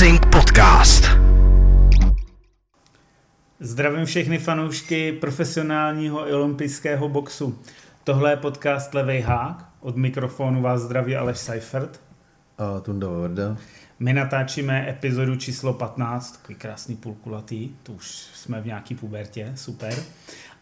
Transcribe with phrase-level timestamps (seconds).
[0.00, 1.04] Boxing Podcast.
[3.60, 7.58] Zdravím všechny fanoušky profesionálního i olympijského boxu.
[8.04, 9.64] Tohle je podcast Levej hák.
[9.80, 12.00] Od mikrofonu vás zdraví Aleš Seifert.
[12.58, 13.56] A Tunda Varda.
[13.98, 19.94] My natáčíme epizodu číslo 15, takový krásný půlkulatý, to už jsme v nějaký pubertě, super.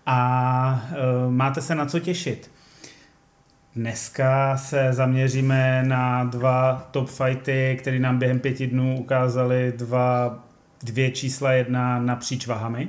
[0.07, 2.51] A e, máte se na co těšit.
[3.79, 10.39] Dneska se zaměříme na dva top fighty, které nám během pěti dnů ukázaly dva,
[10.83, 12.89] dvě čísla jedna napříč vahami,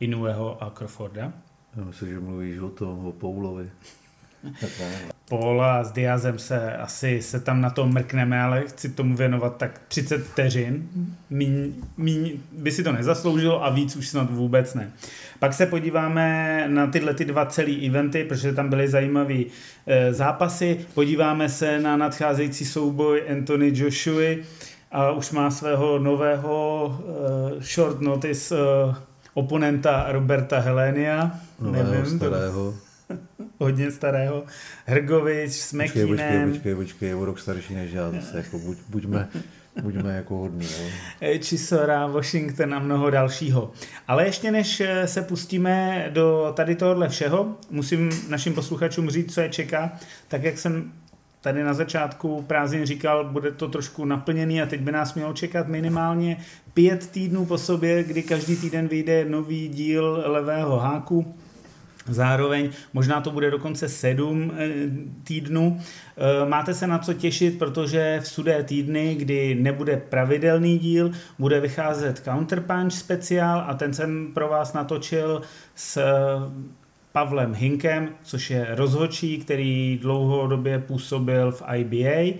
[0.00, 1.32] Inueho a Crawforda.
[1.76, 3.70] Já myslím, že mluvíš o tom, o Poulovi.
[5.28, 9.80] Paula s Diazem se asi se tam na to mrkneme, ale chci tomu věnovat tak
[9.88, 10.88] 30 vteřin.
[11.30, 14.90] Míň, míň by si to nezasloužilo a víc už snad vůbec ne.
[15.38, 19.42] Pak se podíváme na tyhle ty dva celý eventy, protože tam byly zajímavé
[19.86, 20.86] e, zápasy.
[20.94, 24.44] Podíváme se na nadcházející souboj Anthony Joshua
[24.92, 26.98] a už má svého nového
[27.58, 28.94] e, short notice e,
[29.34, 31.30] oponenta Roberta Helenia.
[31.60, 32.72] Nového, Nevím, starého.
[32.72, 32.87] To
[33.58, 34.44] hodně starého.
[34.86, 36.08] Hrgovič s Mekinem.
[36.08, 39.28] Počkej, počkej, počkej, o rok starší než já, zase jako buď, buďme,
[39.82, 40.66] buďme jako hodný.
[41.20, 41.38] Jo.
[41.42, 43.72] Chisora, Washington a mnoho dalšího.
[44.08, 49.48] Ale ještě než se pustíme do tady tohohle všeho, musím našim posluchačům říct, co je
[49.48, 49.98] čeká.
[50.28, 50.92] Tak jak jsem
[51.40, 55.68] tady na začátku prázdnin říkal, bude to trošku naplněný a teď by nás mělo čekat
[55.68, 56.36] minimálně
[56.74, 61.34] pět týdnů po sobě, kdy každý týden vyjde nový díl levého háku
[62.08, 64.68] Zároveň možná to bude dokonce sedm eh,
[65.24, 65.80] týdnů.
[65.80, 71.60] Eh, máte se na co těšit, protože v sudé týdny, kdy nebude pravidelný díl, bude
[71.60, 75.42] vycházet Counterpunch speciál a ten jsem pro vás natočil
[75.74, 76.04] s eh,
[77.12, 82.38] Pavlem Hinkem, což je rozhodčí, který dlouhodobě působil v IBA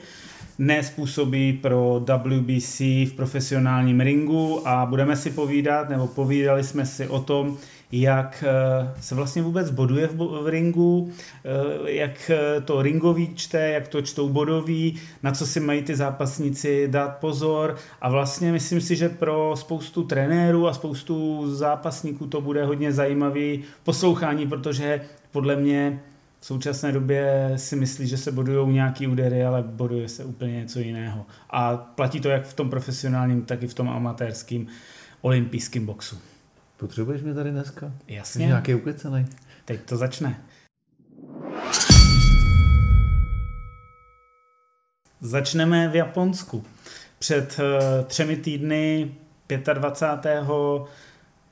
[0.59, 7.09] dnes působí pro WBC v profesionálním ringu a budeme si povídat, nebo povídali jsme si
[7.09, 7.57] o tom,
[7.93, 11.13] jak eh, se vlastně vůbec boduje v, ringu,
[11.45, 15.97] eh, jak eh, to ringový čte, jak to čtou bodový, na co si mají ty
[15.97, 22.41] zápasníci dát pozor a vlastně myslím si, že pro spoustu trenérů a spoustu zápasníků to
[22.41, 25.01] bude hodně zajímavý poslouchání, protože
[25.31, 26.01] podle mě
[26.41, 30.81] v současné době si myslí, že se bodují nějaký údery, ale boduje se úplně něco
[30.81, 31.27] jiného.
[31.51, 34.67] A platí to jak v tom profesionálním, tak i v tom amatérském
[35.21, 36.19] olympijském boxu.
[36.79, 37.93] Potřebuješ mě tady dneska?
[38.09, 38.45] Jasně.
[38.45, 39.27] Jsi nějaký ukecenej.
[39.65, 40.45] Teď to začne.
[45.21, 46.65] Začneme v Japonsku.
[47.19, 49.15] Před uh, třemi týdny
[49.75, 50.45] 25.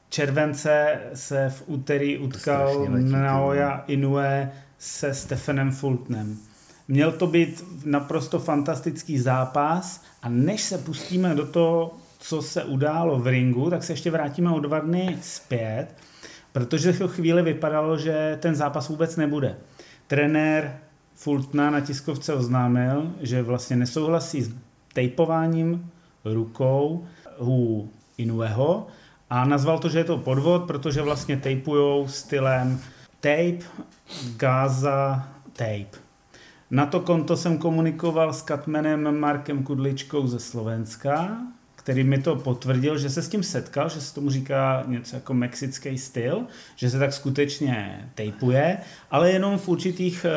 [0.09, 6.39] července se v úterý utkal Naoya Inoue se Stefanem Fultnem.
[6.89, 13.19] Měl to být naprosto fantastický zápas a než se pustíme do toho, co se událo
[13.19, 15.87] v ringu, tak se ještě vrátíme o dva dny zpět,
[16.53, 19.57] protože v chvíli vypadalo, že ten zápas vůbec nebude.
[20.07, 20.79] Trenér
[21.15, 24.55] Fultna na tiskovce oznámil, že vlastně nesouhlasí s
[24.93, 25.91] tejpováním
[26.25, 27.07] rukou
[27.41, 28.87] u Inueho
[29.31, 32.81] a nazval to, že je to podvod, protože vlastně tejpujou stylem
[33.21, 33.59] tape,
[34.37, 35.99] Gaza, tape.
[36.71, 41.37] Na to konto jsem komunikoval s Katmenem Markem Kudličkou ze Slovenska,
[41.87, 45.35] který mi to potvrdil, že se s tím setkal, že se tomu říká něco jako
[45.35, 46.43] mexický styl,
[46.77, 48.79] že se tak skutečně tejpuje,
[49.11, 50.31] ale jenom v určitých e,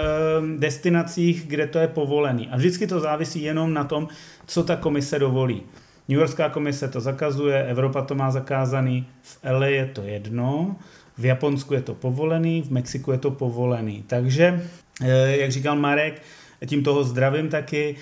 [0.58, 2.50] destinacích, kde to je povolený.
[2.52, 4.08] A vždycky to závisí jenom na tom,
[4.46, 5.64] co ta komise dovolí.
[6.10, 10.76] New Yorkská komise to zakazuje, Evropa to má zakázaný, v LA je to jedno,
[11.18, 14.04] v Japonsku je to povolený, v Mexiku je to povolený.
[14.08, 14.62] Takže,
[15.02, 16.22] eh, jak říkal Marek,
[16.66, 17.96] tím toho zdravím taky,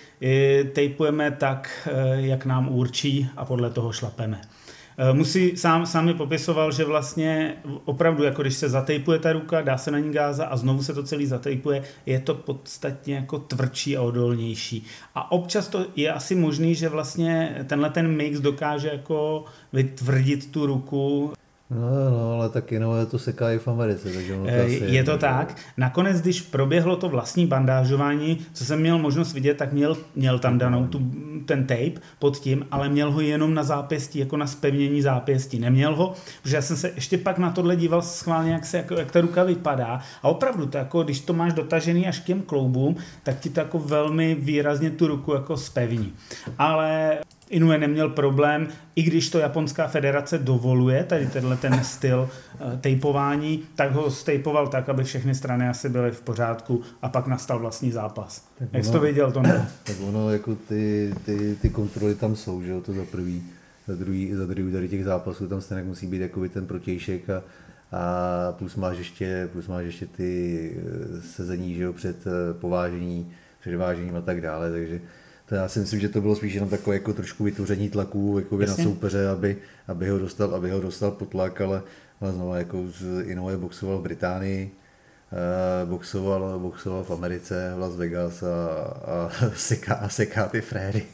[0.73, 4.41] tejpujeme tak, eh, jak nám určí a podle toho šlapeme.
[4.99, 9.61] Eh, musí, sám, sám mi popisoval, že vlastně opravdu, jako když se zatejpuje ta ruka,
[9.61, 13.39] dá se na ní gáza a znovu se to celý zatejpuje, je to podstatně jako
[13.39, 14.85] tvrdší a odolnější.
[15.15, 20.65] A občas to je asi možný, že vlastně tenhle ten mix dokáže jako vytvrdit tu
[20.65, 21.33] ruku
[21.69, 24.09] No, no, ale taky no, to seká i v Americe.
[24.13, 25.55] Takže ono to eh, je, je to tak.
[25.77, 30.57] Nakonec, když proběhlo to vlastní bandážování, co jsem měl možnost vidět, tak měl, měl tam
[30.57, 31.11] danou tu,
[31.45, 35.59] ten tape pod tím, ale měl ho jenom na zápěstí, jako na spevnění zápěstí.
[35.59, 38.93] Neměl ho, protože já jsem se ještě pak na tohle díval schválně, jak, se, jako,
[38.93, 40.01] jak ta ruka vypadá.
[40.23, 43.59] A opravdu, to jako, když to máš dotažený až k těm kloubům, tak ti to
[43.59, 46.13] jako velmi výrazně tu ruku jako spevní.
[46.57, 47.17] Ale
[47.49, 52.29] Inoue neměl problém, i když to japonská federace dovoluje, tady tenhle ten styl
[52.65, 57.27] uh, tejpování, tak ho stejpoval tak, aby všechny strany asi byly v pořádku a pak
[57.27, 58.47] nastal vlastní zápas.
[58.59, 59.69] Tak Jak jsi to viděl, to ne?
[59.83, 63.43] Tak ono, jako ty, ty, ty kontroly tam jsou, že jo, to za prvý.
[63.87, 67.43] za druhý, za druhý tady těch zápasů tam stejně musí být jako ten protějšek a,
[67.91, 73.31] a plus máš ještě, plus máš ještě ty eh, sezení že jo, před eh, povážení,
[73.59, 75.01] před vážením a tak dále, takže
[75.49, 78.57] to já si myslím, že to bylo spíš jenom takové jako trošku vytvoření tlaku jako
[78.57, 79.57] na soupeře, aby,
[79.87, 81.81] aby, ho dostal, aby ho dostal pod tlak, ale,
[82.21, 84.71] ale znovu jako z Inoue boxoval v Británii,
[85.31, 88.47] uh, boxoval, boxoval v Americe, v Las Vegas a,
[89.05, 91.05] a seká, a seká ty fréry.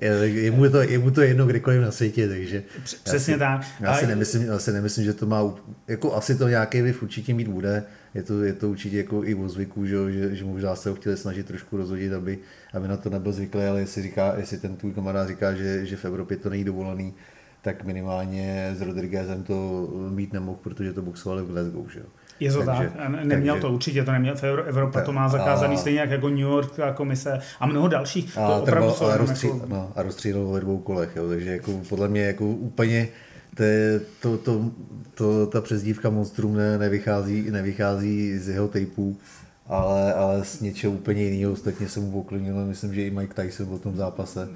[0.00, 2.62] Je, je, mu to, je mu to jedno kdekoliv na světě, takže...
[3.02, 3.64] Přesně já si, tak.
[3.80, 5.54] Já si, nemyslím, já si nemyslím, že to má...
[5.88, 7.84] Jako asi to nějaký vliv určitě mít bude.
[8.14, 10.94] Je to, je to určitě jako i o zvyku, že, že, že možná se ho
[10.94, 12.38] chtěli snažit trošku rozhodit, aby,
[12.74, 15.96] aby na to nebyl zvyklý, ale jestli, říká, jestli ten tvůj kamarád říká, že, že
[15.96, 17.14] v Evropě to není dovolený,
[17.62, 21.90] tak minimálně s Rodriguezem to mít nemohl, protože to boxovali v Glasgow.
[21.92, 22.06] Že jo.
[22.40, 23.08] Je to takže, tak.
[23.24, 24.34] Neměl takže, to určitě, to neměl.
[24.66, 28.38] Evropa to má zakázaný a, stejně jak jako New York a komise a mnoho dalších.
[28.38, 29.66] A, to opravdu a, rozstří, jako...
[29.66, 33.08] no, a rozstřílel ve dvou kolech, jo, takže jako podle mě jako úplně
[33.54, 33.64] to,
[34.20, 34.70] to, to,
[35.14, 39.16] to, ta přezdívka Monstrum ne, nevychází, nevychází z jeho typů,
[39.66, 41.52] ale, ale z něčeho úplně jiného.
[41.52, 44.48] Ostatně jsem mu poklonil, myslím, že i Mike Tyson byl v tom zápase.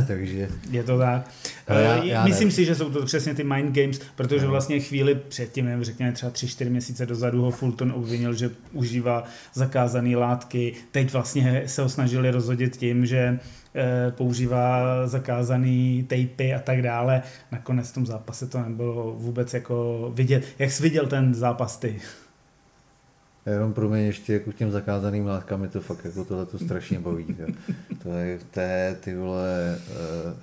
[0.06, 0.48] Takže...
[0.70, 1.30] Je to tak.
[1.68, 2.54] Já, eh, já Myslím ne.
[2.54, 6.70] si, že jsou to přesně ty mind games, protože vlastně chvíli předtím, řekněme třeba 3-4
[6.70, 9.24] měsíce dozadu ho Fulton obvinil, že užívá
[9.54, 10.74] zakázané látky.
[10.90, 13.38] Teď vlastně se ho snažili rozhodit tím, že
[13.74, 17.22] eh, používá zakázaný tejpy a tak dále.
[17.52, 20.44] Nakonec v tom zápase to nebylo vůbec jako vidět.
[20.58, 22.00] Jak jsi viděl ten zápas ty?
[23.46, 26.58] Jenom pro mě ještě jako k těm zakázaným látkám je to fakt jako tohle to
[26.58, 27.36] strašně baví.
[27.38, 27.46] Jo.
[28.02, 30.34] To je, to je ty vole, uh,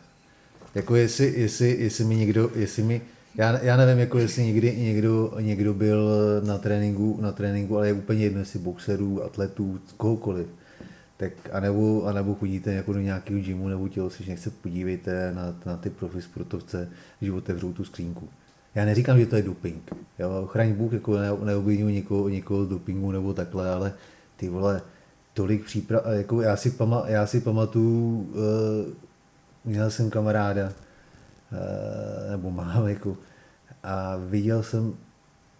[0.76, 3.02] jako jestli, jestli, jestli mi někdo, jestli mi,
[3.36, 6.10] já, já nevím, jako jestli někdy někdo, někdo byl
[6.46, 10.48] na tréninku, na tréninku, ale je úplně jedno, jestli boxerů, atletů, kohokoliv.
[11.18, 15.90] Tak anebo, anebo chodíte jako do nějakého gymu nebo tělocvičně, se podívejte na, na ty
[15.90, 16.90] profi sportovce,
[17.22, 18.30] že otevřou tu skřínku
[18.76, 19.92] já neříkám, že to je doping.
[20.20, 23.94] Jo, chraň Bůh, jako ne, neobvinuju někoho, někoho z dopingu nebo takhle, ale
[24.38, 24.82] ty vole,
[25.34, 28.94] tolik příprav, jako já si, pama, já si pamatuju, uh,
[29.66, 33.18] měl jsem kamaráda, uh, nebo mám, jako,
[33.84, 34.94] a viděl jsem,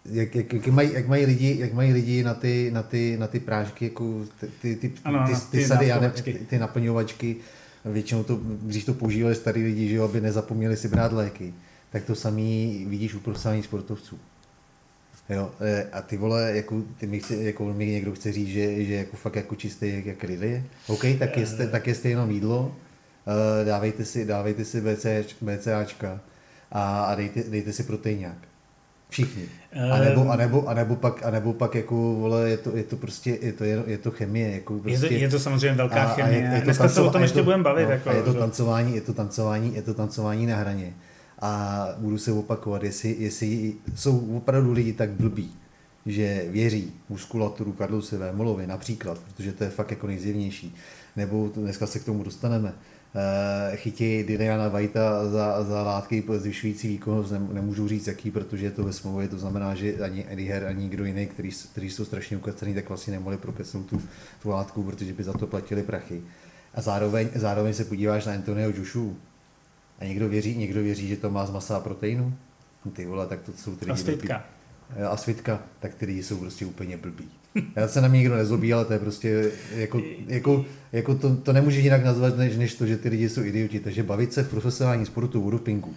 [0.04, 3.26] jak, jak, jak, mají, jak, mají lidi, jak mají lidi na ty, na ty, na
[3.26, 6.58] ty prášky, jako ty, ty, ty, ano, ty, ty, ty sady, já ne, ty, ty
[6.58, 7.36] naplňovačky,
[7.84, 11.54] většinou to, když to používali starý lidi, že jo, aby nezapomněli si brát léky
[11.92, 14.18] tak to samý vidíš u profesionálních sportovců.
[15.28, 18.84] Jo, e, a ty vole, jako, ty mi, chce, jako mi někdo chce říct, že,
[18.84, 20.64] že jako fakt jako čistý jak, jak rily.
[20.86, 22.74] OK, tak jeste, tak jeste jenom jídlo,
[23.62, 25.06] e, dávejte si, dávejte si BC,
[25.40, 26.20] BCAčka
[26.72, 28.38] a, a dejte, dejte si proteinák.
[29.08, 29.42] Všichni.
[29.92, 32.82] A nebo, a nebo, a nebo pak, a nebo pak jako, vole, je to, je
[32.82, 34.50] to prostě, je to, je, to chemie.
[34.50, 36.48] Jako prostě, je, to, prostě- je to samozřejmě velká a, chemie.
[36.48, 37.84] A je, je to Dneska tancova, se o tom ještě budeme bavit.
[37.84, 40.94] No, jako, a je to tancování, je to tancování, je to tancování na hraně
[41.42, 45.52] a budu se opakovat, jestli, jestli jsou opravdu lidi tak blbí,
[46.06, 50.74] že věří muskulaturu Karlusové Molovy například, protože to je fakt jako nejzjevnější,
[51.16, 52.72] nebo dneska se k tomu dostaneme,
[53.72, 58.84] eh, chytí Diana Vajta za, za látky zvyšující výkonnost, nemůžu říct jaký, protože je to
[58.84, 62.36] ve smlouvě, to znamená, že ani Eddie Herr, ani nikdo jiný, který, který jsou strašně
[62.36, 64.02] ukacený, tak vlastně nemohli prokesnout tu,
[64.42, 66.22] tu látku, protože by za to platili prachy.
[66.74, 69.16] A zároveň, zároveň se podíváš na Antonio Joshu,
[69.98, 72.34] a někdo věří, někdo věří, že to má z masa a proteinu?
[72.84, 74.44] No ty vole, tak to jsou ty A svitka.
[75.10, 77.28] A svitka, tak ty lidi jsou prostě úplně blbí.
[77.76, 81.52] Já se na mě nikdo nezlobí, ale to je prostě, jako, jako, jako to, to
[81.52, 83.80] nemůže jinak nazvat, než, než to, že ty lidi jsou idioti.
[83.80, 85.94] Takže bavit se v profesionálním sportu o dopingu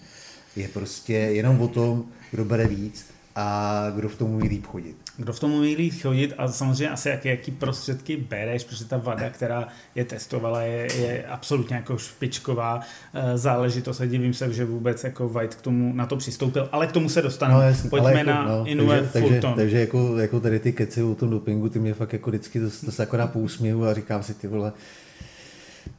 [0.55, 4.95] je prostě jenom o tom, kdo bere víc a kdo v tom umí líp chodit.
[5.17, 8.97] Kdo v tom umí líp chodit a samozřejmě asi jaký, jaký prostředky bereš, protože ta
[8.97, 14.65] vada, která je testovala, je, je absolutně jako špičková uh, záležitost a divím se, že
[14.65, 17.59] vůbec jako White k tomu na to přistoupil, ale k tomu se dostaneme.
[17.59, 21.03] No, jasný, Pojďme jako, na no, Inoue takže, takže, takže, jako, jako tady ty keci
[21.03, 24.23] o tom dopingu, ty mě fakt jako vždycky to, to se akorát pousměju a říkám
[24.23, 24.73] si ty vole,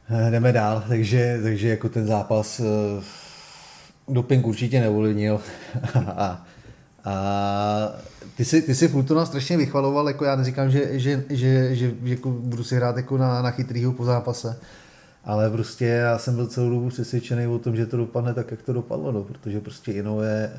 [0.09, 3.03] eh, jdeme dál, takže, takže jako ten zápas uh,
[4.07, 5.41] doping určitě neovlivnil
[6.07, 6.45] a
[7.07, 7.93] a
[8.37, 12.29] ty si, ty si Fultona strašně vychvaloval, jako já neříkám, že, že, že, že jako
[12.29, 14.59] budu si hrát jako na, na chytrýho po zápase,
[15.25, 18.61] ale prostě já jsem byl celou dobu přesvědčený o tom, že to dopadne tak, jak
[18.61, 20.51] to dopadlo, no, protože prostě Inoue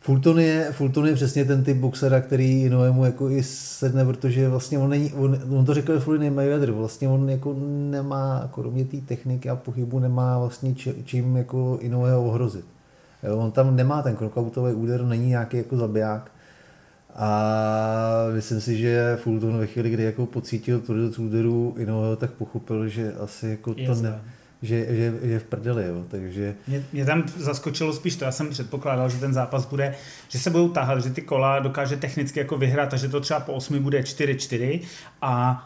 [0.00, 4.78] Fulton je, Fulton je přesně ten typ boxera, který Inoemu jako i sedne, protože vlastně
[4.78, 7.56] on, není, on, on to řekl Floyd Mayweather, vlastně on jako
[7.90, 12.64] nemá, kromě té techniky a pohybu, nemá vlastně či, čím jako Inoue ohrozit.
[13.22, 16.30] Jo, on tam nemá ten knockoutový úder, není nějaký jako zabiják.
[17.14, 17.30] A
[18.34, 23.14] myslím si, že Fulton ve chvíli, kdy jako pocítil tvrdost úderu Inoue, tak pochopil, že
[23.14, 24.20] asi jako to ne,
[24.62, 26.04] že, že, že v prdeli, jo.
[26.10, 26.54] takže...
[26.68, 29.94] Mě, mě, tam zaskočilo spíš to, já jsem předpokládal, že ten zápas bude,
[30.28, 33.40] že se budou tahat, že ty kola dokáže technicky jako vyhrát a že to třeba
[33.40, 34.80] po osmi bude 4-4
[35.22, 35.64] a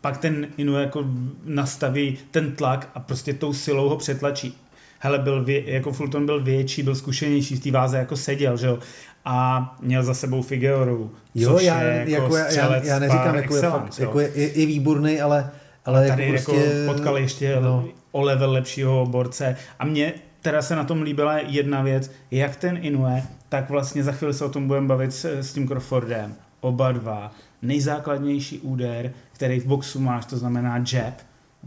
[0.00, 1.04] pak ten Inu jako
[1.44, 4.61] nastaví ten tlak a prostě tou silou ho přetlačí.
[5.04, 8.66] Hele, byl vě, jako Fulton byl větší, byl zkušenější, v té váze jako seděl, že
[8.66, 8.78] jo
[9.24, 11.08] a měl za sebou Figueroa.
[11.34, 14.66] Jo, já, je jako, jako já, já, neříkám, jako, je, fakt, jako je, je, je
[14.66, 15.50] výborný, ale,
[15.84, 17.88] ale tady jako, prostě, jako potkal ještě no.
[18.12, 22.78] o level lepšího borce a mě teda se na tom líbila jedna věc, jak ten
[22.82, 26.34] Inoue, tak vlastně za chvíli se o tom budeme bavit s, s tím Crawfordem.
[26.60, 27.32] Oba dva.
[27.62, 31.14] Nejzákladnější úder, který v boxu máš, to znamená jab,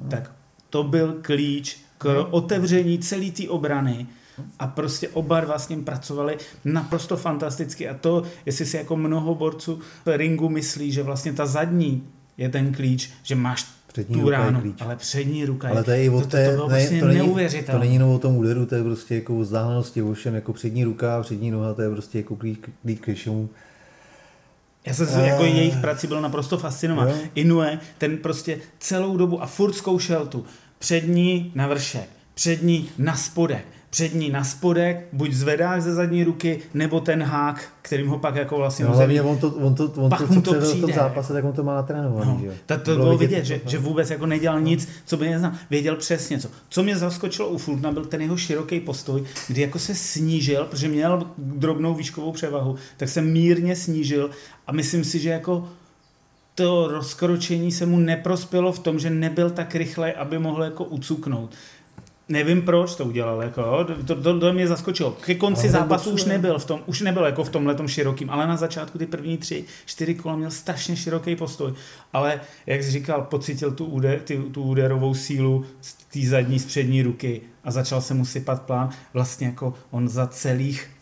[0.04, 0.10] no.
[0.10, 0.32] tak
[0.70, 4.07] to byl klíč k otevření celé té obrany
[4.59, 9.35] a prostě oba dva s ním pracovali naprosto fantasticky a to, jestli si jako mnoho
[9.35, 12.03] borců v ringu myslí, že vlastně ta zadní
[12.37, 14.75] je ten klíč, že máš přední tu ránu, klíč.
[14.79, 17.79] ale přední ruka ale to je, to, to, to, to, to, vlastně to, není, to
[17.79, 21.21] není jenom o tom úderu, to je prostě jako o vzdálenosti, ovšem jako přední ruka,
[21.21, 23.49] přední noha, to je prostě jako klíč, klíč k všemu.
[24.85, 27.11] Já jsem se jako jejich prací byl naprosto fascinován.
[27.35, 30.45] Inue, ten prostě celou dobu a furt zkoušel tu
[30.86, 37.00] přední na vršek, přední na spodek, přední na spodek, buď zvedák ze zadní ruky, nebo
[37.00, 40.20] ten hák, kterým ho pak jako vlastně no, hlavně on to, on to, on pak
[40.20, 42.32] to, co to přijde, v tom zápase, tak on to má natrénovaný.
[42.32, 42.58] No, že?
[42.65, 45.51] To, to bylo vidět, že, že, vůbec jako nedělal nic, co by neznal.
[45.70, 46.50] Věděl přesně co.
[46.70, 50.88] Co mě zaskočilo u Fultna, byl ten jeho široký postoj, kdy jako se snížil, protože
[50.88, 54.30] měl drobnou výškovou převahu, tak se mírně snížil
[54.68, 55.68] a myslím si, že jako
[56.55, 61.51] to rozkročení se mu neprospělo v tom, že nebyl tak rychle, aby mohl jako ucuknout.
[62.29, 65.12] Nevím, proč to udělal, jako, to, to, to mě zaskočilo.
[65.12, 68.57] Ke konci zápasu už nebyl v tom, už nebyl jako v tomhle širokým, ale na
[68.57, 71.74] začátku ty první tři, čtyři kola měl strašně široký postoj.
[72.13, 76.65] Ale, jak jsi říkal, pocítil tu, úder, ty, tu úderovou sílu z té zadní, z
[76.65, 78.89] přední ruky a začal se mu sypat plán.
[79.13, 80.94] Vlastně jako on za celých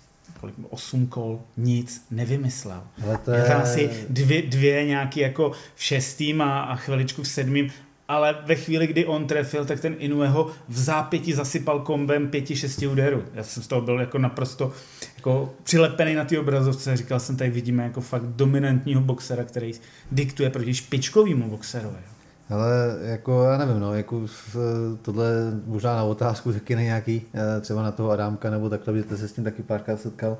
[0.43, 2.83] kolik, osm kol, nic nevymyslel.
[3.03, 3.43] Ale to je...
[3.43, 7.71] tam asi dvě, dvě nějaký jako v šestým a, a chviličku v sedmým
[8.07, 12.87] ale ve chvíli, kdy on trefil, tak ten Inueho v zápěti zasypal kombem pěti, šesti
[12.87, 13.23] úderů.
[13.33, 14.71] Já jsem z toho byl jako naprosto
[15.15, 16.97] jako přilepený na ty obrazovce.
[16.97, 19.71] Říkal jsem, tady vidíme jako fakt dominantního boxera, který
[20.11, 22.12] diktuje proti špičkovému boxerovi.
[22.49, 24.25] Ale jako, já nevím, no, jako
[25.01, 25.25] tohle
[25.65, 29.33] možná na otázku taky nějaký, eh, třeba na toho Adámka nebo takhle, že se s
[29.33, 30.37] tím taky párkrát setkal.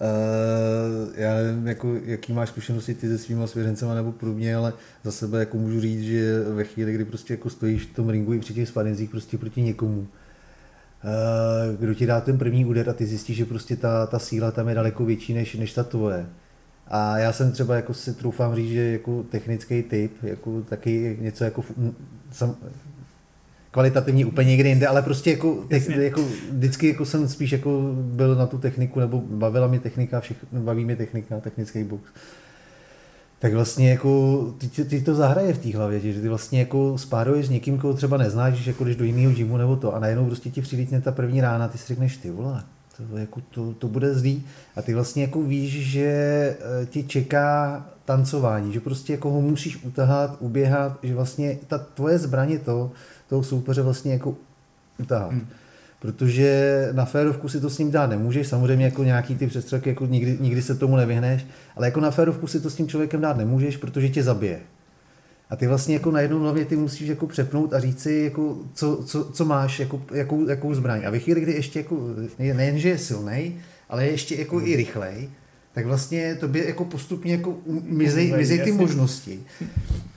[0.00, 4.72] Uh, já nevím, jako, jaký máš zkušenosti ty se svýma svěřencema nebo podobně, ale
[5.04, 8.32] za sebe jako můžu říct, že ve chvíli, kdy prostě jako stojíš v tom ringu
[8.32, 10.06] i při těch spadenzích prostě proti někomu, uh,
[11.78, 14.68] kdo ti dá ten první úder a ty zjistíš, že prostě ta, ta síla tam
[14.68, 16.26] je daleko větší než, než ta tvoje.
[16.88, 21.44] A já jsem třeba jako si troufám říct, že jako technický typ, jako taky něco
[21.44, 21.64] jako
[22.32, 22.56] sam,
[23.70, 28.34] kvalitativní úplně někde jinde, ale prostě jako, te, jako vždycky jako jsem spíš jako byl
[28.34, 32.02] na tu techniku, nebo bavila mi technika, všech, baví mi technika, technický box.
[33.38, 37.46] Tak vlastně jako ty, ty to zahraje v té hlavě, že ty vlastně jako spáruješ
[37.46, 40.50] s někým, koho třeba neznáš, jako když do jiného gymu nebo to a najednou prostě
[40.50, 42.62] ti přilítne ta první rána, ty si řekneš ty vole,
[42.98, 47.86] to, jako to, to bude zlý a ty vlastně jako víš, že eh, ti čeká
[48.04, 52.90] tancování, že prostě jako ho musíš utahat, uběhat, že vlastně ta tvoje zbraně to,
[53.28, 54.36] toho soupeře vlastně jako
[54.98, 55.30] utáhat.
[55.30, 55.46] Hmm.
[56.00, 60.06] Protože na férovku si to s ním dát nemůžeš, samozřejmě jako nějaký ty přestřelky, jako
[60.06, 63.36] nikdy, nikdy se tomu nevyhneš, ale jako na férovku si to s tím člověkem dát
[63.36, 64.60] nemůžeš, protože tě zabije.
[65.50, 69.02] A ty vlastně jako najednou hlavně ty musíš jako přepnout a říct si, jako, co,
[69.06, 71.02] co, co máš, jako, jakou, jakou zbraň.
[71.06, 72.00] A ve chvíli, kdy ještě jako,
[72.38, 75.28] nejen, že je silný, ale je ještě jako i rychlej,
[75.72, 79.40] tak vlastně to by jako postupně jako mizej, mizej ty možnosti.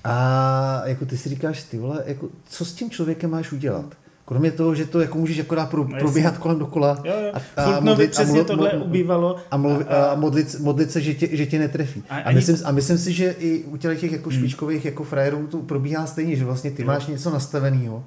[0.04, 3.96] A jako ty si říkáš, ty vole, jako, co s tím člověkem máš udělat?
[4.32, 7.02] Kromě toho, že to jako můžeš akorát pro, no, probíhat kolem dokola.
[7.04, 7.32] Jo, jo.
[7.56, 9.36] A, a modlit, přesně a mlu, tohle ubývalo.
[9.52, 12.04] A, mluv, a, a modlit, modlit, se, že tě, že tě netrefí.
[12.10, 14.40] A, a, myslím, a myslím si, že i u těch jako hmm.
[14.40, 16.88] špičkových jako frajerů to probíhá stejně, že vlastně ty jo.
[16.88, 18.04] máš něco nastaveného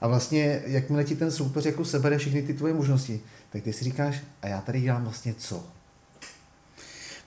[0.00, 3.20] a vlastně jakmile ti ten soupeř jako sebere všechny ty tvoje možnosti,
[3.52, 5.62] tak ty si říkáš, a já tady dělám vlastně co?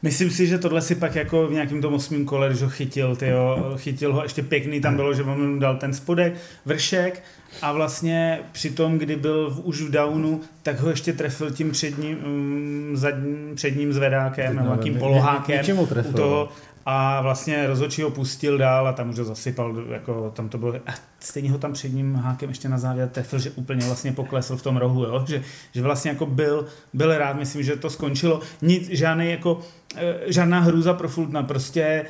[0.03, 3.15] Myslím si, že tohle si pak jako v nějakém tom osmém kole, když ho chytil,
[3.15, 6.33] tyjo, chytil ho ještě pěkný, tam bylo, že mu dal ten spodek,
[6.65, 7.23] vršek
[7.61, 11.71] a vlastně při tom, kdy byl v, už v downu, tak ho ještě trefil tím
[11.71, 16.49] předním, um, zadním, předním zvedákem nebo nějakým polohákem u toho
[16.85, 20.75] a vlastně rozhodčí ho pustil dál a tam už ho zasypal, jako tam to bylo,
[20.75, 24.63] a stejně ho tam předním hákem ještě na závěr trefil, že úplně vlastně poklesl v
[24.63, 25.23] tom rohu, jo?
[25.27, 28.39] Že, že vlastně jako byl, byl rád, myslím, že to skončilo.
[28.61, 29.59] Nic, žádný jako,
[29.95, 32.05] eh, žádná hrůza pro Fultna, prostě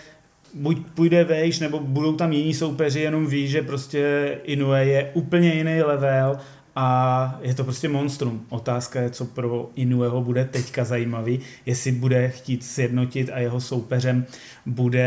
[0.54, 5.54] buď půjde vejš, nebo budou tam jiní soupeři, jenom ví, že prostě Inoue je úplně
[5.54, 6.40] jiný level
[6.76, 8.46] a je to prostě monstrum.
[8.50, 14.26] Otázka je, co pro Inueho bude teďka zajímavý, jestli bude chtít sjednotit a jeho soupeřem
[14.66, 15.02] bude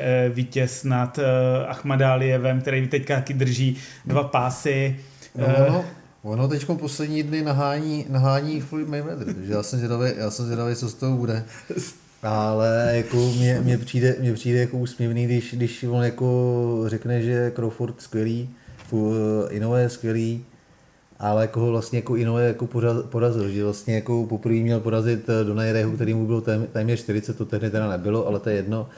[0.00, 1.24] eh, vítěz nad eh,
[1.66, 4.96] Ahmadáliyevem, který teďka taky drží dva pásy.
[5.38, 5.84] No, no.
[6.22, 10.74] Ono teď poslední dny nahání, nahání Floyd Mayweather, takže já jsem zvědavý, já jsem zvědavý,
[10.74, 11.44] co z toho bude.
[12.22, 17.52] Ale jako mě, mě, přijde, mě přijde jako úsměvný, když, když on jako řekne, že
[17.54, 18.48] Crawford skvělý,
[19.50, 20.44] Inoue skvělý,
[21.18, 22.68] ale jako ho vlastně jako Inoue jako
[23.10, 26.40] porazil, že vlastně jako poprvé měl porazit eh, Donajerehu, který mu bylo
[26.72, 28.88] téměř 40, to tehdy teda nebylo, ale to je jedno,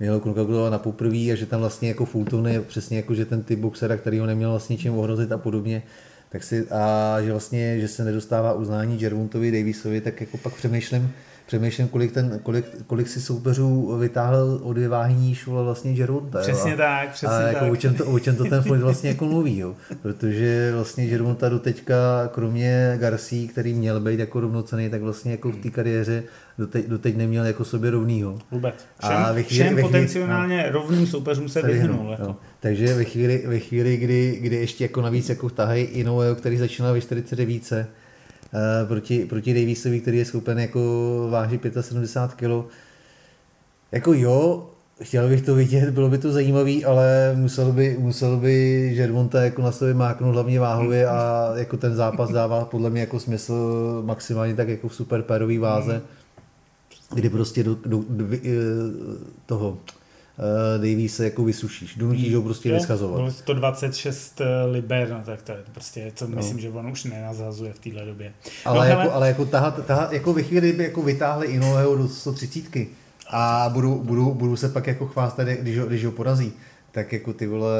[0.00, 3.42] měl Knockoutova na poprvé a že tam vlastně jako Fulton je přesně jako, že ten
[3.42, 5.82] typ boxera, který ho neměl vlastně čím ohrozit a podobně,
[6.28, 11.12] tak si, a že vlastně, že se nedostává uznání Jervontovi Davisovi, tak jako pak přemýšlím,
[11.48, 16.38] přemýšlím, kolik, ten, kolik, kolik si soupeřů vytáhl o dvě váhy níž vlastně Gervonta.
[16.38, 16.76] Přesně jo?
[16.76, 17.72] tak, přesně a jako tak.
[17.72, 19.74] O čem, to, o čem to ten Floyd vlastně jako mluví, jo?
[20.02, 25.50] protože vlastně Gervonta do teďka, kromě Garcí, který měl být jako rovnocený, tak vlastně jako
[25.50, 26.22] v té kariéře
[26.58, 28.38] doteď, doteď neměl jako sobě rovnýho.
[28.50, 28.74] Vůbec.
[29.02, 32.10] Všem, a chvíli, všem chvíli, potenciálně no, rovným soupeřům se vyhnul.
[32.10, 32.22] Jako.
[32.22, 32.36] No.
[32.60, 36.92] Takže ve chvíli, ve chvíli kdy, kdy ještě jako navíc jako tahají Inoue, který začínal
[36.92, 37.86] ve 49, Eh,
[38.88, 40.80] proti, proti Davisovi, který je schopen jako
[41.30, 42.70] vážit 75 kg.
[43.92, 44.70] Jako jo,
[45.02, 49.62] chtěl bych to vidět, bylo by to zajímavý, ale musel by, musel by Žermonta jako
[49.62, 54.54] na sobě máknout hlavně váhově a jako ten zápas dává podle mě jako smysl maximálně
[54.54, 56.02] tak jako v super pérový váze,
[57.14, 58.48] kdy prostě do, do, do, do eh,
[59.46, 59.78] toho
[60.38, 61.94] uh, se jako vysušíš.
[61.94, 63.32] Donutíš ho prostě vyschazovat.
[63.32, 66.36] 126 eh, liber, no tak to je prostě, co no.
[66.36, 68.32] myslím, že on už nenazazuje v téhle době.
[68.64, 69.12] Ale, no, jako, hele...
[69.12, 72.64] ale jako, tahat, tahat, jako ve chvíli, kdyby jako vytáhli Inoue do 130
[73.30, 76.52] a budu, budu, budu se pak jako chvástat, když ho, když ho porazí,
[76.92, 77.78] tak jako ty vole...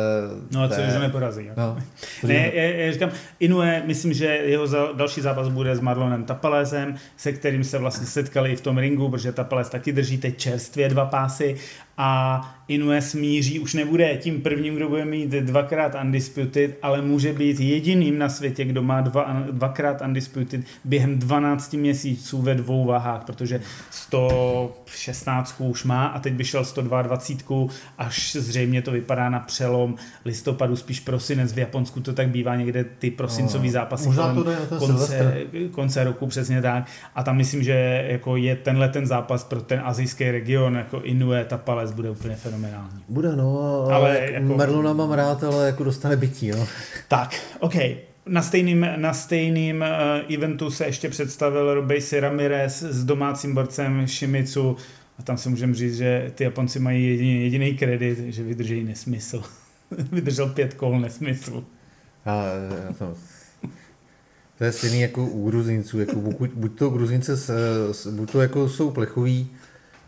[0.51, 1.45] No a co, že neporazí.
[1.45, 1.61] Jako.
[1.61, 1.77] No,
[2.29, 6.95] ne, já, já, říkám, Inoue, myslím, že jeho za, další zápas bude s Marlonem Tapalezem,
[7.17, 10.89] se kterým se vlastně setkali i v tom ringu, protože Tapalez taky drží teď čerstvě
[10.89, 11.57] dva pásy
[11.99, 17.61] a Inoue smíří, už nebude tím prvním, kdo bude mít dvakrát undisputed, ale může být
[17.61, 23.61] jediným na světě, kdo má dva, dvakrát undisputed během 12 měsíců ve dvou váhách, protože
[23.91, 27.67] 116 už má a teď by šel 122,
[27.99, 31.53] až zřejmě to vypadá na přelom listopadu, spíš prosinec.
[31.53, 34.45] V Japonsku to tak bývá někde ty prosincový no, zápasy Možná to
[34.79, 35.37] konce,
[35.71, 36.87] konce roku, přesně tak.
[37.15, 41.45] A tam myslím, že jako je tenhle ten zápas pro ten azijský region, jako Inoue,
[41.89, 43.05] Tapales, bude úplně fenomenální.
[43.09, 44.57] Bude, no, ale, ale jako...
[44.57, 46.67] Merluna mám rád, ale jako dostane bytí, jo.
[47.09, 47.75] Tak, OK.
[48.27, 54.77] Na stejným, na stejným uh, eventu se ještě představil Robejsi Ramirez s domácím borcem Shimizu
[55.19, 59.43] a tam se můžeme říct, že ty Japonci mají jediný, jediný kredit, že vydrží nesmysl.
[60.13, 61.65] Vydržel pět kol nesmysl.
[62.27, 62.43] A,
[62.99, 63.15] to,
[64.59, 66.01] to je stejný jako u Gruzinců.
[66.01, 67.37] Jako buď, buď to Gruzince,
[68.11, 69.51] buď to jako jsou plechoví,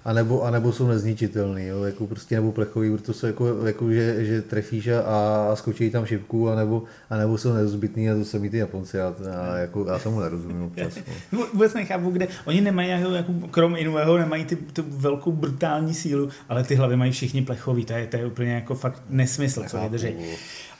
[0.04, 3.90] a nebo, a nebo jsou nezničitelný, jo, jako prostě nebo plechový, protože jsou jako, jako
[3.92, 5.00] že, že trefíš a,
[5.52, 9.00] a skočí tam šipku, a nebo, a nebo jsou nezbytný a to jsou ty Japonci
[9.00, 9.14] a,
[9.52, 10.94] a jako, já tomu nerozumím občas.
[11.32, 11.46] No.
[11.52, 16.28] Vůbec nechápu, kde, oni nemají jako, jako krom Inueho, nemají ty, tu velkou brutální sílu,
[16.48, 19.80] ale ty hlavy mají všichni plechový, to je, to je úplně jako fakt nesmysl, co
[19.80, 20.14] vydrží.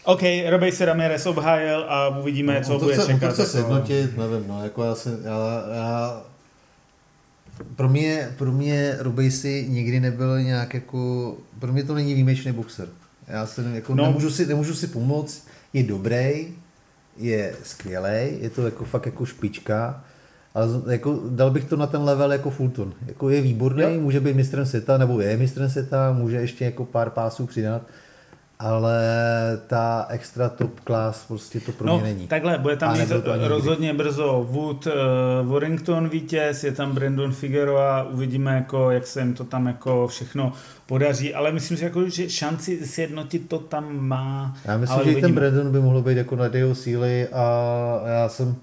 [0.04, 3.26] OK, Robej se Ramirez obhájil a uvidíme, no, co bude chce, čekat.
[3.26, 6.22] To chce jako- sjednotit, nevím, no, jako já, si, já, já
[7.76, 12.88] pro mě, pro mě Rubejsi nikdy nebyl nějak jako, pro mě to není výjimečný boxer.
[13.28, 14.04] Já se jako no.
[14.04, 16.48] nemůžu, si, nemůžu si pomoct, je dobrý,
[17.16, 20.04] je skvělý, je to jako fakt jako špička,
[20.54, 22.94] ale jako dal bych to na ten level jako Fulton.
[23.06, 24.00] Jako je výborný, jo.
[24.00, 27.82] může být mistrem světa, nebo je mistrem světa, může ještě jako pár pásů přidat,
[28.60, 28.98] ale
[29.66, 32.26] ta extra top class prostě to pro no, mě není.
[32.26, 34.04] Takhle, bude tam mít rozhodně nikdy.
[34.04, 34.92] brzo Wood uh,
[35.52, 40.52] Warrington vítěz, je tam Brandon Figueroa, uvidíme, jako, jak se jim to tam jako všechno
[40.86, 44.56] podaří, ale myslím si, jako, že šanci sjednotit to tam má.
[44.64, 45.20] Já myslím, že uvidíme.
[45.20, 47.44] ten Brandon by mohl být jako na jeho síly a
[48.06, 48.56] já jsem,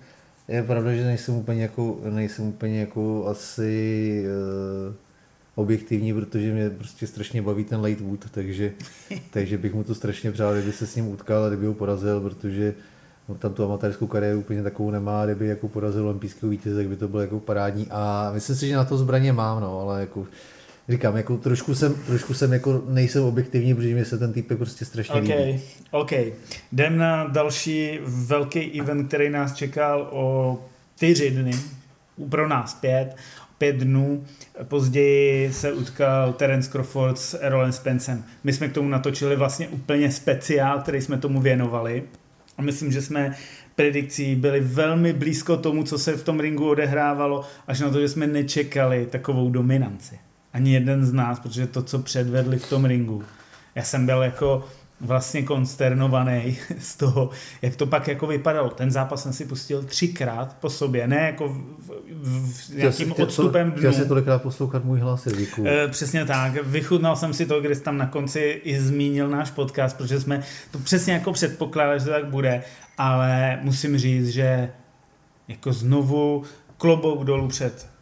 [0.47, 4.23] je pravda, že nejsem úplně jako, nejsem úplně jako asi
[4.87, 5.06] uh,
[5.57, 8.73] objektivní, protože mě prostě strašně baví ten late wood, takže,
[9.29, 12.21] takže bych mu to strašně přál, kdyby se s ním utkal a kdyby ho porazil,
[12.21, 12.73] protože
[13.27, 16.95] on tam tu amatérskou kariéru úplně takovou nemá, kdyby jako porazil olympijského vítěze, tak by
[16.95, 17.87] to bylo jako parádní.
[17.89, 20.27] A myslím si, že na to zbraně mám, no, ale jako
[20.89, 24.85] říkám, jako trošku jsem, trošku jsem jako nejsem objektivní, protože mi se ten typ prostě
[24.85, 25.61] strašně okay, líbí.
[25.91, 26.11] OK,
[26.71, 30.59] jdem na další velký event, který nás čekal o
[30.95, 31.51] čtyři dny,
[32.29, 33.15] pro nás pět,
[33.57, 34.23] pět dnů
[34.63, 38.23] později se utkal Terence Crawford s Errolem Spencem.
[38.43, 42.03] My jsme k tomu natočili vlastně úplně speciál, který jsme tomu věnovali.
[42.57, 43.35] A myslím, že jsme
[43.75, 48.09] predikcí byli velmi blízko tomu, co se v tom ringu odehrávalo, až na to, že
[48.09, 50.19] jsme nečekali takovou dominanci.
[50.53, 53.23] Ani jeden z nás, protože to, co předvedli v tom ringu.
[53.75, 54.67] Já jsem byl jako
[55.01, 57.29] vlastně konsternovaný z toho,
[57.61, 58.69] jak to pak jako vypadalo.
[58.69, 63.23] Ten zápas jsem si pustil třikrát po sobě, ne jako v, v, v nějakým tě,
[63.23, 63.77] odstupem dnů.
[63.77, 65.67] Chtěl si tolikrát poslouchat můj hlas, děkuji.
[65.67, 66.63] E, přesně tak.
[66.63, 70.79] Vychutnal jsem si to, když tam na konci i zmínil náš podcast, protože jsme to
[70.79, 72.63] přesně jako předpokládali, že to tak bude,
[72.97, 74.69] ale musím říct, že
[75.47, 76.43] jako znovu
[76.77, 77.96] klobouk dolů před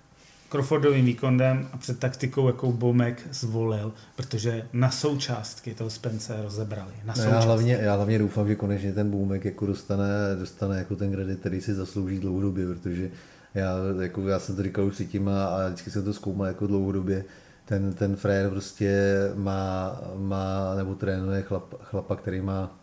[0.55, 6.91] Crawfordovým výkonem a před taktikou, jakou Bomek zvolil, protože na součástky toho Spence rozebrali.
[7.05, 10.05] Na no já, hlavně, já hlavně doufám, že konečně ten Bomek jako dostane,
[10.39, 13.09] dostane jako ten kredit, který si zaslouží dlouhodobě, protože
[13.53, 16.67] já, jako já jsem to říkal už předtím a, a vždycky jsem to zkoumal jako
[16.67, 17.25] dlouhodobě.
[17.65, 22.79] Ten, ten frajer prostě má, má nebo trénuje chlap, chlapa, který má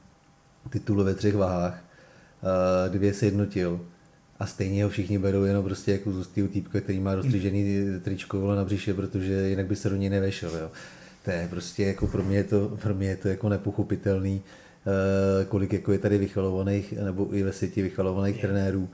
[0.71, 1.85] titul ve třech váhách,
[2.89, 3.81] dvě se jednotil
[4.39, 8.65] a stejně ho všichni berou jenom prostě jako zustýho týpka, který má rozstřížený tričko na
[8.65, 10.57] břiše, protože jinak by se do něj nevešel.
[10.57, 10.71] Jo.
[11.25, 15.45] To je prostě jako pro mě je to, pro mě je to jako nepochopitelný, eh,
[15.45, 18.89] kolik jako je tady vychalovaných, nebo i ve světě vychalovaných trenérů.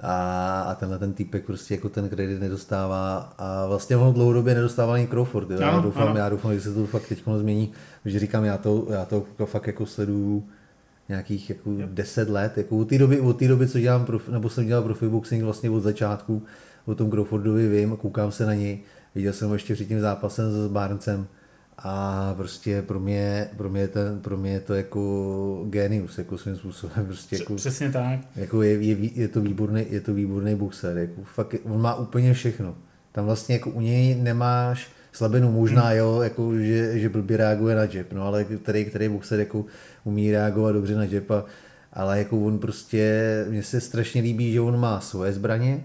[0.00, 4.94] A, a tenhle ten týpek prostě jako ten kredit nedostává a vlastně on dlouhodobě nedostává
[4.94, 5.50] ani Crawford.
[5.50, 5.60] Jo.
[5.60, 7.72] Já, doufám, já doufám, že se to fakt teď změní,
[8.04, 10.44] že říkám, já to, já to fakt jako sleduju
[11.12, 11.90] nějakých jako yep.
[11.90, 14.82] 10 let, jako od té doby, od té doby, co dělám, prof, nebo jsem dělal
[14.82, 16.42] profiboxing vlastně od začátku,
[16.84, 18.80] o tom Crawfordovi vím, koukám se na něj,
[19.14, 21.26] viděl jsem ho ještě před tím zápasem s Barncem
[21.78, 26.56] a prostě pro mě, pro mě, ten, pro mě je to jako genius, jako svým
[26.56, 27.06] způsobem.
[27.06, 28.20] Prostě jako, Přesně tak.
[28.36, 32.34] Jako je, je, je, to výborný, je to výborný boxer, jako fakt, on má úplně
[32.34, 32.74] všechno.
[33.12, 35.98] Tam vlastně jako u něj nemáš, slabinu možná, hmm.
[35.98, 39.64] jo, jako, že, že blbě reaguje na jab, no ale který, který boxer jako
[40.04, 41.44] umí reagovat dobře na jab, a,
[41.92, 45.84] ale jako on prostě, mně se strašně líbí, že on má svoje zbraně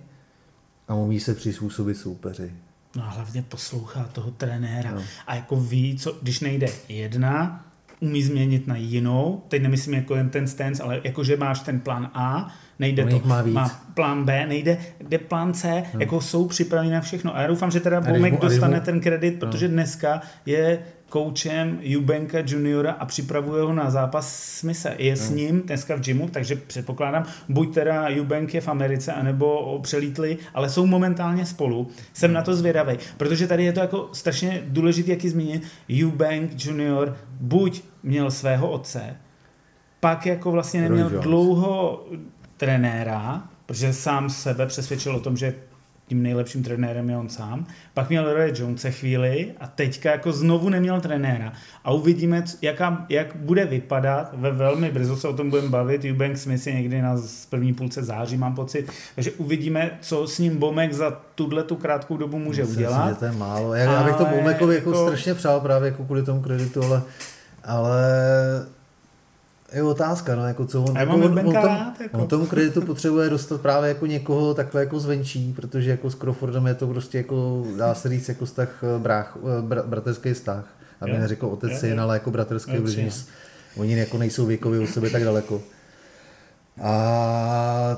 [0.87, 2.51] a umí se přizpůsobit soupeři.
[2.95, 5.03] No a hlavně poslouchá toho trenéra no.
[5.27, 7.65] a jako ví, co, když nejde jedna,
[7.99, 11.79] umí změnit na jinou, teď nemyslím jako jen ten stance, ale jako že máš ten
[11.79, 13.53] plán A, nejde to, má, víc.
[13.53, 15.99] má plán B, nejde, jde plán C, no.
[15.99, 17.35] jako jsou připraveni na všechno.
[17.35, 19.39] A já doufám, že teda Bomek dostane ten kredit, no.
[19.39, 19.73] protože no.
[19.73, 24.95] dneska je koučem Jubenka juniora a připravuje ho na zápas Smise.
[24.97, 25.17] Je no.
[25.17, 30.37] s ním dneska v gymu, takže předpokládám, buď teda Jubenk je v Americe, anebo přelítli,
[30.53, 31.87] ale jsou momentálně spolu.
[32.13, 35.63] Jsem na to zvědavý, protože tady je to jako strašně důležité, jaký zmínit.
[35.87, 39.15] Jubenk junior buď měl svého otce,
[39.99, 42.05] pak jako vlastně neměl dlouho
[42.57, 45.53] trenéra, protože sám sebe přesvědčil o tom, že
[46.07, 47.65] tím nejlepším trenérem je on sám.
[47.93, 51.53] Pak měl Roy Jonese chvíli a teďka jako znovu neměl trenéra.
[51.83, 54.29] A uvidíme, jaká, jak bude vypadat.
[54.33, 56.05] Ve velmi brzo se o tom budeme bavit.
[56.05, 57.15] Eubank Smith je někdy na
[57.49, 58.91] první půlce září, mám pocit.
[59.15, 63.07] Takže uvidíme, co s ním Bomek za tuhle tu krátkou dobu může Myslím udělat.
[63.07, 63.73] Si, že to je málo.
[63.73, 67.01] Já, já bych to Bomekovi jako, jako strašně přál právě jako kvůli tomu kreditu, ale,
[67.63, 68.01] ale
[69.71, 72.17] je otázka, no, jako co on, jako on, on, tom, jako.
[72.17, 76.67] on tomu kreditu potřebuje dostat právě jako někoho takhle jako zvenčí, protože jako s Crawfordem
[76.67, 80.65] je to prostě jako, dá se říct, jako vztah eh, brách, eh, br, bratrský vztah,
[81.01, 81.19] aby jo.
[81.19, 83.09] neřekl otec jo, syn, ale jako bratrský, protože
[83.77, 85.61] oni jako nejsou věkově u sebe tak daleko.
[86.81, 87.97] A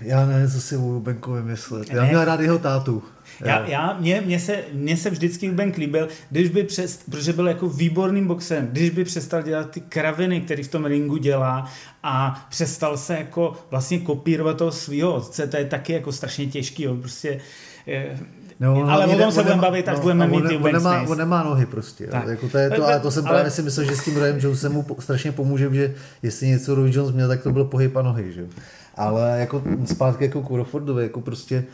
[0.00, 1.90] já nevím, co si o Benkovi myslet.
[1.90, 3.02] Já měl rád jeho tátu.
[3.44, 7.48] Já, já, mě, mě, se, mě se vždycky Bank líbil, když by přes, protože byl
[7.48, 11.70] jako výborným boxem, když by přestal dělat ty kraviny, který v tom ringu dělá
[12.02, 16.82] a přestal se jako vlastně kopírovat toho svého otce, to je taky jako strašně těžký,
[16.82, 17.40] jo, prostě
[17.86, 18.18] je,
[18.60, 21.18] No, ale o tom se budeme bavit, až no, budeme mít on, on, nemá, on
[21.18, 22.06] nemá nohy prostě.
[22.06, 22.26] Tak.
[22.26, 23.34] Jako to, je to, ale to jsem ale...
[23.34, 26.90] právě si myslel, že s tím Royem Jonesem mu strašně pomůže, že jestli něco Roy
[26.94, 28.32] Jones měl, tak to byl pohyb a nohy.
[28.32, 28.46] Že?
[28.94, 31.64] Ale jako zpátky jako Crawfordovi, jako prostě uh,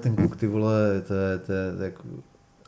[0.00, 2.02] ten kluk, ty vole, to je, to je, to je jako...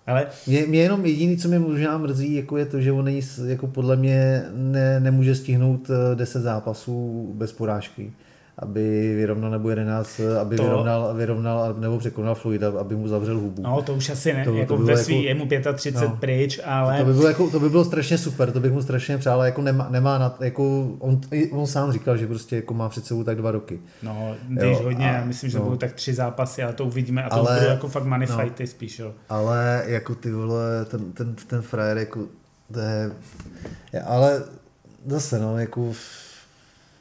[0.07, 0.27] Ale...
[0.47, 3.67] Mě, mě, jenom jediný, co mě možná mrzí, jako je to, že on není, jako
[3.67, 8.13] podle mě ne, nemůže stihnout 10 eh, zápasů bez porážky
[8.59, 10.63] aby vyrovnal nebo 11, aby to...
[10.63, 13.63] vyrovnal, vyrovnal nebo překonal Fluida, aby mu zavřel hubu.
[13.63, 16.17] No to už asi ne, to, jako to ve svý, jako, je mu 35 no,
[16.17, 16.99] pryč, ale...
[16.99, 19.63] To by, bylo jako, to by bylo strašně super, to bych mu strašně přál, jako
[19.63, 23.37] nemá, nemá na, jako on, on, sám říkal, že prostě jako má před sebou tak
[23.37, 23.81] dva roky.
[24.03, 25.65] No, když hodně, a, já myslím, že no.
[25.65, 28.39] budou tak tři zápasy, ale to uvidíme a to ale, budou jako fakt money no,
[28.39, 29.13] fighty spíš, jo.
[29.29, 32.21] Ale jako ty vole, ten, ten, ten frajer jako,
[32.73, 33.11] to je,
[34.05, 34.43] ale
[35.07, 35.93] zase no, jako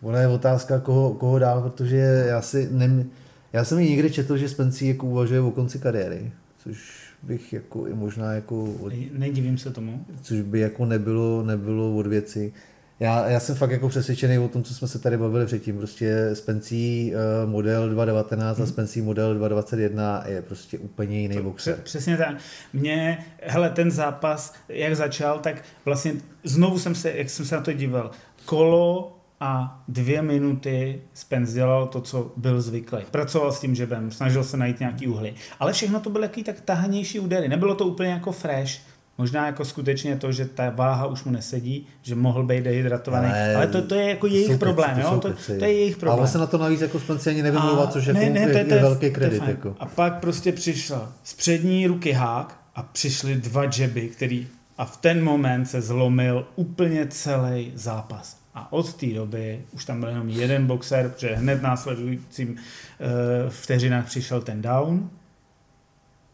[0.06, 3.10] Ona je otázka, koho, koho dál, protože já si nem,
[3.54, 7.88] Já jsem i někdy četl, že Spencí jako uvažuje o konci kariéry, což bych jako
[7.88, 8.63] i možná jako...
[8.63, 10.06] Od, Nedivím se tomu.
[10.22, 12.54] Což by jako nebylo, nebylo od věci.
[13.00, 15.78] Já, já jsem fakt jako přesvědčený o tom, co jsme se tady bavili předtím.
[15.78, 17.13] Prostě Spencí
[17.44, 18.63] uh, model 2.19 hmm.
[18.63, 21.76] a Spencí model 2.21 je prostě úplně jiný boxer.
[21.84, 22.36] Přesně tak.
[22.74, 26.13] Mně, hele, ten zápas, jak začal, tak vlastně
[26.44, 28.12] znovu jsem se, jak jsem se na to díval,
[28.46, 33.00] kolo a dvě minuty Spence dělal to, co byl zvyklý.
[33.12, 35.34] Pracoval s tím žebem, snažil se najít nějaký uhly.
[35.60, 37.50] Ale všechno to byly jaký tak tahanější údery.
[37.50, 38.71] Nebylo to úplně jako fresh.
[39.17, 43.56] Možná jako skutečně to, že ta váha už mu nesedí, že mohl být dehydratovaný, ale,
[43.56, 45.19] ale to, to je jako jejich problém, jo?
[45.19, 46.19] To, to, je jejich problém.
[46.19, 48.74] Ale se na to navíc jako Spence ani nevymlouvat, což ne, jako ne, je, je,
[48.74, 49.43] je velký kredit.
[49.48, 49.76] Jako.
[49.80, 54.98] A pak prostě přišel z přední ruky hák a přišly dva jeby, který a v
[54.98, 58.44] ten moment se zlomil úplně celý zápas.
[58.56, 62.56] A od té doby už tam byl jenom jeden boxer, protože hned následujícím uh,
[63.50, 65.10] vteřinách přišel ten down.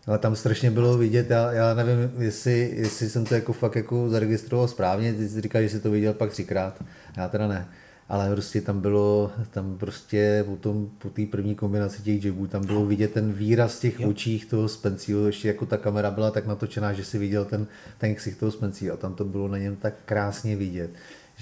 [0.08, 4.10] Ale tam strašně bylo vidět, já, já nevím, jestli, jestli jsem to jako fakt jako
[4.10, 6.84] zaregistroval správně, ty jsi říkal, že jsi to viděl pak třikrát,
[7.18, 7.68] já teda ne.
[8.10, 12.66] Ale prostě tam bylo, tam prostě po, tom, po té první kombinaci těch jabů, tam
[12.66, 14.10] bylo vidět ten výraz těch jo.
[14.10, 18.16] očích toho Spencího, ještě jako ta kamera byla tak natočená, že si viděl ten, ten
[18.16, 20.92] ksicht toho Spencího a tam to bylo na něm tak krásně vidět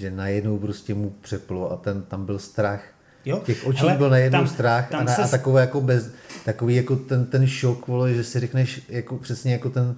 [0.00, 2.84] že najednou prostě mu přeplo a ten, tam byl strach.
[3.24, 3.42] Jo?
[3.44, 5.22] Těch očí Hele, byl najednou tam, strach tam a, na, se...
[5.22, 6.10] a takový jako bez,
[6.44, 9.96] takový jako ten, ten šok, vole, že si řekneš jako přesně jako ten,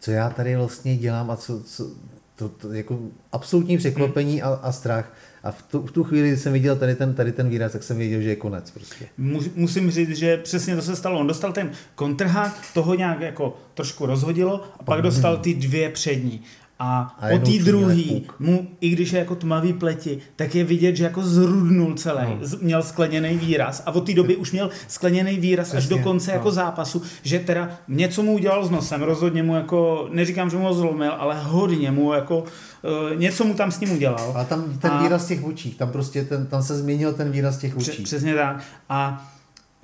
[0.00, 1.90] co já tady vlastně dělám a co, co
[2.36, 2.98] to, to jako
[3.32, 4.52] absolutní překvapení hmm.
[4.52, 5.14] a, a strach.
[5.42, 7.82] A v tu, v tu chvíli, kdy jsem viděl tady ten, tady ten výraz, tak
[7.82, 9.06] jsem věděl, že je konec prostě.
[9.54, 11.20] Musím říct, že přesně to se stalo.
[11.20, 16.42] On dostal ten kontrhák, toho nějak jako trošku rozhodilo a pak dostal ty dvě přední.
[16.84, 20.96] A, a po té druhý mu, i když je jako tmavý pleti, tak je vidět,
[20.96, 22.58] že jako zrudnul celý, no.
[22.60, 26.30] měl skleněný výraz a od té doby už měl skleněný výraz Přesně, až do konce
[26.30, 26.34] no.
[26.34, 30.64] jako zápasu, že teda něco mu udělal s nosem, rozhodně mu jako, neříkám, že mu
[30.64, 34.32] ho zlomil, ale hodně mu jako, uh, něco mu tam s ním udělal.
[34.36, 37.58] A tam ten a, výraz těch očí, tam prostě ten, tam se změnil ten výraz
[37.58, 38.02] těch očí.
[38.02, 38.64] Přesně tak.
[38.88, 39.28] A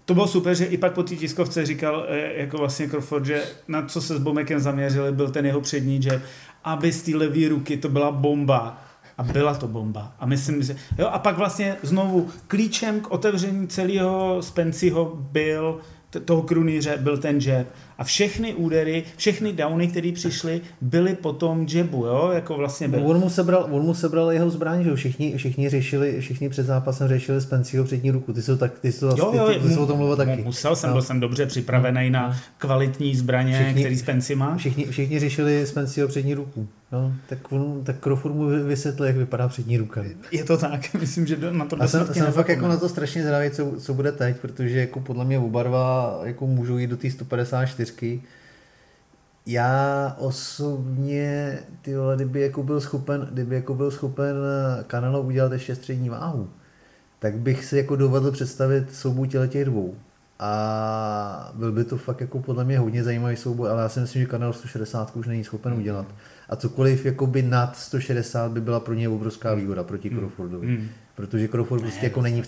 [0.08, 3.44] to bylo super, že i pak po té tiskovce říkal eh, jako vlastně Crawford, že
[3.68, 6.22] na co se s Bomekem zaměřili, byl ten jeho přední jab
[6.64, 8.82] aby z té levé ruky to byla bomba.
[9.18, 10.12] A byla to bomba.
[10.18, 10.76] A myslím, že...
[10.98, 15.80] Jo, a pak vlastně znovu klíčem k otevření celého Spenciho byl
[16.24, 17.66] toho krunýře byl ten jab.
[17.98, 22.30] A všechny údery, všechny downy, které přišly, byly po tom jabu, jo?
[22.34, 23.06] Jako vlastně byl.
[23.06, 27.08] On mu sebral, on mu sebral jeho zbraň, že všichni, všichni řešili, všichni před zápasem
[27.08, 28.32] řešili Spencího přední ruku.
[28.32, 30.42] Ty jsou tak, ty jsou, jo, jo, ty, ty, ty o tom mluvil taky.
[30.42, 30.94] Musel jsem, no.
[30.94, 32.18] byl jsem dobře připravený no.
[32.18, 34.56] na kvalitní zbraně, všichni, který Spenci má.
[34.56, 36.68] Všichni, všichni řešili Spencího přední ruku.
[36.92, 40.04] No, tak, on, tak Crawford mu vysvětlil, jak vypadá přední ruka.
[40.32, 43.22] Je to tak, myslím, že na to A jsem, jsem fakt jako na to strašně
[43.22, 46.96] zdravý, co, co bude teď, protože jako podle mě oba dva jako můžou jít do
[46.96, 48.22] té 154.
[49.46, 54.36] Já osobně, ty vole, kdyby jako byl schopen, kdyby jako byl schopen
[54.86, 56.50] Kanelo udělat ještě střední váhu,
[57.18, 59.94] tak bych si jako dovedl představit souboj těch dvou.
[60.38, 64.22] A byl by to fakt jako podle mě hodně zajímavý souboj, ale já si myslím,
[64.22, 66.06] že Kanelo 160 už není schopen udělat
[66.48, 70.18] a cokoliv jakoby nad 160 by byla pro ně obrovská výhoda proti hmm.
[70.18, 70.66] Crawfordovi.
[70.66, 70.88] Mm.
[71.14, 72.42] Protože Crawford prostě jako není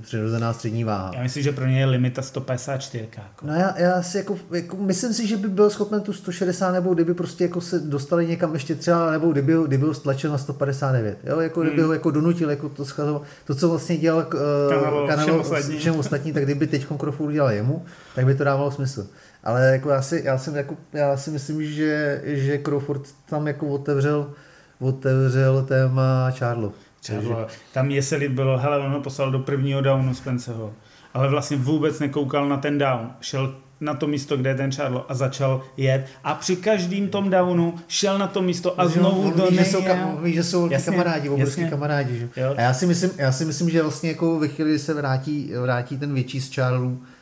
[0.00, 1.10] přirozená střední váha.
[1.14, 3.08] Já myslím, že pro ně je limita 154.
[3.16, 3.46] Jako.
[3.46, 6.94] No já, já si jako, jako, myslím si, že by byl schopen tu 160, nebo
[6.94, 11.18] kdyby prostě jako se dostali někam ještě třeba, nebo kdyby, kdyby ho stlačil na 159.
[11.24, 11.40] Jo?
[11.40, 11.86] Jako, kdyby mm.
[11.86, 16.32] ho jako donutil, jako to, schazoval, to, co vlastně dělal uh, Kanalo všem, všem ostatní,
[16.32, 19.06] tak kdyby teď Crawford udělal jemu, tak by to dávalo smysl.
[19.46, 23.66] Ale jako já, si, já, jsem jako, já si myslím, že, že Crawford tam jako
[23.66, 24.30] otevřel,
[24.78, 26.72] otevřel téma Charlo.
[27.06, 27.46] Charlo.
[27.72, 30.72] Tam jestli bylo, hele, on ho poslal do prvního downu Spenceho,
[31.14, 33.10] ale vlastně vůbec nekoukal na ten down.
[33.20, 36.06] Šel na to místo, kde je ten Charlo a začal jet.
[36.24, 39.58] A při každém tom downu šel na to místo a znovu do něj.
[39.58, 42.18] Že jsou, kam, ví, že jsou jasně, kamarádi, obrovský kamarádi.
[42.18, 42.44] Že?
[42.56, 45.52] A já si, myslím, já si myslím, že vlastně jako ve chvíli, kdy se vrátí,
[45.62, 47.15] vrátí ten větší z Charlu, Eh,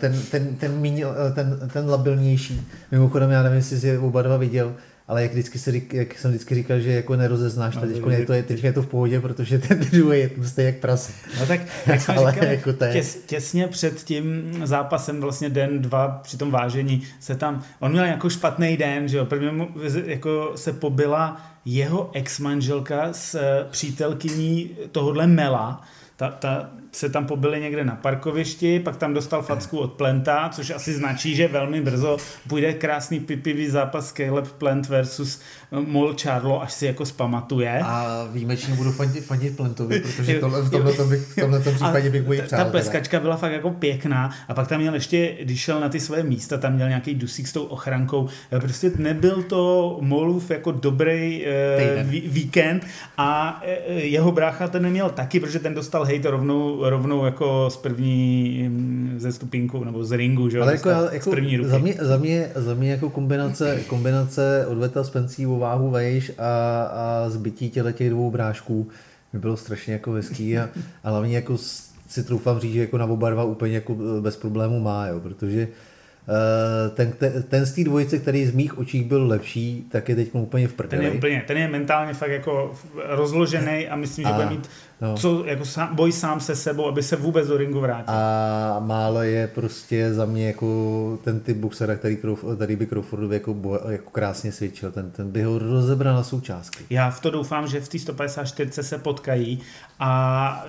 [0.00, 2.66] ten, ten, ten, míň, eh, ten, ten labilnější.
[2.90, 4.74] Mimochodem, já nevím, jestli jsi oba dva viděl,
[5.08, 8.32] ale jak, vždycky se, jak jsem vždycky říkal, že jako nerozeznáš, no, teď, je to,
[8.32, 11.12] je, teď je to v pohodě, protože ten druhý je tlustý jak prase.
[11.40, 12.92] No tak, jak jsme ale říkali, jako to je...
[12.92, 18.04] těs, těsně před tím zápasem, vlastně den, dva, při tom vážení, se tam, on měl
[18.04, 19.68] jako špatný den, že jo, prvně mu,
[20.06, 23.38] jako se pobila jeho ex-manželka s
[23.70, 25.82] přítelkyní tohohle Mela,
[26.16, 30.70] ta, ta, se tam pobili někde na parkovišti, pak tam dostal facku od Plenta, což
[30.70, 32.16] asi značí, že velmi brzo
[32.48, 35.40] půjde krásný pipivý zápas Caleb Plant versus
[35.86, 37.80] Mol Charlo, až si jako spamatuje.
[37.84, 42.26] A výjimečně budu fandit, fandit Plentovi, protože tohle, v tomhle, bych, v tomhle případě bych
[42.26, 45.88] mu Ta pleskačka byla fakt jako pěkná a pak tam měl ještě, když šel na
[45.88, 48.28] ty své místa, tam měl nějaký dusík s tou ochrankou.
[48.60, 51.44] Prostě nebyl to Molův jako dobrý
[51.96, 52.86] uh, víkend
[53.18, 57.76] a uh, jeho brácha ten neměl taky, protože ten dostal hejt rovnou, rovnou jako z
[57.76, 61.70] první mm, ze stupinku nebo z ringu, že Ale jako, jako z první ruky.
[61.70, 66.82] Za mě, za mě, za mě jako kombinace, kombinace odveta Spencí o váhu vejš a,
[66.82, 68.88] a zbytí těle těch dvou brášků
[69.32, 70.68] mi bylo strašně jako hezký a,
[71.04, 71.58] a hlavně jako
[72.08, 75.68] si troufám říct, že jako na oba dva úplně jako bez problému má, jo, protože
[76.28, 80.14] Eh, ten, ten, ten z té dvojice, který z mých očích byl lepší, tak je
[80.14, 81.02] teď úplně v prdeli.
[81.02, 84.70] Ten je úplně, ten je mentálně fakt jako rozložený a myslím, že a, bude mít
[85.00, 85.16] no.
[85.16, 88.14] co, jako sám, boj sám se sebou, aby se vůbec do ringu vrátil.
[88.14, 92.18] A málo je prostě za mě jako ten typ boxera, který,
[92.56, 94.92] který by Crawfordovi jako, jako krásně svědčil.
[94.92, 96.84] Ten, ten by ho rozebral na součástky.
[96.90, 99.60] Já v to doufám, že v té 154 se potkají
[99.98, 100.64] a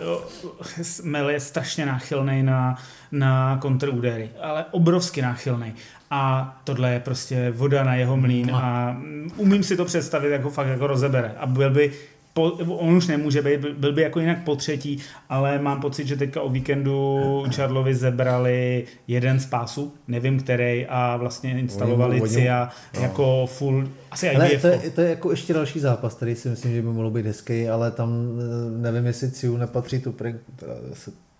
[1.04, 2.76] Mel je strašně náchylný na,
[3.12, 5.74] na kontrúdery, ale obrovsky náchylný.
[6.12, 8.56] A tohle je prostě voda na jeho mlín no.
[8.56, 8.98] a
[9.38, 11.36] umím si to představit, jako fakt jako rozebere.
[11.38, 11.94] A byl by
[12.36, 16.16] po, on už nemůže být, byl by jako jinak po třetí, ale mám pocit, že
[16.16, 17.20] teďka o víkendu
[17.56, 23.02] Charlovi zebrali jeden z pásů, nevím který, a vlastně instalovali oni, CIA no.
[23.02, 26.74] jako full, asi ale to je, to je jako ještě další zápas, který si myslím,
[26.74, 30.36] že by mohl být hezký, ale tam eh, nevím, jestli Ciu nepatří tu pre,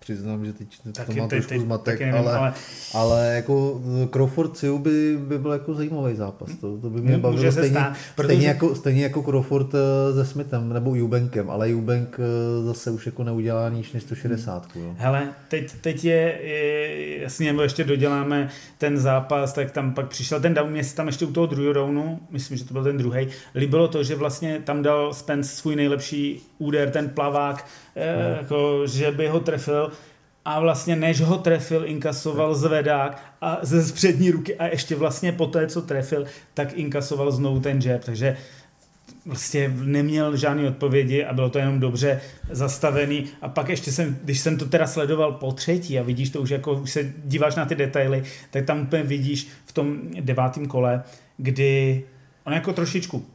[0.06, 2.54] přiznám, že teď taky, to má teď, trošku teď, zmatek, nevím, ale, ale,
[2.94, 7.52] ale jako Crawford Siu by, by byl jako zajímavý zápas, to, to by mě bavilo
[7.52, 8.26] stejně, stát, protože...
[8.26, 13.06] stejně, jako, stejně jako Crawford eh, se Smithem nebo Eubankem, ale Eubank eh, zase už
[13.06, 14.74] jako neudělá níž než 160.
[14.74, 14.94] Hmm.
[14.98, 20.40] Hele, teď, teď je, je, jasně, nebo ještě doděláme ten zápas, tak tam pak přišel
[20.40, 23.28] ten down, mě tam ještě u toho druhého downu, myslím, že to byl ten druhý,
[23.54, 27.66] líbilo to, že vlastně tam dal Spence svůj nejlepší úder, ten plavák.
[28.36, 29.92] Jako, že by ho trefil.
[30.44, 35.46] A vlastně než ho trefil, inkasoval zvedák a ze přední ruky a ještě vlastně po
[35.46, 38.36] té, co trefil, tak inkasoval znovu ten jab, takže
[39.26, 43.24] vlastně neměl žádné odpovědi a bylo to jenom dobře zastavený.
[43.42, 46.50] A pak ještě jsem, když jsem to teda sledoval po třetí a vidíš to už
[46.50, 51.02] jako, už se díváš na ty detaily, tak tam úplně vidíš v tom devátém kole,
[51.36, 52.02] kdy
[52.44, 53.26] on jako trošičku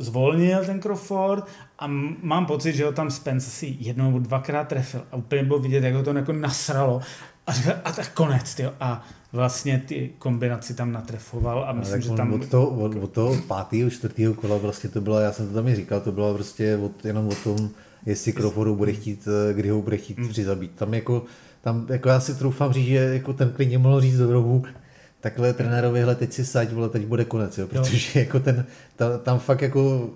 [0.00, 1.44] zvolnil ten Crawford
[1.78, 1.86] a
[2.22, 5.84] mám pocit, že ho tam Spence si jednou nebo dvakrát trefil a úplně bylo vidět,
[5.84, 7.00] jak ho to jako nasralo
[7.46, 7.52] a,
[7.84, 8.72] a tak konec, tyjo.
[8.80, 12.32] A vlastně ty kombinaci tam natrefoval a myslím, že tam...
[12.32, 15.68] Od toho, od, od toho pátého, čtvrtého kola vlastně to bylo, já jsem to tam
[15.68, 17.70] i říkal, to bylo prostě od, jenom o tom,
[18.06, 20.28] jestli Crawfordu bude chtít, eh, kdy ho bude chtít hmm.
[20.28, 20.72] přizabít.
[20.74, 21.24] Tam jako,
[21.60, 24.62] tam jako já si troufám říct, že jako ten klidně mohl říct do rohu,
[25.20, 28.20] takhle trenérovi, hele, teď si saď, vole, teď bude konec, jo, protože jo.
[28.24, 28.64] jako ten,
[28.96, 30.10] ta, tam fakt jako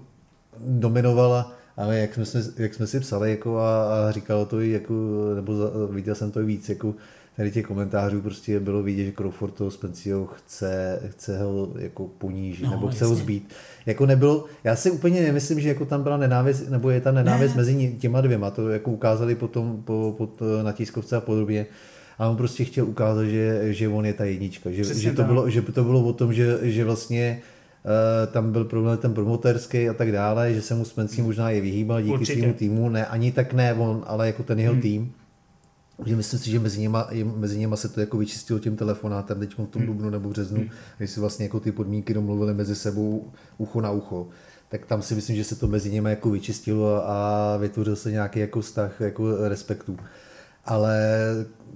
[0.59, 4.95] dominovala, ale jak jsme, jak jsme si psali jako a, a říkalo to i jako,
[5.35, 6.95] nebo za, viděl jsem to i víc, jako
[7.37, 12.65] tady těch komentářů prostě bylo vidět, že Crawford toho Spencio chce, chce ho jako ponížit,
[12.65, 13.07] no, nebo chce jasně.
[13.07, 13.55] ho zbít.
[13.87, 17.55] Jako nebylo, já si úplně nemyslím, že jako tam byla nenávist, nebo je ta nenávist
[17.55, 17.57] ne.
[17.57, 20.29] mezi těma dvěma, to jako ukázali potom po, po,
[20.63, 21.67] na tiskovce a podobně,
[22.19, 25.51] a on prostě chtěl ukázat, že, že on je ta jednička, že, že, to, bylo,
[25.51, 27.43] že to bylo o tom, že, že vlastně
[27.85, 31.61] uh, tam byl problém ten promoterský a tak dále, že se mu Spencer možná je
[31.61, 34.83] vyhýbal díky svému týmu, ne, ani tak ne on, ale jako ten jeho hmm.
[34.83, 35.13] tým.
[36.07, 39.53] Že myslím si, že mezi nima, mezi nima se to jako vyčistilo tím telefonátem teď
[39.53, 39.87] v tom hmm.
[39.87, 40.71] dubnu nebo březnu, hmm.
[40.99, 44.29] když si vlastně jako ty podmínky domluvili mezi sebou ucho na ucho
[44.75, 48.39] tak tam si myslím, že se to mezi nimi jako vyčistilo a vytvořil se nějaký
[48.39, 49.97] jako vztah jako respektu.
[50.67, 50.99] Ale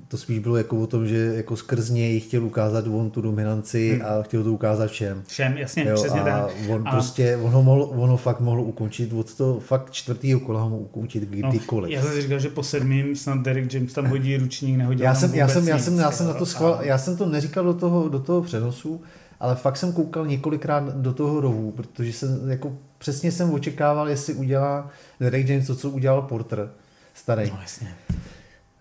[0.08, 3.90] to spíš bylo jako o tom, že jako skrz něj chtěl ukázat on tu dominanci
[3.92, 4.02] hmm.
[4.06, 5.22] a chtěl to ukázat všem.
[5.26, 6.90] Všem, jasně, jo, přesně a On a...
[6.90, 10.70] prostě, on ho, mohl, on ho fakt mohl ukončit, od toho fakt čtvrtýho kola ho
[10.70, 11.90] mohl ukončit no, kdykoliv.
[11.90, 15.02] No, já jsem si říkal, že po sedmým snad Derek James tam hodí ručník, nehodí
[15.02, 16.82] já jsem, já jsem, já jsem, já jsem na to schval, a...
[16.82, 19.00] já jsem to neříkal do toho, do toho přenosu,
[19.40, 24.34] ale fakt jsem koukal několikrát do toho rohu, protože jsem jako přesně jsem očekával, jestli
[24.34, 26.70] udělá Derek James to, co udělal Porter
[27.14, 27.50] starý.
[27.50, 27.88] No, jasně.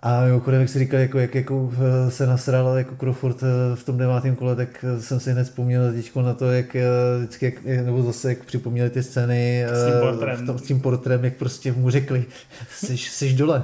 [0.02, 3.84] A mimochodem, jak si říkal, jako, jak jako eh, se nasral jako Crawford eh, v
[3.84, 6.76] tom devátém kole, tak eh, jsem si hned vzpomněl na to, jak
[7.18, 11.26] vždycky, jak, nebo zase jak připomněli ty scény s tím portrem, tom, s tím portrem
[11.26, 12.26] jak prostě mu řekli,
[12.70, 13.64] jsi, jsi dole.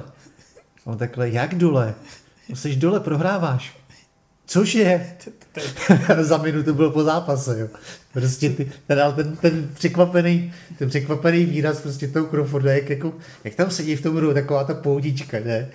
[0.86, 1.94] A on takhle, jak dole?
[2.54, 3.83] Jsi dole, prohráváš.
[4.46, 5.16] Což je?
[6.20, 7.68] Za minutu byl po zápase, jo.
[8.12, 13.14] Prostě ty, ten, ten, ten, překvapený, ten překvapený výraz prostě tou Crawforda, jak, jako,
[13.44, 15.70] jak tam sedí v tom hru, taková ta poudička, ne?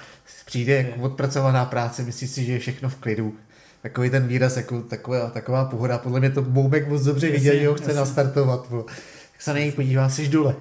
[0.45, 3.36] Přijde jako odpracovaná práce, myslí si, že je všechno v klidu.
[3.82, 5.97] Takový ten výraz, jako taková, taková pohoda.
[5.97, 7.99] Podle mě to Boubek moc dobře viděl, že ho chce jasně.
[7.99, 8.67] nastartovat.
[8.70, 8.86] Bo.
[9.34, 10.55] Jak se na něj podívá, jsi dole.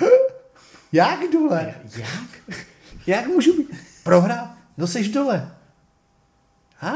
[0.92, 1.74] Jak dole?
[1.96, 2.56] Jak?
[3.06, 3.70] Jak můžu být?
[4.04, 4.48] Prohrál?
[4.76, 5.50] No jsi dole.
[6.80, 6.92] A?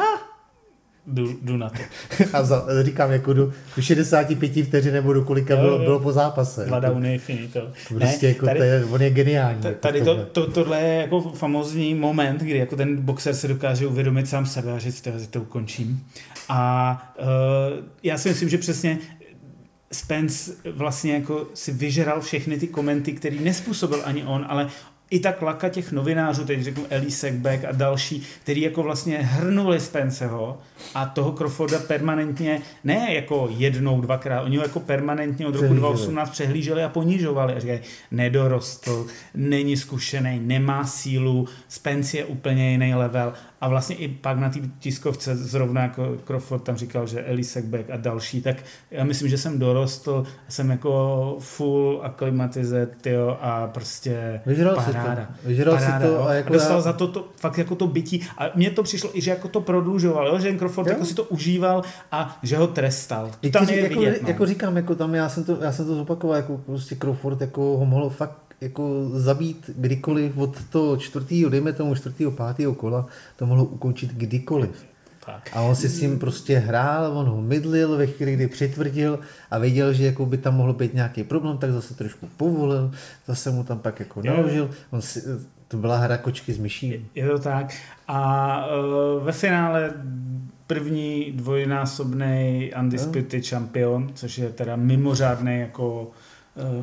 [1.12, 1.78] Jdu, jdu na to.
[2.32, 6.12] A za, říkám, jako do, do 65 vteřin nebo do kolika bylo, jo, bylo po
[6.12, 6.64] zápase.
[6.64, 7.60] Dva downy je finito.
[7.88, 9.60] Prostě ne, jako tady, to je, on je geniální.
[9.64, 13.86] Jako tady to, to, tohle je jako famózní moment, kdy jako ten boxer se dokáže
[13.86, 16.04] uvědomit sám sebe a říct, že to ukončím.
[16.48, 17.26] A uh,
[18.02, 18.98] já si myslím, že přesně
[19.92, 24.68] Spence vlastně jako si vyžeral všechny ty komenty, které nespůsobil ani on, ale
[25.10, 29.80] i ta klaka těch novinářů, teď řeknu Ellie Sackbeck a další, který jako vlastně hrnuli
[29.80, 30.58] Spenceho
[30.94, 36.30] a toho Crawforda permanentně, ne jako jednou, dvakrát, oni ho jako permanentně od roku 2018
[36.30, 37.80] přehlíželi a ponižovali a říkají,
[38.10, 44.50] nedorostl, není zkušený, nemá sílu, Spence je úplně jiný level a vlastně i pak na
[44.50, 48.56] té tiskovce zrovna jako Crawford tam říkal, že Ellie Sackbeck a další, tak
[48.90, 55.28] já myslím, že jsem dorostl, jsem jako full aklimatizet, jo, a prostě Vyžral paráda.
[55.32, 55.48] Si to.
[55.48, 56.80] Vyžral paráda, si to a, jako a dostal já...
[56.80, 59.60] za to, to fakt jako to bytí a mně to přišlo i, že jako to
[59.60, 60.92] prodlužoval, jo, že Crawford jo.
[60.92, 61.82] jako si to užíval
[62.12, 63.30] a že ho trestal.
[63.40, 64.28] To tam je jako, vidět, no.
[64.28, 67.60] jako říkám, jako tam já jsem to, já jsem to zopakoval, jako prostě Crawford jako
[67.62, 73.06] ho mohl fakt jako zabít kdykoliv od toho čtvrtého, dejme tomu čtvrtého, pátého kola,
[73.36, 74.84] to mohlo ukončit kdykoliv.
[75.26, 75.50] Tak.
[75.52, 79.18] A on si s tím prostě hrál, on ho mydlil ve chvíli, kdy přitvrdil
[79.50, 82.90] a věděl, že jako by tam mohl být nějaký problém, tak zase trošku povolil,
[83.26, 84.70] zase mu tam pak jako naložil.
[84.90, 85.22] On si,
[85.68, 87.06] to byla hra kočky s myší.
[87.14, 87.74] Je to tak.
[88.08, 89.92] A uh, ve finále
[90.66, 93.48] první dvojnásobný undisputed no.
[93.48, 96.10] champion, což je teda mimořádný jako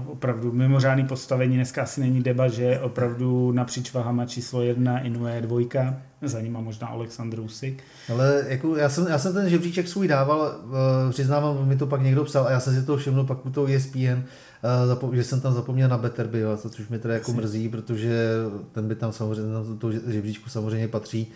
[0.08, 1.56] opravdu mimořádný postavení.
[1.56, 6.88] Dneska asi není deba, že opravdu napříč vahama číslo jedna Inoue dvojka, za ním možná
[6.88, 7.84] Aleksandr Usik.
[8.14, 12.02] Ale jako já, jsem, já jsem ten žebříček svůj dával, uh, přiznávám, mi to pak
[12.02, 14.24] někdo psal a já jsem si to všiml pak u toho ESPN,
[15.04, 18.30] uh, že jsem tam zapomněl na Betterby, což mi teda jako mrzí, protože
[18.72, 21.32] ten by tam samozřejmě, na to žebříčku samozřejmě patří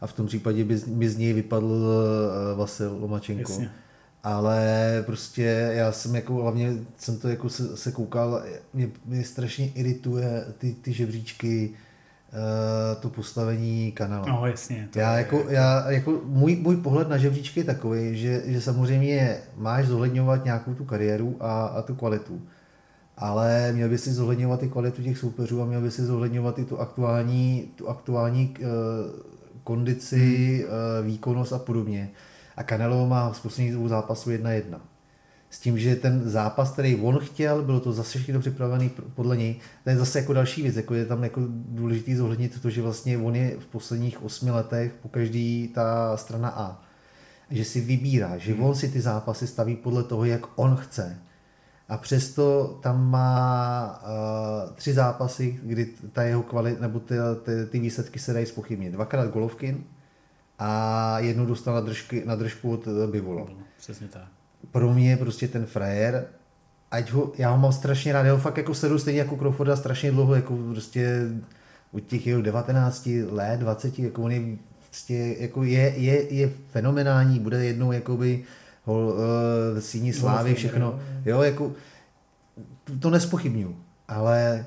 [0.00, 1.88] a v tom případě by, by z něj vypadl
[2.56, 3.52] Vasil Lomačenko.
[3.52, 3.70] Jasně
[4.24, 8.42] ale prostě já jsem jako, hlavně jsem to jako se, se koukal,
[8.74, 14.28] mě, mě strašně irituje ty, ty žebříčky, uh, to postavení kanálu.
[14.28, 14.88] No jasně.
[14.92, 15.18] To já, je...
[15.18, 20.44] jako, já jako, můj, můj pohled na žebříčky je takový, že, že samozřejmě máš zohledňovat
[20.44, 22.42] nějakou tu kariéru a, a tu kvalitu,
[23.16, 26.64] ale měl by si zohledňovat i kvalitu těch soupeřů a měl by si zohledňovat i
[26.64, 28.66] tu aktuální, tu aktuální uh,
[29.64, 30.74] kondici, hmm.
[31.00, 32.10] uh, výkonnost a podobně.
[32.60, 34.80] A Canelo má z posledních dvou zápasů 1-1.
[35.50, 39.60] S tím, že ten zápas, který on chtěl, bylo to zase všechno připravený podle něj.
[39.84, 43.18] To je zase jako další věc, jako je tam jako důležitý zohlednit to, že vlastně
[43.18, 46.82] on je v posledních osmi letech po každý ta strana A.
[47.50, 51.18] Že si vybírá, že on si ty zápasy staví podle toho, jak on chce.
[51.88, 57.78] A přesto tam má uh, tři zápasy, kdy ta jeho kvalit, nebo ty, ty, ty
[57.78, 58.92] výsledky se dají spochybnit.
[58.92, 59.84] Dvakrát Golovkin,
[60.60, 63.46] a jednu dostal na, držky, na držku od eh, Bivola.
[63.78, 64.22] Přesně tak.
[64.70, 66.26] Pro mě prostě ten frajer,
[66.90, 69.76] ať ho, já ho mám strašně rád, já ho fakt jako sledu stejně jako Crawforda
[69.76, 71.28] strašně dlouho, jako prostě
[71.92, 74.40] od těch jeho 19 let, 20, jako on je,
[74.88, 78.44] prostě, jako je, je, je fenomenální, bude jednou jakoby
[78.84, 81.72] hol, uh, síní slávy, všechno, jo, jako
[83.00, 83.76] to nespochybnuju,
[84.08, 84.66] ale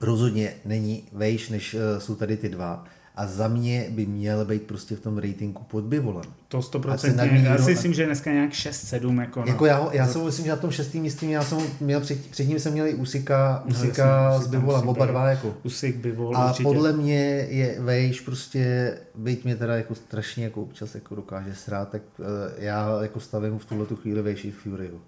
[0.00, 2.84] rozhodně není vejš, než uh, jsou tady ty dva
[3.16, 6.24] a za mě by měl být prostě v tom ratingu pod Bivolem.
[6.48, 7.42] To 100%.
[7.42, 9.20] Já si myslím, že dneska nějak 6-7.
[9.20, 9.46] Jako, no.
[9.46, 12.44] jako já, já jsem myslím, že na tom šestým místě já jsem měl před, před
[12.44, 15.54] ním jsem měl i Usika, no, Usika no, s Bivolem, oba dva jako.
[15.62, 16.62] Usik, Bivol, A určitě.
[16.62, 21.88] podle mě je Vejš prostě, byť mě teda jako strašně jako občas jako dokáže srát,
[21.88, 22.26] tak uh,
[22.58, 24.98] já jako stavím v tuhle tu chvíli Vejši Furyho.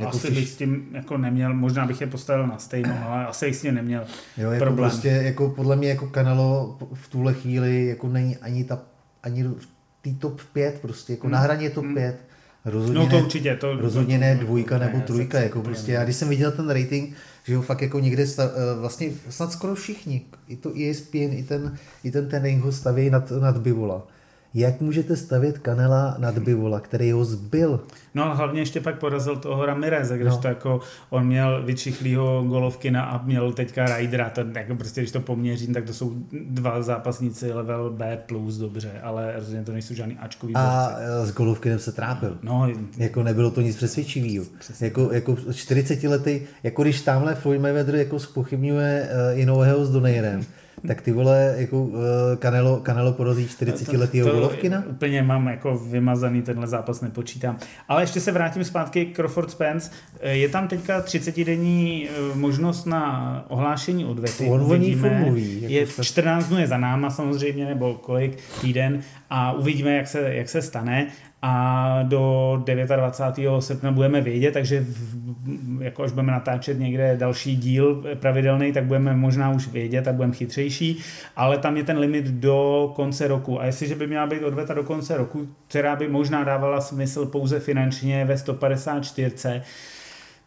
[0.00, 3.54] Jako asi bych s tím jako neměl, možná bych je postavil na stejnou, ale asi
[3.54, 4.04] s tím neměl
[4.36, 4.90] jo, jako problém.
[4.90, 8.78] Prostě jako podle mě jako Canelo v tuhle chvíli jako není ani ta,
[9.22, 9.68] ani v
[10.02, 11.32] té top 5 prostě, jako hmm.
[11.32, 11.94] na hraně top hmm.
[11.94, 12.24] 5.
[12.64, 13.56] Rozhodně no to ne, určitě.
[13.56, 15.92] To, rozhodně ne dvojka nebo ne, trojka, jako prostě.
[15.92, 17.14] Já když jsem viděl ten rating,
[17.44, 21.42] že ho fakt jako někde stav, eh, vlastně snad skoro všichni, i to ESPN, i
[21.42, 24.06] ten, i ten ten ho staví nad, nad Bivola
[24.54, 27.80] jak můžete stavět Kanela nad Bivola, který ho zbyl?
[28.14, 30.38] No a hlavně ještě pak porazil toho Ramireze, když no.
[30.38, 30.80] to jako
[31.10, 35.84] on měl vyčichlýho golovkina a měl teďka Rydera, to jako prostě když to poměřím, tak
[35.84, 36.12] to jsou
[36.48, 41.30] dva zápasníci level B plus dobře, ale rozhodně to nejsou žádný Ačkový A borci.
[41.30, 42.38] s Golovkinem se trápil.
[42.42, 44.44] No, jako nebylo to nic přesvědčivého.
[44.80, 50.44] Jako, jako 40 letý, jako když tamhle Floyd Mayweather jako spochybňuje uh, Inouheho s Donairem,
[50.86, 52.00] tak ty vole, jako uh,
[52.38, 54.84] Canelo, Canelo porazí 40 letýho Golovkina?
[54.90, 57.58] Úplně mám jako vymazaný tenhle zápas, nepočítám.
[57.88, 59.90] Ale ještě se vrátím zpátky k Crawford Spence.
[60.20, 64.46] Eh, je tam teďka 30-denní eh, možnost na ohlášení odvety.
[64.46, 65.62] On o ní mluví.
[65.62, 70.34] Jako je, 14 dnů je za náma samozřejmě, nebo kolik týden a uvidíme, jak se,
[70.34, 71.06] jak se stane
[71.46, 72.62] a do
[72.96, 73.62] 29.
[73.62, 79.16] srpna budeme vědět, takže v, jako až budeme natáčet někde další díl pravidelný, tak budeme
[79.16, 81.00] možná už vědět a budeme chytřejší,
[81.36, 84.82] ale tam je ten limit do konce roku a jestliže by měla být odveta do
[84.82, 89.62] konce roku, která by možná dávala smysl pouze finančně ve 154,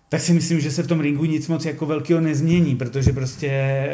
[0.09, 3.87] tak si myslím, že se v tom ringu nic moc jako velkého nezmění, protože prostě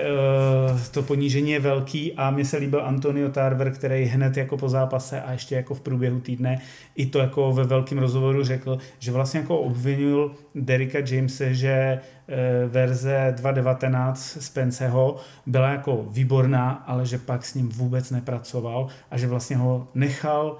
[0.71, 4.69] uh, to ponížení je velký a mně se líbil Antonio Tarver, který hned jako po
[4.69, 6.61] zápase a ještě jako v průběhu týdne
[6.95, 12.71] i to jako ve velkém rozhovoru řekl, že vlastně jako obvinul Derika Jamese, že uh,
[12.71, 19.27] verze 2.19 Spenceho byla jako výborná, ale že pak s ním vůbec nepracoval a že
[19.27, 20.57] vlastně ho nechal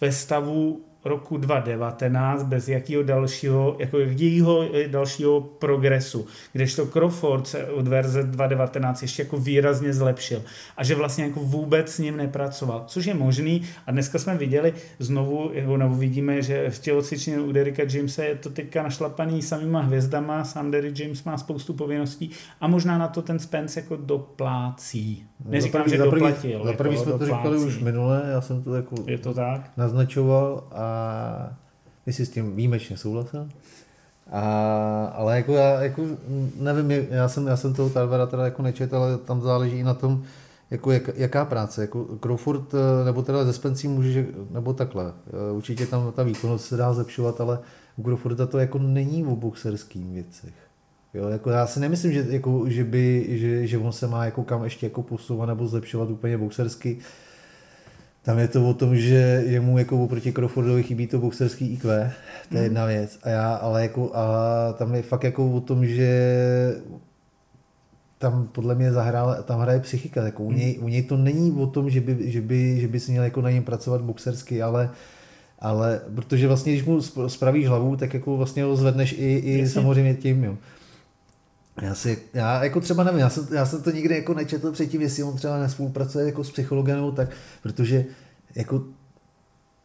[0.00, 7.88] ve stavu roku 2019 bez jakého dalšího, jako jakýho dalšího progresu, kdežto Crawford se od
[7.88, 10.42] verze 2019 ještě jako výrazně zlepšil
[10.76, 14.74] a že vlastně jako vůbec s ním nepracoval, což je možný a dneska jsme viděli
[14.98, 20.44] znovu, nebo vidíme, že v tělocvičně u Derika Jamesa je to teďka našlapaný samýma hvězdama,
[20.44, 22.30] sám Derek James má spoustu povinností
[22.60, 25.26] a možná na to ten Spence jako doplácí.
[25.44, 26.64] No, Neříkám, že doplatil.
[26.64, 29.70] Za jako jsme to říkali už minule, já jsem to jako je to tak?
[29.76, 30.89] naznačoval a
[32.04, 33.48] ty jsi s tím výjimečně souhlasil.
[34.30, 36.02] A, ale jako já jako,
[36.56, 39.94] nevím, já jsem, já jsem toho Tarvera teda jako nečet, ale tam záleží i na
[39.94, 40.22] tom,
[40.70, 45.52] jako jak, jaká práce, jako Crawford, eh, nebo teda ze Spencí může, nebo takhle, eh,
[45.52, 47.58] určitě tam ta výkonnost se dá zlepšovat, ale
[47.96, 50.54] u Crawforda to jako není o boxerských věcech.
[51.14, 54.44] Jo, jako já si nemyslím, že, jako, že, by, že, že on se má jako
[54.44, 56.98] kam ještě jako posouvat nebo zlepšovat úplně boxersky.
[58.22, 62.12] Tam je to o tom, že jemu jako oproti Crawfordovi chybí to boxerský IQ,
[62.48, 62.64] to je mm.
[62.64, 63.18] jedna věc.
[63.22, 64.24] A já, ale jako, a
[64.72, 66.10] tam je fakt jako o tom, že
[68.18, 70.22] tam podle mě zahrál, tam hraje psychika.
[70.22, 73.00] Jako u, něj, u něj to není o tom, že by, že by, že by
[73.00, 74.90] si měl jako na něm pracovat boxersky, ale
[75.60, 80.14] ale protože vlastně, když mu spravíš hlavu, tak jako vlastně ho zvedneš i, i samozřejmě
[80.14, 80.56] tím, jo.
[81.82, 85.00] Já si, já jako třeba nevím, já jsem, já jsem to nikdy jako nečetl předtím,
[85.00, 87.30] jestli on třeba nespolupracuje jako s psychologem, tak,
[87.62, 88.04] protože
[88.54, 88.84] jako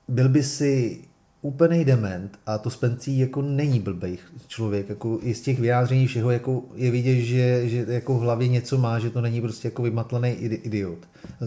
[0.07, 1.01] byl by si
[1.41, 4.17] úplný dement a to Spencí jako není blbej
[4.47, 8.47] člověk, jako i z těch vyjádření všeho jako je vidět, že, že jako v hlavě
[8.47, 10.99] něco má, že to není prostě jako vymatlaný idiot,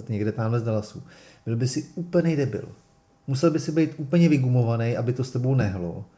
[0.09, 1.03] někde tamhle z Dallasu.
[1.47, 2.69] Byl by si úplný debil.
[3.27, 6.05] Musel by si být úplně vygumovaný, aby to s tebou nehlo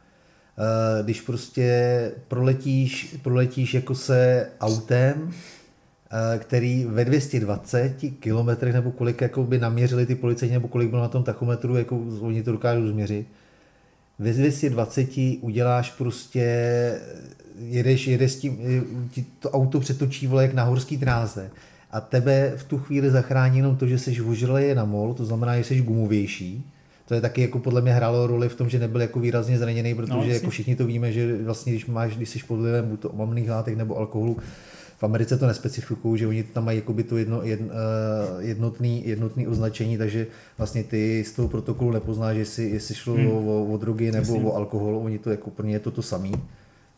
[1.03, 9.43] když prostě proletíš, proletíš jako se autem, eh, který ve 220 kilometrech nebo kolik jako
[9.43, 13.27] by naměřili ty policajti nebo kolik bylo na tom tachometru, jako oni to dokážou změřit.
[14.19, 16.45] Ve 220 uděláš prostě,
[17.59, 18.59] jedeš, jedeš s tím,
[19.11, 21.49] ti to auto přetočí vole jak na horský dráze
[21.91, 25.57] a tebe v tu chvíli zachrání jenom to, že jsi ožralý na mol, to znamená,
[25.57, 26.71] že jsi gumovější,
[27.11, 29.95] to je taky jako podle mě hrálo roli v tom, že nebyl jako výrazně zraněný,
[29.95, 32.99] protože no, jako všichni to víme, že vlastně když máš, když jsi pod vlivem buď
[32.99, 34.37] to omamných látek nebo alkoholu,
[34.97, 39.47] v Americe to nespecifikují, že oni tam mají jakoby to jedno, jedno, eh, jednotný, jednotný
[39.47, 43.27] označení, takže vlastně ty z toho protokolu nepoznáš, jestli, jestli šlo hmm.
[43.31, 44.49] o, o, drogy nebo Jasně.
[44.49, 46.31] o alkohol, oni to jako pro ně je to to samý.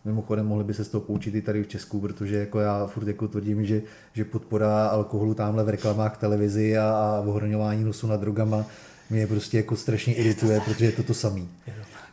[0.06, 3.08] Mimochodem mohli by se z toho poučit i tady v Česku, protože jako já furt
[3.08, 3.82] jako tvrdím, že,
[4.14, 8.66] že podpora alkoholu tamhle v reklamách v televizi a, a ohroňování nosu nad drogama
[9.10, 11.50] mě prostě jako strašně irituje, protože je to to samý.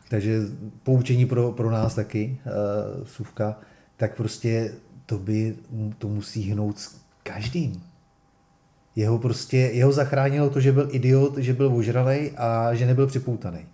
[0.09, 0.41] Takže
[0.83, 3.59] poučení pro, pro nás taky, uh, suvka,
[3.97, 4.73] tak prostě
[5.07, 5.57] to by
[5.99, 7.83] to musí hnout s každým.
[8.97, 13.67] Jeho prostě, jeho zachránilo to, že byl idiot, že byl ožralej a že nebyl připoutaný.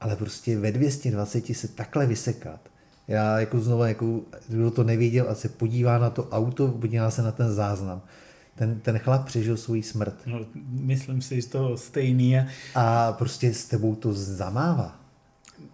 [0.00, 2.60] Ale prostě ve 220 se takhle vysekat.
[3.08, 7.22] Já jako znovu, jako, kdo to neviděl a se podívá na to auto, podívá se
[7.22, 8.02] na ten záznam
[8.54, 10.14] ten, ten chlap přežil svůj smrt.
[10.26, 10.40] No,
[10.70, 12.48] myslím si, že to stejný je.
[12.74, 15.00] A prostě s tebou to zamává.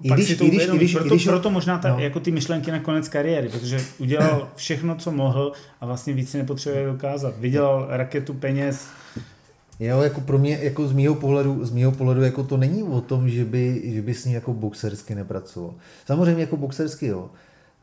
[0.03, 1.89] I Pak když, si to i když, i když, proto, i když, proto možná ta,
[1.89, 1.99] no.
[1.99, 6.87] jako ty myšlenky na konec kariéry, protože udělal všechno, co mohl a vlastně víc nepotřebuje
[6.87, 7.35] dokázat.
[7.39, 8.89] Vydělal raketu peněz,
[9.81, 13.01] Jo, jako pro mě, jako z mýho pohledu, z mýho pohledu jako to není o
[13.01, 15.74] tom, že by, že by s ní jako boxersky nepracoval.
[16.07, 17.31] Samozřejmě jako boxersky, jo.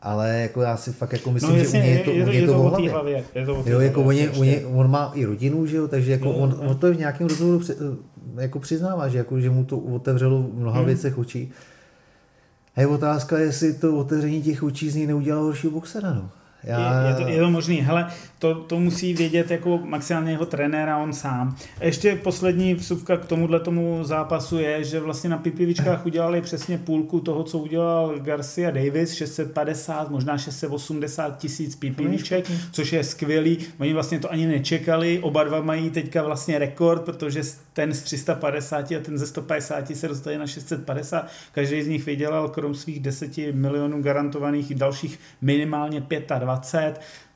[0.02, 2.18] Ale jako já si fakt jako myslím, no, jasně, že u něj je to, je,
[2.18, 2.92] je, je to, o hlavě.
[2.92, 3.24] hlavě.
[3.36, 6.30] Je to jo, jako hlavě, on, je, on, má i rodinu, že jo, takže jako
[6.30, 7.74] jo, on, on, to v nějakém rozhovoru při,
[8.36, 10.86] jako přiznává, že, jako, že mu to otevřelo v mnoha hmm.
[10.86, 11.52] věcech očí.
[12.76, 16.30] A je otázka, jestli to otevření těch očí z ní neudělalo horšího boxera, no.
[16.68, 17.02] Já...
[17.02, 17.82] Je, je, to, je to možný.
[17.82, 18.08] Hele,
[18.40, 21.56] to, to musí vědět jako maximálně jeho trenéra on sám.
[21.82, 27.20] Ještě poslední vsuvka k tomuhle tomu zápasu je, že vlastně na pipivičkách udělali přesně půlku
[27.20, 33.58] toho, co udělal Garcia Davis, 650, možná 680 tisíc pipiviček, což je skvělý.
[33.80, 37.42] Oni vlastně to ani nečekali, oba dva mají teďka vlastně rekord, protože
[37.74, 41.28] ten z 350 a ten ze 150 se dostali na 650.
[41.52, 46.57] Každý z nich vydělal krom svých 10 milionů garantovaných dalších minimálně 25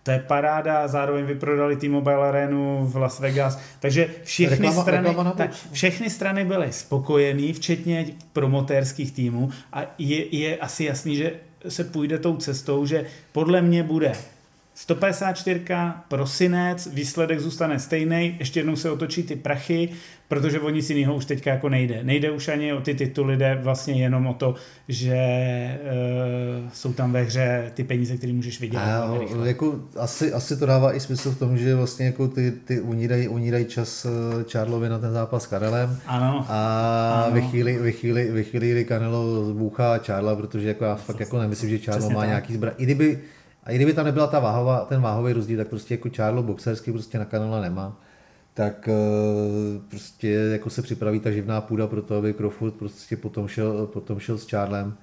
[0.03, 5.31] to je paráda, zároveň vyprodali T-Mobile Arenu v Las Vegas, takže všechny, reklama, strany, reklama
[5.31, 9.51] tak, všechny strany byly spokojený, včetně promotérských týmů.
[9.73, 11.31] A je, je asi jasný, že
[11.69, 14.11] se půjde tou cestou, že podle mě bude
[14.81, 15.61] 154,
[16.07, 19.89] prosinec, výsledek zůstane stejný, ještě jednou se otočí ty prachy,
[20.27, 22.03] protože o nic jiného už teďka jako nejde.
[22.03, 24.55] Nejde už ani o ty tituly, jde vlastně jenom o to,
[24.87, 25.17] že
[25.83, 28.85] uh, jsou tam ve hře ty peníze, které můžeš vydělat.
[28.85, 32.81] A, jako, asi, asi to dává i smysl v tom, že vlastně jako ty, ty
[32.81, 34.07] oni, dají, oni dají čas
[34.51, 35.99] Charlovi na ten zápas s Karelem.
[36.05, 36.45] Ano.
[36.49, 37.35] A ano.
[37.35, 41.39] Ve, chvíli, ve, chvíli, ve chvíli, kdy Canelo zbůchá Charla, protože jako já fakt jako
[41.39, 42.29] nemyslím, že Charlo má tak.
[42.29, 42.73] nějaký zbraň.
[42.77, 43.19] I kdyby,
[43.63, 46.91] a i kdyby tam nebyla ta váhová, ten váhový rozdíl, tak prostě jako Charlo boxersky
[46.91, 47.97] prostě na Canela nemá
[48.53, 53.47] tak eh, prostě jako se připraví ta živná půda pro to, aby Crawford prostě potom
[53.47, 54.97] šel, potom šel s Charlem.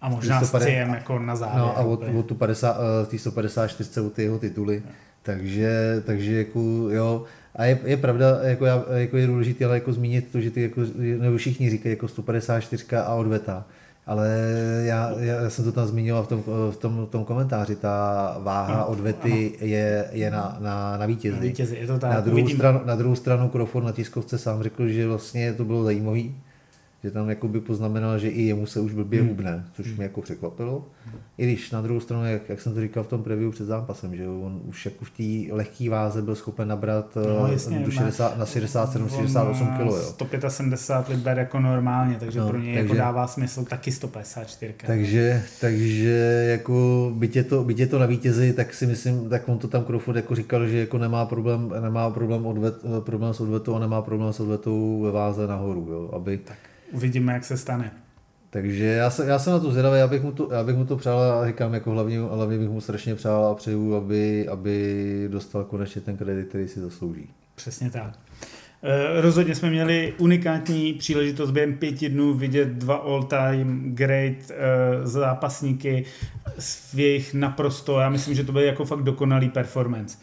[0.00, 1.58] A možná s Ciem jako na závěr.
[1.58, 2.76] No a od, od tu 50,
[3.08, 4.82] tý 154 o ty jeho tituly.
[5.22, 7.24] Takže, takže jako jo,
[7.56, 10.62] a je, je pravda, jako, já, jako je důležité ale jako zmínit to, že ty
[10.62, 10.80] jako,
[11.18, 13.64] nebo všichni říkají jako 154 a odveta
[14.10, 14.28] ale
[14.84, 18.84] já, já jsem to tam zmiňoval v tom, v tom, v tom komentáři, ta váha
[18.84, 21.36] odvety je, je na, na, na vítězi.
[21.36, 24.62] Na, vítězi je to tak, na, druhou stranu, na druhou stranu Crawford na tiskovce sám
[24.62, 26.36] řekl, že vlastně to bylo zajímavý,
[27.04, 29.28] že tam jakoby poznamenal, že i jemu se už blbě hmm.
[29.28, 29.94] hubne, což hmm.
[29.96, 30.86] mě jako překvapilo.
[31.38, 34.16] I když na druhou stranu, jak, jak jsem to říkal v tom preview před zápasem,
[34.16, 38.38] že on už jako v té lehké váze byl schopen nabrat no, eh, jasně, 60,
[38.38, 39.92] na 67-68 kg.
[40.02, 44.74] 175 liber jako normálně, takže no, pro něj jako takže, jako dává smysl taky 154.
[44.86, 49.48] Takže, takže jako byť je, to, byť je to na vítězi, tak si myslím, tak
[49.48, 53.40] on to tam Crawford jako říkal, že jako nemá problém, nemá problém, odvet, problém s
[53.40, 56.56] odvetou a nemá problém s odvetou ve váze nahoru, jo, aby tak
[56.92, 57.92] Uvidíme, jak se stane.
[58.50, 60.84] Takže já, se, já jsem na to zvědavý, já bych mu to, já bych mu
[60.84, 65.28] to přál a říkám, jako hlavně, hlavně bych mu strašně přál a přeju, aby, aby
[65.30, 67.30] dostal konečně ten kredit, který si zaslouží.
[67.54, 68.18] Přesně tak.
[68.82, 74.54] E, rozhodně jsme měli unikátní příležitost během pěti dnů vidět dva all-time great e,
[75.06, 76.04] zápasníky
[76.94, 80.18] v jejich naprosto, já myslím, že to byl jako fakt dokonalý performance.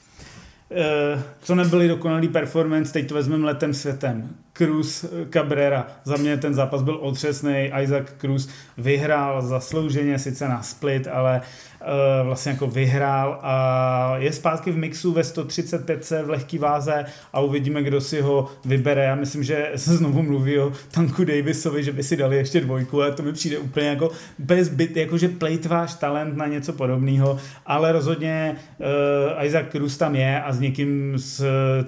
[0.72, 4.30] E, co nebyly dokonalý performance, teď to vezmeme letem světem.
[4.58, 5.88] Cruz Cabrera.
[6.04, 7.72] Za mě ten zápas byl otřesný.
[7.82, 14.72] Isaac Cruz vyhrál zaslouženě sice na split, ale uh, vlastně jako vyhrál a je zpátky
[14.72, 19.04] v mixu ve 135 v lehký váze a uvidíme, kdo si ho vybere.
[19.04, 23.02] Já myslím, že se znovu mluví o Tanku Davisovi, že by si dali ještě dvojku,
[23.02, 27.92] ale to mi přijde úplně jako bez byt, jakože plejtváš talent na něco podobného, ale
[27.92, 31.44] rozhodně uh, Isaac Cruz tam je a s někým z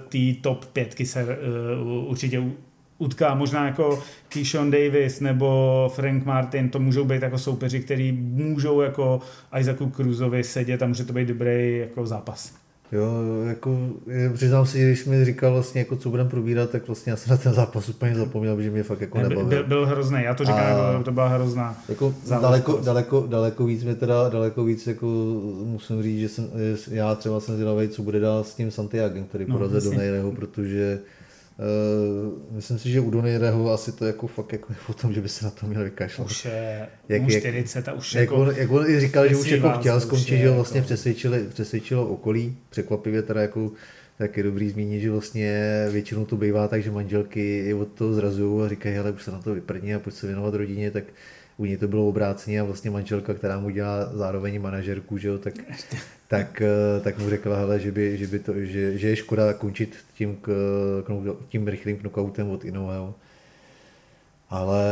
[0.10, 2.44] té top pětky se uh, určitě
[3.00, 8.82] utká, možná jako Keyshawn Davis nebo Frank Martin, to můžou být jako soupeři, který můžou
[8.82, 9.20] jako
[9.60, 12.54] Isaacu Cruzovi sedět a může to být dobrý jako zápas.
[12.92, 13.12] Jo,
[13.48, 13.80] jako
[14.34, 17.38] přiznám si, když mi říkal vlastně, jako co budeme probírat, tak vlastně já jsem na
[17.38, 19.46] ten zápas úplně zapomněl, že mě fakt jako nebavil.
[19.46, 21.78] Byl, byl hrozný, já to říkám, a jako, to byla hrozná.
[21.90, 25.06] Jako daleko, daleko, daleko, víc mě teda, daleko víc jako
[25.66, 26.50] musím říct, že jsem,
[26.92, 30.32] já třeba jsem zvědavý, co bude dál s tím Santiago, který no, porazil do Nejreho,
[30.32, 31.00] protože
[31.60, 35.30] Uh, myslím si, že u Donejreho asi to jako fakt jako o tom, že by
[35.30, 36.28] se na to měl vykašlat.
[36.28, 38.36] Už je jak, 40 a už jak, jako...
[38.36, 40.86] On, jak on i říkal, že už jako chtěl skončit, že vlastně jako...
[40.86, 42.58] přesvědčili, přesvědčilo okolí.
[42.70, 43.72] Překvapivě teda jako
[44.20, 48.14] tak je dobrý zmínit, že vlastně většinou to bývá tak, že manželky je od toho
[48.14, 51.04] zrazují a říkají, ale už se na to vyprdní a pojď se věnovat rodině, tak
[51.60, 55.38] u něj to bylo obráceně a vlastně manželka, která mu dělá zároveň manažerku, že jo,
[55.38, 55.54] tak,
[56.28, 59.54] tak, eh, tak mu řekla, hele, že, by, že, by to, že, že je škoda
[59.54, 60.52] končit tím, k,
[61.48, 63.14] tím rychlým knockoutem od Inoue.
[64.50, 64.84] ale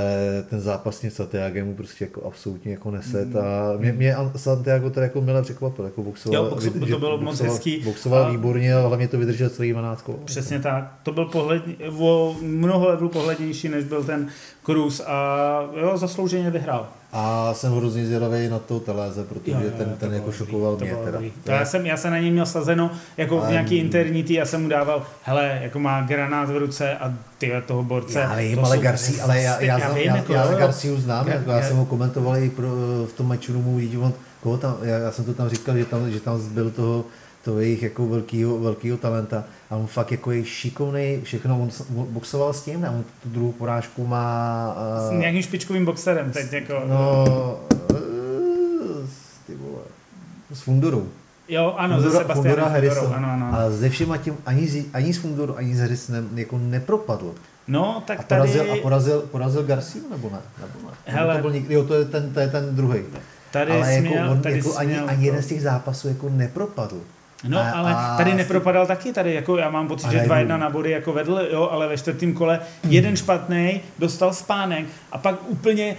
[0.49, 5.22] ten zápasně Santiago mu prostě jako absolutně jako neset a mě, mě Santiago to jako
[5.22, 7.82] milé překvapil, jako boxoval, jo, boxo, to bylo moc hezký.
[7.84, 8.30] Boxoval a...
[8.30, 10.20] výborně, ale hlavně to vydržel celý 12 kol.
[10.26, 11.63] Přesně tak, to byl pohled,
[11.97, 14.30] o mnoho levelů pohlednější, než byl ten
[14.68, 16.88] Cruz a jo, zaslouženě vyhrál.
[17.11, 20.78] A jsem hrozně zvědavý na to Teléze, protože jo, jo, ten, ten jako dobrý, šokoval
[20.78, 21.20] mě teda.
[21.43, 24.45] To já, jsem, já jsem na něj měl sazeno jako v nějaký nějaký tý, já
[24.45, 28.20] jsem mu dával, hele, jako má granát v ruce a ty toho borce.
[28.20, 31.34] Já vím, ale Garcia, ale já, já, já, já, jako, já, já Garciu znám, já,
[31.34, 32.68] jako, já, já, jsem ho komentoval i pro,
[33.05, 34.13] v tom matchroom, on,
[34.43, 37.05] koho tam, já, já, jsem to tam říkal, že tam, že tam zbyl toho,
[37.47, 41.69] toho jejich jako velkýho, velkýho talenta a on fakt jako je šikovný, všechno, on
[42.09, 44.75] boxoval s tím, a on tu druhou porážku má...
[45.03, 46.73] Uh, s nějakým špičkovým boxerem teď jako...
[46.87, 47.25] No,
[47.91, 47.97] uh,
[49.47, 49.83] ty vole,
[50.53, 51.07] s Fundurou.
[51.47, 53.13] Jo, ano, Fundura, ze Sebastianem Fundura Harrison.
[53.15, 53.49] Ano, ano.
[53.51, 57.33] A ze všema tím ani, ani s Fundurou, ani s Harrisonem jako nepropadl.
[57.67, 58.79] No, tak a porazil, tady...
[58.79, 60.39] A porazil, porazil Garcia nebo ne?
[60.61, 60.95] Nebo ne?
[61.05, 61.35] Hele.
[61.35, 62.99] To byl někdy, jo, to je ten, to je ten druhý.
[63.51, 67.01] Tady Ale jako směl, on, tady jako ani, ani jeden z těch zápasů jako nepropadl.
[67.43, 68.17] No, a, ale a...
[68.17, 71.69] tady nepropadal taky, tady jako já mám pocit, že 2-1 na body jako vedl, jo,
[71.71, 72.59] ale ve čtvrtém kole
[72.89, 75.95] jeden špatný, dostal spánek a pak úplně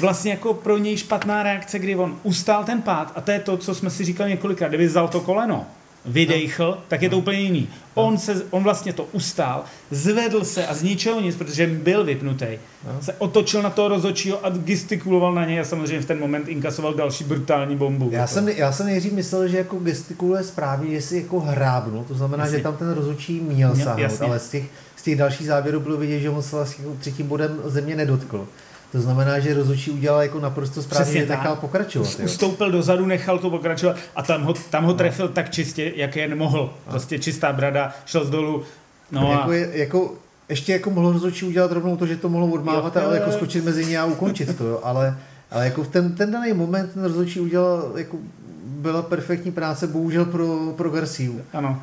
[0.00, 3.56] vlastně jako pro něj špatná reakce, kdy on ustál ten pád a to je to,
[3.56, 5.66] co jsme si říkali několikrát, kdyby vzal to koleno,
[6.04, 6.78] vydejchl, no.
[6.88, 7.20] tak je to no.
[7.20, 7.68] úplně jiný.
[7.96, 8.02] No.
[8.04, 12.46] On, se, on vlastně to ustál, zvedl se a z ničeho nic, protože byl vypnutý,
[12.86, 13.02] no.
[13.02, 16.94] se otočil na toho rozočího a gestikuloval na něj a samozřejmě v ten moment inkasoval
[16.94, 18.08] další brutální bombu.
[18.12, 22.44] Já jsem, já jsem nejdřív myslel, že jako gestikuluje správně, jestli jako hrábnu, to znamená,
[22.44, 22.58] jasně.
[22.58, 24.64] že tam ten rozočí měl sáhnout, ale z těch,
[24.96, 28.48] z těch dalších závěrů bylo vidět, že on se vlastně třetím bodem země nedotkl.
[28.92, 32.16] To znamená, že rozhodčí udělal jako naprosto správně, že nechal pokračovat.
[32.18, 32.24] Jo.
[32.24, 35.32] Ustoupil dozadu, nechal to pokračovat a tam ho, tam ho trefil no.
[35.32, 36.74] tak čistě, jak jen mohl.
[36.90, 38.62] Prostě čistá brada, šel z dolů.
[39.10, 39.54] No jako, a...
[39.54, 40.14] je, jako,
[40.48, 43.64] ještě jako mohl rozhodčí udělat rovnou to, že to mohlo odmávat jo, a jako skočit
[43.64, 44.80] mezi ně a ukončit to, jo.
[44.82, 45.18] Ale,
[45.50, 48.16] ale jako v ten, ten daný moment ten rozhodčí udělal jako
[48.64, 51.40] byla perfektní práce, bohužel pro, pro Garciu.
[51.52, 51.82] Ano.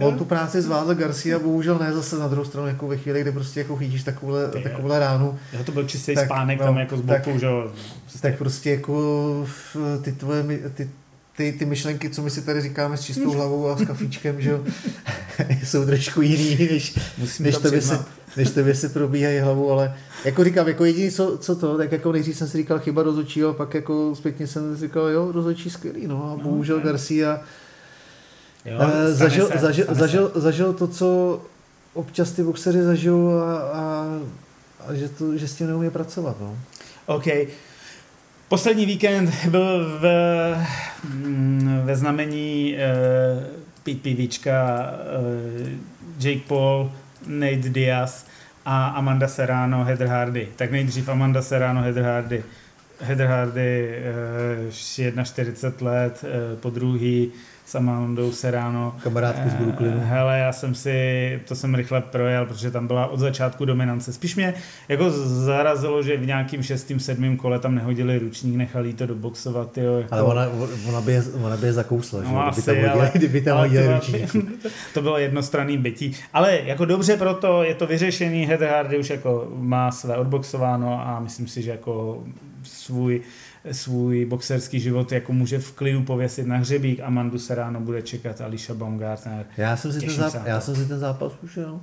[0.00, 3.32] On tu práci zvládl Garcia, bohužel ne zase na druhou stranu, jako ve chvíli, kdy
[3.32, 5.38] prostě jako chytíš takovouhle, takovouhle ránu.
[5.52, 7.72] Jo, to byl čistý tak, spánek no, tam jako z boku, tak, že jo.
[8.20, 9.46] Tak prostě jako
[10.02, 10.44] ty tvoje,
[10.74, 10.90] ty,
[11.36, 14.50] ty, ty myšlenky, co my si tady říkáme s čistou hlavou a s kafíčkem, že
[14.50, 14.60] jo,
[15.64, 16.94] jsou trošku jiný, než,
[17.40, 17.98] než, to, by se,
[18.36, 19.94] než to by se probíhají hlavou, ale
[20.24, 23.54] jako říkám, jako jediný, co, co to, tak jako nejdřív jsem si říkal chyba rozhodčího,
[23.54, 27.40] pak jako zpětně jsem říkal, jo, rozhodčí skvělý, no a no, bohužel Garcia
[28.66, 31.40] Jo, uh, zažil, se, zažil, zažil, zažil to, co
[31.94, 34.06] občas ty boxeři zažil a, a,
[34.88, 36.36] a že, to, že s tím neumí pracovat.
[36.40, 36.58] No.
[37.06, 37.26] OK.
[38.48, 40.06] Poslední víkend byl v,
[41.04, 43.42] mm, ve znamení uh,
[43.82, 44.90] Pete Pivička,
[45.62, 45.68] uh,
[46.18, 46.92] Jake Paul,
[47.26, 48.26] Nate Diaz
[48.64, 50.48] a Amanda Serrano, Heather Hardy.
[50.56, 52.44] Tak nejdřív Amanda Serrano, Heather Hardy.
[53.00, 53.98] Heather Hardy,
[54.66, 57.32] uh, 41 let, uh, po druhý
[57.66, 58.96] s Amandou Serrano.
[59.02, 60.00] Kamarádku z Brooklynu.
[60.02, 64.12] Eh, hele, já jsem si, to jsem rychle projel, protože tam byla od začátku dominance.
[64.12, 64.54] Spíš mě
[64.88, 69.78] jako zarazilo, že v nějakým šestým, sedmým kole tam nehodili ručník, nechali to doboxovat.
[69.78, 70.14] Jo, jako...
[70.14, 70.48] Ale ona,
[70.88, 72.36] ona, by je, ona by je zakousla, no, že?
[72.36, 74.36] Asi, kdyby tam hodili, kdyby tam hodili ručník.
[74.94, 76.12] to bylo jednostranný bytí.
[76.32, 81.20] Ale jako dobře proto, je to vyřešený, Heather Hardy už jako má své odboxováno a
[81.20, 82.24] myslím si, že jako
[82.62, 83.20] svůj
[83.72, 88.02] svůj boxerský život jako může v klidu pověsit na hřebík a Mandu se ráno bude
[88.02, 89.46] čekat Alicia Baumgartner.
[89.56, 91.80] Já jsem si, ten, zápas, já jsem si ten zápas užil.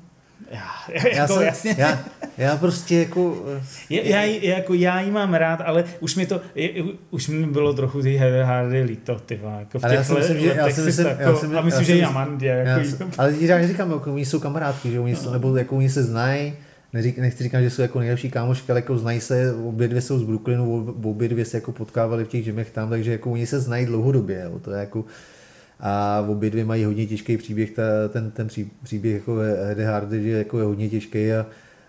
[0.52, 1.76] Já, jako já, jsem, jasně.
[1.78, 2.00] Já,
[2.38, 3.46] já prostě jako...
[3.90, 4.74] Je, já, jako...
[4.74, 6.42] Já ji mám rád, ale už mi to...
[6.56, 10.40] Je, už mi bylo trochu ty Hardy líto, ty jako v ale já si myslím,
[10.40, 10.48] že...
[10.48, 12.48] Já si myslím, já si, a myslím, že Amandě.
[12.48, 15.90] Jako, já, ale já říkám, jako, oni jsou kamarádky, že oni jsou, nebo jako oni
[15.90, 16.54] se znají,
[16.94, 20.20] neřík, nechci říkat, že jsou jako nejlepší kámošky, ale jako znají se, obě dvě jsou
[20.20, 23.60] z Brooklynu, obě dvě se jako potkávali v těch žemech tam, takže jako oni se
[23.60, 25.06] znají dlouhodobě, jo, to je jako,
[25.80, 29.38] a obě dvě mají hodně těžký příběh, ta, ten, ten pří, příběh jako
[29.68, 31.46] Hedy Hardy, že jako je hodně těžký a,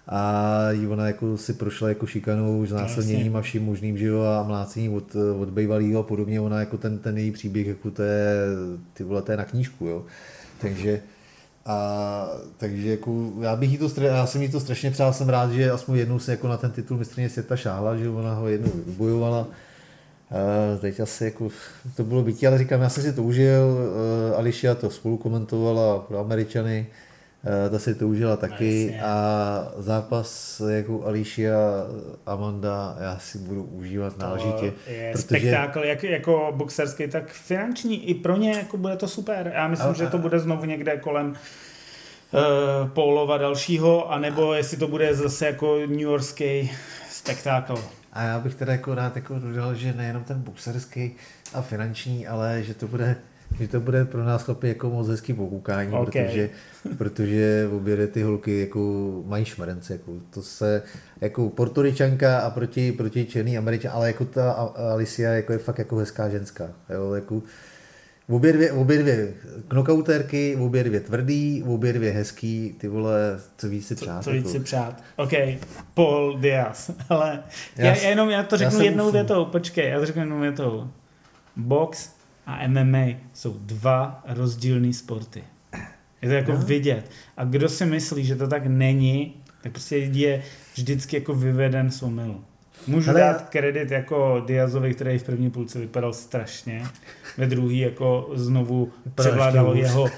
[0.09, 4.95] a ona jako si prošla jako šikanou, znásilněním a vším možným, že jo, a mlácením
[4.95, 8.37] od, od bývalého a podobně, ona jako ten, ten její příběh, jako to je,
[8.93, 10.05] ty vole, to je na knížku, jo.
[10.61, 11.01] Takže,
[11.67, 15.53] a takže jako, já bych jí to, já jsem jí to strašně přál, jsem rád,
[15.53, 18.71] že aspoň jednou se jako na ten titul mistrně světa šáhla, že ona ho jednou
[18.87, 19.47] vybojovala.
[20.31, 21.49] Uh, teď asi jako,
[21.97, 23.63] to bylo bytí, ale říkám, já jsem si to užil,
[24.31, 26.87] uh, Alicia to spolu komentovala pro Američany,
[27.71, 31.57] ta si to užila taky no, a zápas jako Alicia
[32.27, 34.73] Amanda já si budu užívat náležitě.
[34.87, 35.23] je protože...
[35.23, 38.09] spektákl, jak jako boxerský, tak finanční.
[38.09, 39.53] I pro ně jako bude to super.
[39.55, 44.89] Já myslím, a, že to bude znovu někde kolem uh, Paulova dalšího, anebo jestli to
[44.89, 46.71] bude zase jako New Yorkský
[47.11, 47.85] spektákl.
[48.13, 51.17] A já bych teda jako rád jako dodal, že nejenom ten boxerský
[51.55, 53.17] a finanční, ale že to bude
[53.61, 56.25] že to bude pro nás chlapi jako moc hezký pokoukání, okay.
[56.25, 56.51] protože,
[56.99, 60.83] protože obě ty holky jako mají šmrence, jako to se,
[61.21, 64.53] jako portoričanka a proti, proti černý američan, ale jako ta
[64.93, 67.43] Alicia jako je fakt jako hezká ženská, jo, jako
[68.29, 69.35] Obě dvě, obě dvě
[69.69, 74.25] knockouterky, obě dvě tvrdý, obě dvě hezký, ty vole, co víc si přát.
[74.25, 74.65] Co, co víc si jako.
[74.65, 75.03] přát.
[75.17, 75.33] OK,
[75.95, 77.43] Paul Diaz, ale
[77.77, 80.89] já, já, jenom, já to řeknu já jednou větou, počkej, já to řeknu jednou větou.
[81.57, 82.14] Box
[82.47, 85.45] a MMA jsou dva rozdílné sporty.
[86.23, 86.59] Je to jako no.
[86.59, 87.11] vidět.
[87.37, 90.43] A kdo si myslí, že to tak není, tak prostě je
[90.75, 92.45] vždycky jako vyveden z omylu.
[92.87, 96.87] Můžu Hele, dát kredit jako Diazovi, který v první půlce vypadal strašně.
[97.37, 100.09] Ve druhý jako znovu převládalo jeho,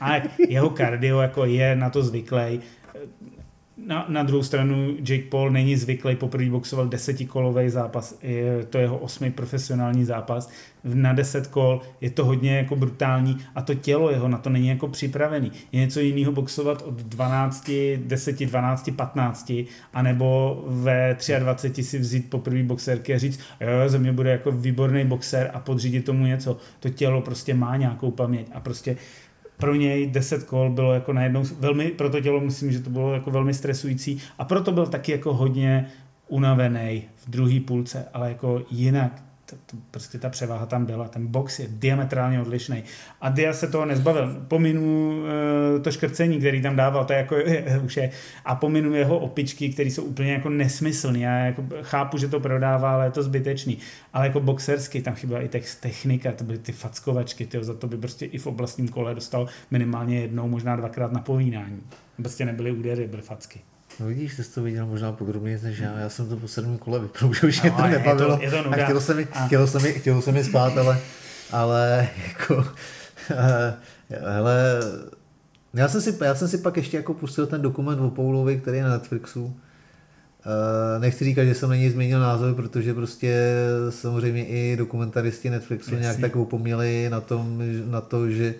[0.00, 2.60] a jeho kardio jako je na to zvyklý.
[3.86, 8.98] Na, na druhou stranu Jake Paul není zvyklý, poprvé boxoval desetikolový zápas, je to jeho
[8.98, 10.50] osmý profesionální zápas,
[10.84, 14.68] na deset kol je to hodně jako brutální a to tělo jeho na to není
[14.68, 15.52] jako připravený.
[15.72, 19.52] Je něco jiného boxovat od 12, 10, 12, 15
[19.92, 25.04] anebo ve 23 si vzít poprvé boxerky a říct, jo, ze mě bude jako výborný
[25.04, 26.56] boxer a podřídit tomu něco.
[26.80, 28.96] To tělo prostě má nějakou paměť a prostě
[29.56, 33.14] pro něj 10 kol bylo jako najednou velmi, pro to tělo myslím, že to bylo
[33.14, 35.86] jako velmi stresující a proto byl taky jako hodně
[36.28, 39.22] unavený v druhé půlce, ale jako jinak
[39.52, 41.08] to, to, prostě ta převáha tam byla.
[41.08, 42.82] Ten box je diametrálně odlišný.
[43.20, 44.44] A Dia se toho nezbavil.
[44.48, 48.10] Pominu uh, to škrcení, který tam dával, to je jako je, už je.
[48.44, 51.18] A pominu jeho opičky, které jsou úplně jako nesmyslné.
[51.18, 53.78] Já jako chápu, že to prodává, ale je to zbytečný.
[54.12, 57.86] Ale jako boxersky tam chyběla i text, technika, to byly ty fackovačky, tyjo, za to
[57.86, 61.80] by prostě i v oblastním kole dostal minimálně jednou, možná dvakrát na povídání.
[62.16, 63.60] Prostě nebyly údery, byly facky.
[64.00, 65.98] No vidíš, jsi to viděl možná podrobně než já.
[65.98, 68.38] Já jsem to po sedmém kole vypnul, že už no, mě to nebavilo.
[68.40, 69.46] Je to, je to a chtělo se, mi, a...
[69.46, 70.98] chtělo, se mi, chtělo se mi spát, ale,
[71.52, 72.64] ale jako,
[74.08, 74.80] hele,
[75.74, 78.76] já jsem, si, já jsem si pak ještě jako pustil ten dokument o Paulovi, který
[78.76, 79.44] je na Netflixu.
[79.44, 83.54] Uh, nechci říkat, že jsem na něj změnil názor, protože prostě
[83.90, 86.02] samozřejmě i dokumentaristi Netflixu Jasný.
[86.02, 88.54] nějak tak opomněli na, tom, na to, že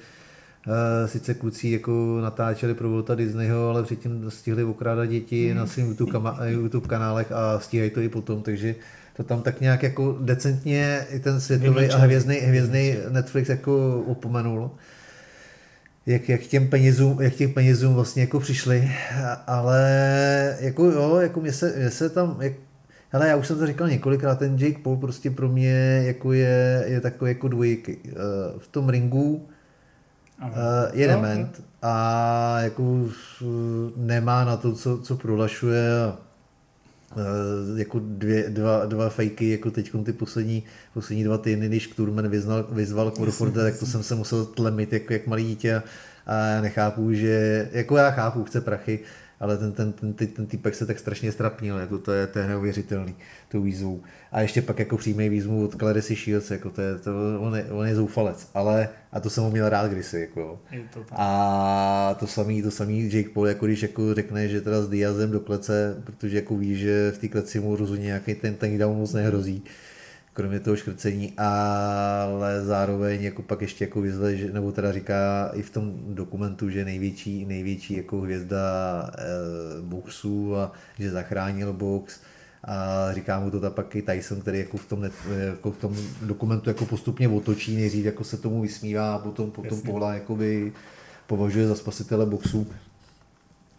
[1.06, 5.58] sice kluci jako natáčeli pro Volta Disneyho, ale předtím stihli okrádat děti mm.
[5.58, 8.74] na svým YouTube, kama- YouTube kanálech a stíhají to i potom, takže
[9.16, 14.70] to tam tak nějak jako decentně i ten světový a hvězdný, hvězdný Netflix jako opomenul.
[16.06, 18.90] Jak, jak, těm penězům, jak těch penězům vlastně jako přišli,
[19.46, 22.52] ale jako jo, jako mě se, mě se tam, jak,
[23.10, 26.84] hele, já už jsem to říkal několikrát, ten Jake Paul prostě pro mě jako je,
[26.86, 27.98] je takový jako dvojky.
[28.06, 28.12] Eh,
[28.58, 29.48] v tom ringu
[30.42, 30.48] Uh,
[30.92, 33.08] je no, dement a jako uh,
[33.96, 35.82] nemá na to, co, co prohlašuje
[37.16, 40.62] uh, jako dvě, dva, dva fejky, jako teď ty poslední,
[40.94, 45.12] poslední dva týdny, když Kturman vyznal, vyzval Crawforda, tak to jsem se musel tlemit jako
[45.12, 45.82] jak malý dítě
[46.26, 49.00] a já nechápu, že, jako já chápu, chce prachy,
[49.42, 52.38] ale ten, ten, ten, ten, ten týpek se tak strašně strapnil, jako to je, to
[52.38, 53.14] je neuvěřitelný,
[53.48, 54.02] tu výzvu.
[54.32, 57.64] A ještě pak jako přijme výzvu od Clarity Shields, jako to je, to, on, je,
[57.64, 60.60] on je zoufalec, ale a to jsem ho měl rád kdysi, jako.
[60.94, 64.88] To a to samý, to samý Jake Paul, jako když jako řekne, že teda s
[64.88, 68.78] Diazem do klece, protože jako ví, že v té kleci mu rozhodně nějaký ten, ten
[68.78, 69.64] down moc nehrozí,
[70.32, 75.62] kromě toho škrcení, ale zároveň jako pak ještě jako vyzve, že, nebo teda říká i
[75.62, 78.58] v tom dokumentu, že největší, největší jako hvězda
[79.18, 79.22] e,
[79.82, 82.20] boxu a že zachránil box.
[82.64, 85.96] A říká mu to ta pak i Tyson, který jako v tom, jako v tom
[86.22, 90.72] dokumentu jako postupně otočí, nejdřív jako se tomu vysmívá a potom, potom Pohla jakoby
[91.26, 92.66] považuje za spasitele boxu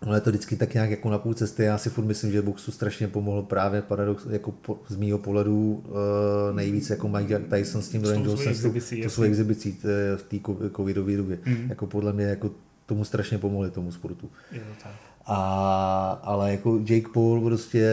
[0.04, 1.64] ale je to vždycky tak nějak jako na půl cesty.
[1.64, 5.84] Já si furt myslím, že boxu strašně pomohl právě paradox, jako po, z mýho pohledu
[5.86, 8.74] uh, nejvíc jako Mike Tyson s tím Dwayne Johnson,
[9.04, 9.80] to svou exibicí
[10.16, 10.38] v té
[10.76, 11.39] covidové době.
[11.45, 11.70] Mm.
[11.70, 12.51] Jako podle mě jako
[12.86, 14.30] tomu strašně pomohli tomu sportu.
[14.51, 14.91] Je to tak.
[15.26, 17.88] A, ale jako Jake Paul prostě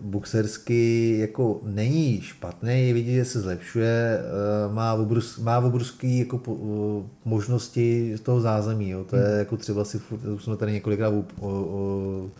[0.00, 6.38] boxersky jako není špatný, je vidět, že se zlepšuje, eh, má, obrus, má obrovský jako
[6.38, 9.04] po, eh, možnosti z toho zázemí, jo.
[9.04, 9.38] to je hmm.
[9.38, 10.00] jako třeba si,
[10.38, 12.30] jsme tady několikrát o, o, o,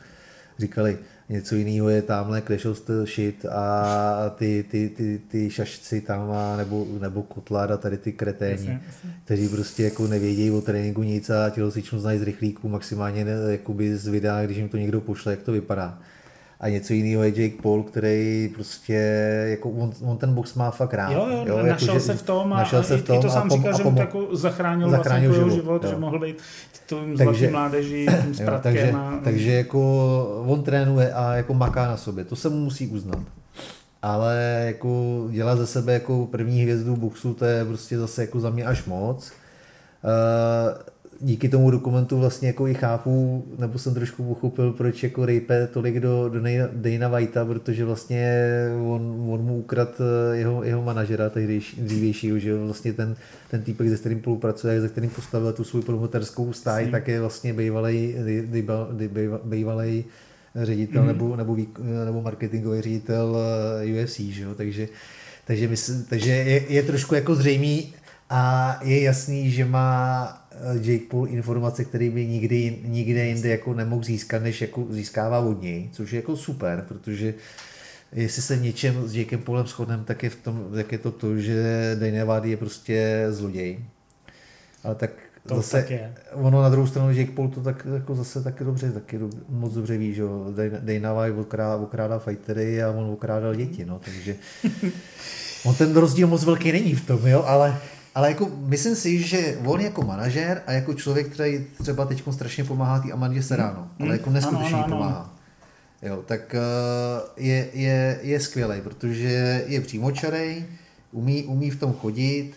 [0.59, 0.99] říkali,
[1.29, 6.31] něco jiného je tamhle Clash of the Shit a ty, ty, ty, ty šašci tam
[6.31, 8.81] a nebo, nebo Kotláda, tady ty kreténi,
[9.25, 14.07] kteří prostě jako nevědějí o tréninku nic a tělocvičnu znají z rychlíků, maximálně jakoby z
[14.07, 15.99] videa, když jim to někdo pošle, jak to vypadá.
[16.63, 18.95] A něco jiného je Jake Paul, který prostě,
[19.51, 21.13] jako on, on ten box má fakt rád.
[21.13, 23.31] Jo, jo, jo našel jako, se v tom a, našel se v tom i to
[23.31, 26.37] sám a říkal, že mu jako zachránil, zachránil vlastně život, život že mohl být
[26.87, 29.21] tím takže, mládeží, tím jo, takže, a...
[29.25, 33.19] takže jako on trénuje a jako maká na sobě, to se mu musí uznat
[34.03, 38.51] ale jako dělat ze sebe jako první hvězdu boxu, to je prostě zase jako za
[38.51, 39.33] mě až moc.
[40.05, 40.92] Uh,
[41.25, 46.01] díky tomu dokumentu vlastně jako i chápu, nebo jsem trošku pochopil, proč jako rejpe tolik
[46.01, 46.41] do, do
[46.73, 48.43] Dana Whitea, protože vlastně
[48.87, 53.17] on, on mu ukrad eh, jeho, jeho manažera tehdejší, dřívějšího, že vlastně ten,
[53.51, 57.53] ten týpek, se kterým spolupracuje, ze kterým postavil tu svou promoterskou stáj, tak je vlastně
[57.53, 58.15] bývalý,
[59.45, 60.05] bývalý
[60.57, 61.07] ředitel mm-hmm.
[61.07, 61.57] nebo, nebo,
[62.05, 63.37] nebo marketingový ředitel
[63.83, 64.55] eh, UFC, že jo?
[64.55, 64.89] takže,
[65.47, 67.95] takže, myslím, takže je, je trošku jako zřejmý
[68.31, 70.42] a je jasný, že má
[70.81, 75.63] Jake Paul informace, které by nikdy, nikde jinde jako nemohl získat, než jako získává od
[75.63, 77.35] něj, což je jako super, protože
[78.13, 81.39] jestli se něčem s Jakem Paulem shodneme, tak je, v tom, tak je to to,
[81.39, 83.79] že Dana Vady je prostě zloděj.
[84.85, 85.11] Ale tak
[85.47, 86.15] to zase, tak je.
[86.33, 89.75] Ono na druhou stranu Jake Paul to tak jako zase taky dobře, taky do, moc
[89.75, 90.23] dobře ví, že
[90.81, 94.37] Dana White okrádá, okrádá fightery a on okrádal děti, no, takže
[95.65, 97.79] on ten rozdíl moc velký není v tom, jo, ale
[98.15, 102.65] ale jako myslím si, že on jako manažer a jako člověk, který třeba teď strašně
[102.65, 104.09] pomáhá té Amandě Serrano, hmm.
[104.09, 105.35] ale jako neskutečně ano, ano, pomáhá.
[106.03, 110.65] Jo, tak uh, je, je, je skvělý, protože je přímočarej,
[111.13, 112.53] umí, umí v tom chodit,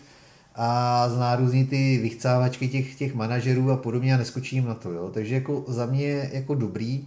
[0.56, 4.92] a zná různý ty vychcávačky těch, těch manažerů a podobně a neskočím na to.
[4.92, 5.10] Jo.
[5.14, 7.06] Takže jako za mě jako dobrý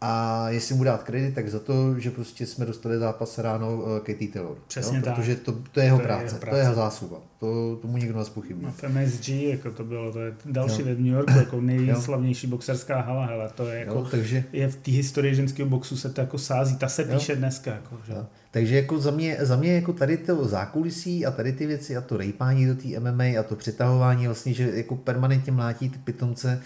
[0.00, 3.98] a jestli mu dát kredit, tak za to, že prostě jsme dostali zápas ráno uh,
[3.98, 4.56] Katie Taylor.
[4.66, 5.04] Přesně jo?
[5.04, 5.14] tak.
[5.14, 7.20] Protože to, to je jeho to práce, je jeho práce, to je jeho zásluha.
[7.40, 8.64] To, tomu nikdo nás pochybí.
[8.64, 13.00] No, v MSG, jako to bylo, to je další ve New Yorku, jako nejslavnější boxerská
[13.00, 14.44] hala, hele, to je jako, jo, takže...
[14.52, 17.38] je v té historii ženského boxu se to jako sází, ta se píše jo.
[17.38, 18.12] dneska, jako, že?
[18.12, 18.26] Jo.
[18.50, 22.00] Takže jako za mě, za mě jako tady to zákulisí a tady ty věci a
[22.00, 26.62] to rejpání do té MMA a to přitahování vlastně, že jako permanentně mlátí ty pitomce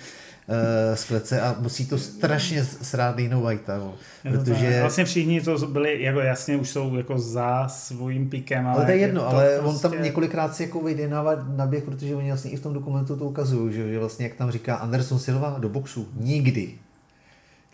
[0.94, 3.80] z klece a musí to strašně srát Dino Whitea,
[4.22, 4.80] protože...
[4.80, 8.76] Vlastně všichni to byli, jako jasně už jsou jako za svým pikem, ale...
[8.76, 9.86] Ale to je jedno, to ale prostě...
[9.86, 11.08] on tam několikrát si jako vyjde
[11.56, 14.34] na běh, protože oni vlastně i v tom dokumentu to ukazují, že, že vlastně jak
[14.34, 16.74] tam říká Anderson Silva do boxu, nikdy.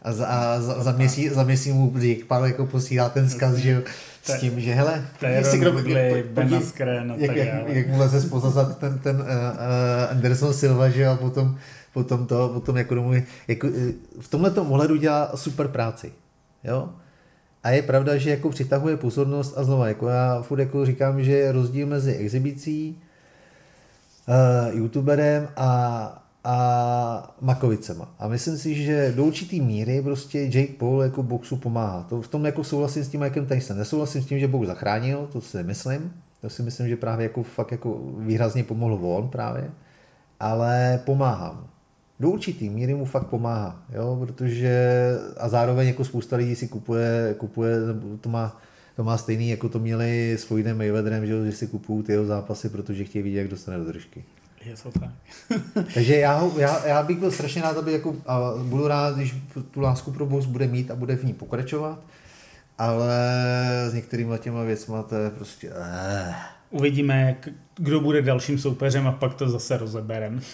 [0.02, 3.54] A za, a za, za, měsíc, za měsíc mu Jake Paul jako posílá ten vzkaz,
[3.54, 3.82] že
[4.22, 5.04] s tím, že hele,
[5.42, 5.72] si kdo,
[6.32, 11.06] Ben Askren, jak, jak, jak, mu leze spozazat ten, ten uh, uh, Anderson Silva, že
[11.06, 11.58] a potom,
[11.92, 13.12] potom to, potom jako domů,
[13.48, 16.12] jako, eh, v tomhle ohledu dělá super práci,
[16.64, 16.88] jo.
[17.62, 21.32] A je pravda, že jako přitahuje pozornost a znova, jako já furt jako říkám, že
[21.32, 23.02] je rozdíl mezi exibicí,
[24.28, 28.14] uh, youtuberem a a Makovicema.
[28.18, 32.06] A myslím si, že do určitý míry prostě Jake Paul jako boxu pomáhá.
[32.08, 33.78] To v tom jako souhlasím s tím Mikem Tyson.
[33.78, 36.12] Nesouhlasím s tím, že box zachránil, to si myslím.
[36.40, 39.70] To si myslím, že právě jako fakt jako výrazně pomohl on právě.
[40.40, 41.66] Ale pomáhám.
[42.20, 44.94] Do určitý míry mu fakt pomáhá, jo, protože
[45.36, 47.76] a zároveň jako spousta lidí si kupuje, kupuje
[48.20, 48.60] to má,
[48.96, 52.26] to má stejný, jako to měli s Floydem Mayweatherem, že, že si kupují ty jeho
[52.26, 54.24] zápasy, protože chtějí vidět, jak dostane do držky.
[54.64, 55.10] Je to tak.
[55.94, 59.34] Takže já, já, já, bych byl strašně rád, aby jako, a budu rád, když
[59.70, 61.98] tu lásku pro box bude mít a bude v ní pokračovat,
[62.78, 63.16] ale
[63.88, 65.70] s některými těma věcma to je prostě...
[65.74, 66.34] Eh.
[66.70, 67.36] Uvidíme,
[67.76, 70.40] kdo bude dalším soupeřem a pak to zase rozeberem.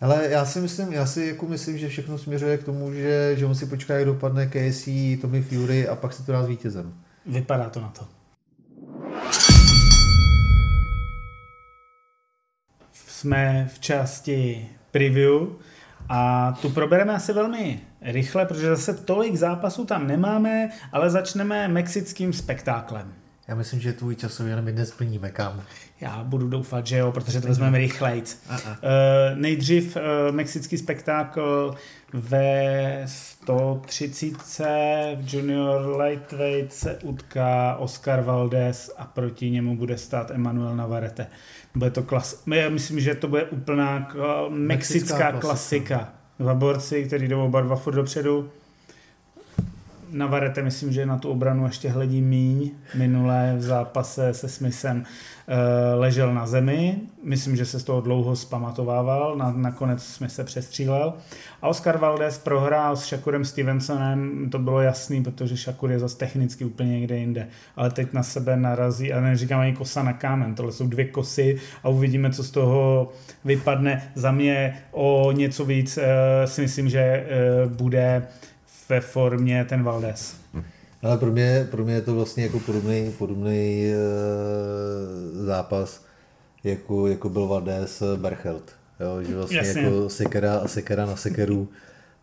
[0.00, 3.46] Ale já si myslím, já si jako myslím, že všechno směřuje k tomu, že, že
[3.46, 4.88] on si počká, jak dopadne KSC,
[5.20, 6.94] Tommy Fury a pak se to dá s vítězem.
[7.26, 8.06] Vypadá to na to.
[13.26, 15.32] Jsme v části preview
[16.08, 22.32] a tu probereme asi velmi rychle, protože zase tolik zápasů tam nemáme, ale začneme mexickým
[22.32, 23.12] spektáklem.
[23.48, 25.62] Já myslím, že tvůj časový limit nesplníme kam.
[26.00, 28.38] Já budu doufat, že jo, protože to vezmeme rychlejc.
[28.50, 28.58] Uh,
[29.34, 30.02] nejdřív uh,
[30.34, 31.74] mexický spektákl
[32.12, 33.02] ve
[33.46, 34.32] 130
[35.16, 41.26] v junior lightweight se utká Oscar Valdez a proti němu bude stát Emanuel Navarrete.
[41.74, 42.42] Bude to klas...
[42.54, 45.40] Já myslím, že to bude úplná mexická, mexická klasika.
[45.40, 46.12] klasika.
[46.38, 48.50] Dva borci, který jdou oba dva furt dopředu.
[50.16, 52.70] Navarete myslím, že na tu obranu ještě hledí míň.
[52.94, 55.04] Minulé v zápase se Smithem
[55.48, 56.96] Eh, ležel na zemi.
[57.22, 61.14] Myslím, že se z toho dlouho zpamatovával, na, nakonec jsme se přestřílel.
[61.62, 66.64] A Oscar Valdez prohrál s Shakurem Stevensonem, to bylo jasný, protože Shakur je zase technicky
[66.64, 67.48] úplně někde jinde.
[67.76, 71.56] Ale teď na sebe narazí, a neříkám ani kosa na kámen, tohle jsou dvě kosy
[71.82, 73.08] a uvidíme, co z toho
[73.44, 74.10] vypadne.
[74.14, 76.04] Za mě o něco víc uh,
[76.44, 77.26] si myslím, že
[77.66, 78.22] uh, bude
[78.88, 80.36] ve formě ten Valdes.
[81.02, 83.96] Ale pro mě, pro mě je to vlastně jako podobný, podobný e,
[85.44, 86.04] zápas,
[86.64, 88.72] jako, jako byl Valdes Berchelt.
[89.00, 89.82] Jo, že vlastně Jasně.
[89.82, 91.68] jako sekera, sekera na sekeru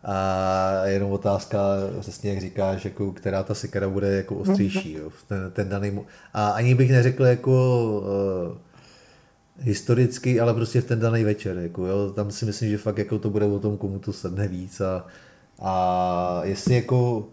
[0.04, 1.58] a jenom otázka,
[2.00, 4.92] přesně jak říkáš, jako, která ta sekera bude jako ostřejší.
[4.92, 6.00] Jo, ten, ten daný,
[6.34, 7.82] a ani bych neřekl jako
[8.50, 8.56] uh,
[9.58, 11.58] historicky, ale prostě v ten daný večer.
[11.58, 14.48] Jako, jo, tam si myslím, že fakt jako to bude o tom, komu to sedne
[14.48, 15.06] víc a,
[15.58, 17.28] a jestli jako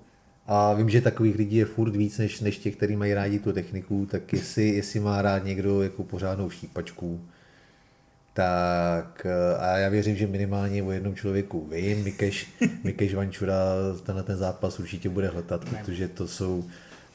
[0.48, 3.54] a vím, že takových lidí je furt víc než, než těch, kteří mají rádi tu
[3.54, 7.22] techniku, tak jestli, jestli má rád někdo jako pořádnou štípačku,
[8.34, 9.28] tak
[9.60, 12.50] a já věřím, že minimálně o jednom člověku vím, Mikeš,
[12.84, 13.56] Mikeš Vančura
[14.04, 16.66] tenhle ten zápas určitě bude hledat, protože to jsou,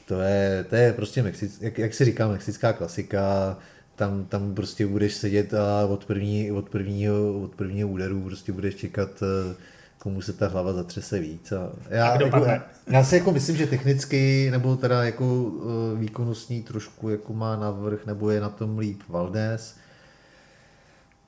[0.05, 3.57] to je, to je prostě, Mexic, jak, jak se říká, mexická klasika,
[3.95, 8.75] tam, tam prostě budeš sedět a od, první, od, prvního, od prvního úderu prostě budeš
[8.75, 9.55] čekat, eh,
[9.97, 11.51] komu se ta hlava zatřese víc.
[11.51, 12.45] A já, a jako,
[12.87, 18.05] já si jako myslím, že technicky, nebo teda jako eh, výkonnostní trošku jako má navrh,
[18.05, 19.75] nebo je na tom líp Valdés,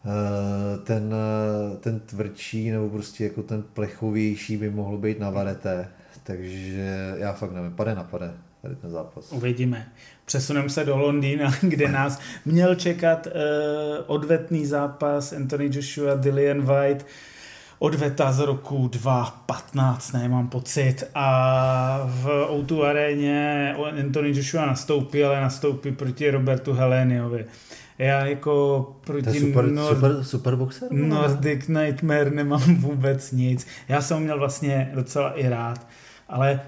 [0.05, 5.87] Eh, ten, eh, ten tvrdší nebo prostě jako ten plechovější by mohl být na Varete.
[6.23, 9.31] Takže já fakt nevím, pade na pade tady ten zápas.
[9.31, 9.87] Uvidíme.
[10.25, 13.33] Přesuneme se do Londýna, kde nás měl čekat uh,
[14.07, 17.05] odvetný zápas Anthony Joshua, Dillian White,
[17.79, 21.03] odveta z roku 2015, ne, mám pocit.
[21.15, 27.45] A v O2 aréně Anthony Joshua nastoupil, ale nastoupil proti Robertu Heleniovi.
[27.97, 29.95] Já jako proti super, Nord...
[29.95, 30.91] super, super boxer?
[30.91, 33.67] Nordic Nightmare nemám vůbec nic.
[33.87, 35.87] Já jsem ho měl vlastně docela i rád,
[36.29, 36.61] ale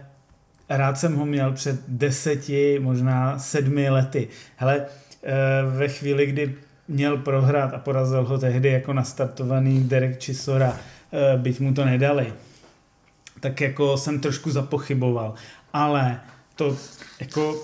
[0.69, 4.27] rád jsem ho měl před deseti, možná sedmi lety.
[4.55, 4.85] Hele,
[5.23, 5.31] eh,
[5.77, 6.55] ve chvíli, kdy
[6.87, 10.77] měl prohrát a porazil ho tehdy jako nastartovaný Derek Chisora,
[11.37, 12.33] byť mu to nedali,
[13.39, 15.33] tak jako jsem trošku zapochyboval.
[15.73, 16.19] Ale
[16.55, 16.77] to
[17.19, 17.63] jako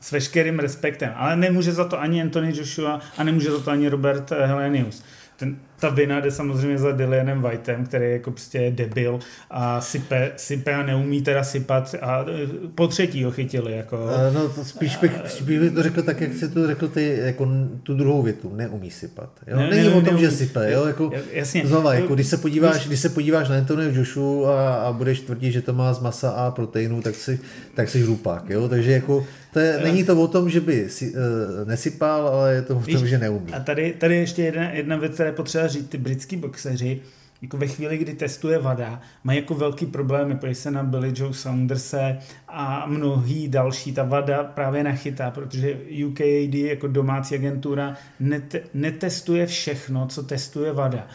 [0.00, 1.12] s veškerým respektem.
[1.16, 5.04] Ale nemůže za to ani Anthony Joshua a nemůže za to ani Robert Helenius.
[5.36, 9.18] Ten, ta vina jde samozřejmě za Dillianem Whiteem, který jako prostě je debil
[9.50, 13.76] a sype, sype a neumí teda sypat a e, po třetí ho chytili.
[13.76, 13.96] Jako.
[14.34, 17.48] No to spíš bych, spíš bych to řekl tak, jak jsi to řekl ty, jako
[17.82, 19.30] tu druhou větu, neumí sypat.
[19.46, 19.56] Jo?
[19.56, 20.20] Ne, Není ne, o tom, neumí.
[20.20, 20.72] že sype.
[20.72, 20.86] Jo?
[20.86, 21.66] Jako, Jasně.
[21.66, 25.52] Znova, jako, když se podíváš, když se podíváš na Antonio Joshu a, a budeš tvrdit,
[25.52, 27.40] že to má z masa a proteinu, tak si,
[27.74, 28.50] tak si hlupák.
[28.50, 28.68] Jo?
[28.68, 32.62] Takže jako to je, není to o tom, že by si, uh, nesypal, ale je
[32.62, 33.52] to o tom, že neumí.
[33.52, 37.00] A tady, tady ještě jedna, jedna věc, která je potřeba říct, ty britský boxeři,
[37.42, 41.34] jako ve chvíli, kdy testuje vada, mají jako velký problémy, protože se na Billy Joe
[41.34, 49.46] Saunderse a mnohý další ta vada právě nachytá, protože UKAD jako domácí agentura net, netestuje
[49.46, 51.06] všechno, co testuje vada.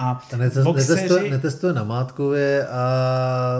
[0.00, 1.02] A netestuje, boxeři...
[1.02, 2.82] netestuje, netestuje na Mátkově a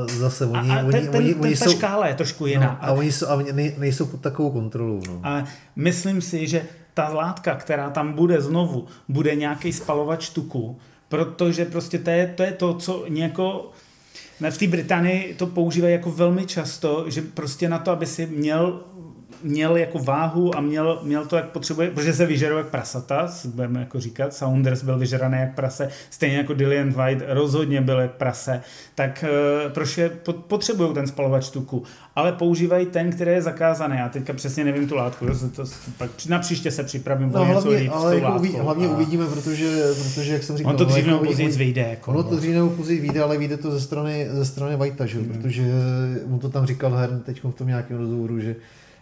[0.06, 2.78] zase oni, a, a ten, oni, oni, ten, oni ta jsou, škála je trošku jiná.
[2.82, 5.02] No, a oni, jsou, a oni nejsou pod takovou kontrolou.
[5.08, 5.20] No.
[5.22, 5.44] A
[5.76, 6.62] myslím si, že
[6.94, 10.78] ta látka, která tam bude znovu, bude nějaký spalovač tuku,
[11.08, 13.70] protože prostě to je to, je to co nějako
[14.50, 18.80] v té Británii to používají jako velmi často, že prostě na to, aby si měl
[19.42, 23.80] měl jako váhu a měl, měl to, jak potřebuje, protože se vyžeruje jak prasata, budeme
[23.80, 28.60] jako říkat, Saunders byl vyžeraný jak prase, stejně jako Dillian White rozhodně byl jak prase,
[28.94, 29.24] tak
[29.64, 30.10] uh, proše,
[30.48, 31.82] potřebují ten spalovač tuku,
[32.16, 33.96] ale používají ten, který je zakázaný.
[33.98, 37.44] Já teďka přesně nevím tu látku, to, to, to, pak na příště se připravím no,
[37.44, 38.90] hlavně, líp ale jako uví, hlavně a...
[38.90, 41.86] uvidíme, protože, protože, jak jsem říkal, on to dřív nebo později vyjde.
[41.90, 45.06] Jako, ono to dřív nebo později vyjde, ale vyjde to ze strany, ze strany Whitea,
[45.06, 45.18] že?
[45.18, 45.24] Mm.
[45.24, 45.62] protože
[46.26, 48.56] mu to tam říkal Hern teď v tom nějakém rozhovoru, že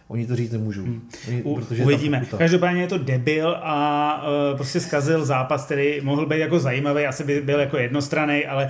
[0.07, 0.83] Oni to říct nemůžou.
[0.83, 1.09] Hmm.
[1.27, 2.25] Oni, U, protože uvidíme.
[2.37, 7.23] Každopádně je to debil a uh, prostě zkazil zápas, který mohl být jako zajímavý, asi
[7.23, 8.69] by byl jako jednostranný, ale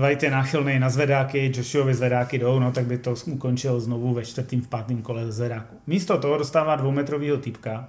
[0.00, 4.24] White je náchylný na zvedáky, Joshuovi zvedáky jdou, no tak by to ukončil znovu ve
[4.24, 5.76] čtvrtém, v pátém kole zvedáku.
[5.86, 7.88] Místo toho dostává dvoumetrovýho typka,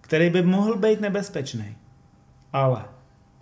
[0.00, 1.76] který by mohl být nebezpečný.
[2.52, 2.84] Ale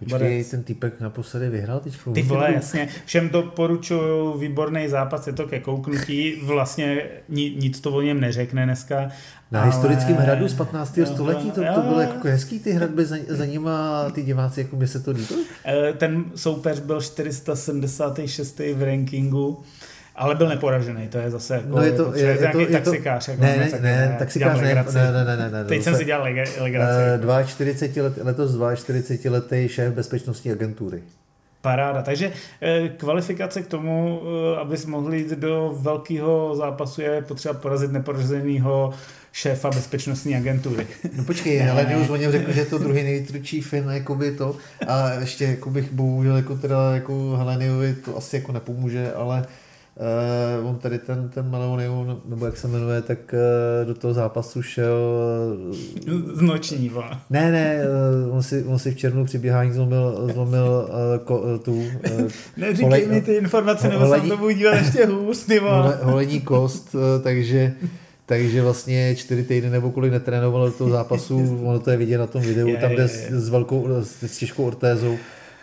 [0.02, 0.50] Počkej, Borec.
[0.50, 2.88] ten typek naposledy vyhrál teď Ty vole, jasně.
[3.04, 6.40] Všem doporučuju výborný zápas, je to ke kouknutí.
[6.42, 9.08] Vlastně nic to o něm neřekne dneska.
[9.50, 9.70] Na ale...
[9.70, 10.98] historickém hradu z 15.
[10.98, 14.76] Jo, století, to, to bylo jako hezký, ty hradby za, za nima ty diváci, jako
[14.76, 15.40] mě se to líbilo.
[15.64, 18.58] Eh, ten soupeř byl 476.
[18.58, 19.62] v rankingu
[20.16, 22.66] ale byl neporažený, to je zase jako, no je to, je, je, je to, je
[22.66, 23.28] taxikář.
[23.28, 25.64] Jako ne, ne, ne, ne, taxikář ne, ne, ne, ne, ne, ne.
[25.64, 26.60] Teď jsem si dělal legraci.
[26.60, 31.02] Uh, 42 let, letos 42 letý šéf bezpečnostní agentury.
[31.62, 32.02] Paráda.
[32.02, 32.32] Takže
[32.62, 38.94] eh, kvalifikace k tomu, eh, abys mohli jít do velkého zápasu, je potřeba porazit neporaženého
[39.32, 40.86] šéfa bezpečnostní agentury.
[41.16, 44.56] No počkej, ale News o něm řekl, že je to druhý nejtvrdší fin, jakoby to,
[44.86, 49.46] a ještě jako bych bohužel jako teda jako Heleniovi to asi jako nepomůže, ale
[49.96, 54.62] Uh, on tady ten, ten Malonion, nebo jak se jmenuje, tak uh, do toho zápasu
[54.62, 54.96] šel...
[56.08, 57.10] Uh, Z noční, vole.
[57.30, 57.78] Ne, ne,
[58.28, 61.74] uh, on, si, on si v černu při běhání zlomil, zlomil uh, ko, uh, tu...
[61.74, 65.98] Uh, Neříkej mi ty informace, nebo holení, se to budu dívat ještě hůř, ty vole.
[66.02, 67.72] Holení kost, uh, takže...
[68.26, 72.26] Takže vlastně čtyři týdny nebo kolik netrénoval do toho zápasu, ono to je vidět na
[72.26, 75.16] tom videu, je, tam jde s, s, velkou, s, s těžkou ortézou.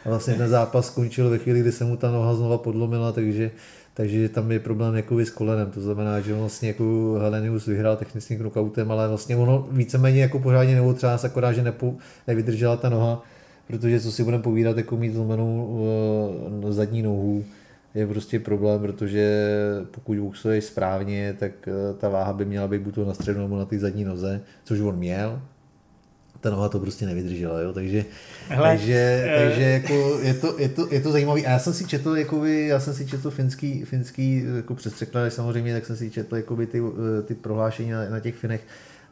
[0.05, 3.51] A vlastně ten zápas skončil ve chvíli, kdy se mu ta noha znova podlomila, takže
[3.99, 7.97] takže tam je problém jako s kolenem, to znamená, že on vlastně jako Helenius vyhrál
[7.97, 11.95] technickým knockoutem, ale vlastně ono víceméně jako pořádně neotřás, akorát, že nepo,
[12.27, 13.23] nevydržela ta noha,
[13.67, 15.65] protože co si budeme povídat, jako mít zlomenou
[16.63, 17.45] uh, zadní nohu,
[17.95, 19.47] je prostě problém, protože
[19.91, 23.65] pokud boxuješ správně, tak uh, ta váha by měla být buď na středu nebo na
[23.65, 25.41] ty zadní noze, což on měl,
[26.41, 28.05] ta noha to prostě nevydržela, jo, takže,
[28.47, 29.43] Hele, takže, uh...
[29.43, 31.45] takže jako je, to, je, to, je to zajímavý.
[31.45, 35.73] A já jsem si četl, jakoby, já jsem si četl finský, finský jako přestřeklad, samozřejmě,
[35.73, 36.81] tak jsem si četl jakoby, ty,
[37.19, 38.61] eh, ty prohlášení na, na těch Finech.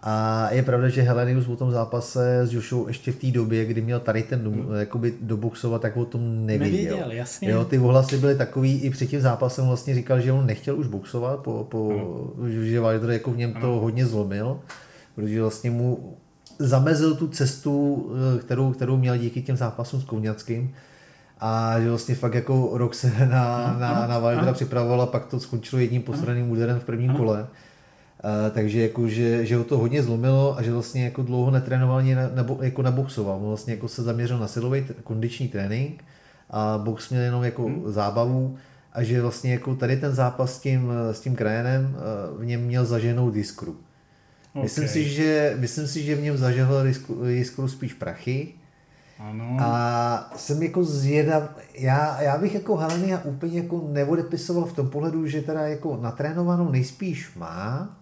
[0.04, 3.82] A je pravda, že Helenius po tom zápase s Joshou ještě v té době, kdy
[3.82, 4.76] měl tady ten hmm.
[4.76, 6.78] jakoby doboxovat, tak o tom nevěděl.
[6.78, 7.50] Nevěděl, jasně.
[7.50, 10.88] Jo, ty ohlasy byly takový, i před tím zápasem vlastně říkal, že on nechtěl už
[10.88, 11.90] boxovat, po, po,
[12.38, 12.64] hmm.
[12.66, 14.60] že Wilder jako v něm to hodně zlomil,
[15.16, 16.18] protože vlastně mu
[16.60, 18.06] zamezil tu cestu,
[18.36, 20.74] eh, kterou, kterou měl díky těm zápasům s Kouňackým.
[21.40, 25.40] A že vlastně fakt jako rok se na, na, na Wildera připravoval a pak to
[25.40, 27.48] skončilo jedním posraným úderem v prvním kole.
[28.24, 31.98] Uh, takže jako, že, že ho to hodně zlomilo a že vlastně jako dlouho netrénoval
[31.98, 33.36] ani na, nebo jako naboxoval.
[33.36, 36.04] On vlastně jako se zaměřil na silový kondiční trénink
[36.50, 37.92] a box měl jenom jako hmm.
[37.92, 38.58] zábavu
[38.94, 41.96] a že vlastně jako tady ten zápas s tím, s tím krajenem
[42.34, 43.76] uh, v něm měl zaženou diskru.
[44.54, 44.64] Okay.
[44.64, 46.86] Myslím, si, že, myslím si, že v něm zažehl
[47.28, 48.54] jiskru spíš prachy.
[49.20, 49.58] Ano.
[49.60, 55.28] A jsem jako zvědav, já, já bych jako Helenia úplně jako neodepisoval v tom pohledu,
[55.28, 57.98] že teda jako natrénovanou nejspíš má.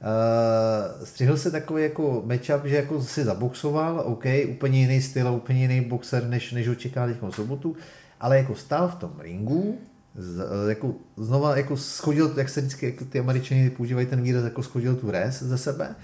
[0.00, 5.30] Uh, střihl se takový jako matchup, že jako si zaboxoval, OK, úplně jiný styl a
[5.30, 7.76] úplně jiný boxer, než, než očeká teď sobotu,
[8.20, 9.78] ale jako stál v tom ringu,
[10.18, 14.62] z, jako, znova jako schodil, jak se vždycky jako ty američani používají ten výraz, jako
[14.62, 15.94] schodil tu res ze sebe.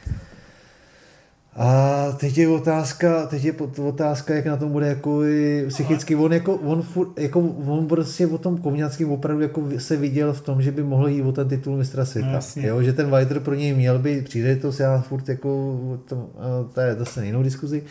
[1.58, 3.52] A teď je otázka, teď je
[3.82, 5.20] otázka, jak na tom bude jako
[5.68, 6.16] psychicky.
[6.16, 10.40] On, jako, on, furt, jako, on prostě o tom Kovňáckým opravdu jako se viděl v
[10.40, 12.40] tom, že by mohl jít o ten titul mistra světa.
[12.56, 16.30] No, jo, že ten Wilder pro něj měl by příležitost, já furt jako, to,
[16.74, 17.82] to je zase jinou diskuzi.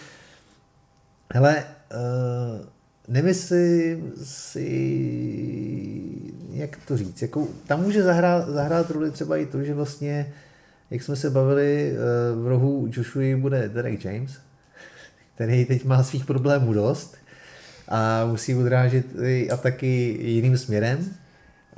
[1.34, 1.64] Hele,
[1.94, 2.66] uh,
[3.08, 4.70] nemyslím si,
[6.52, 10.34] jak to říct, jako, tam může zahrát, zahrát roli třeba i to, že vlastně,
[10.92, 14.32] jak jsme se bavili, eh, v rohu Joshua bude Derek James,
[15.36, 17.18] který teď má svých problémů dost
[17.88, 21.16] a musí odrážet i ataky jiným směrem,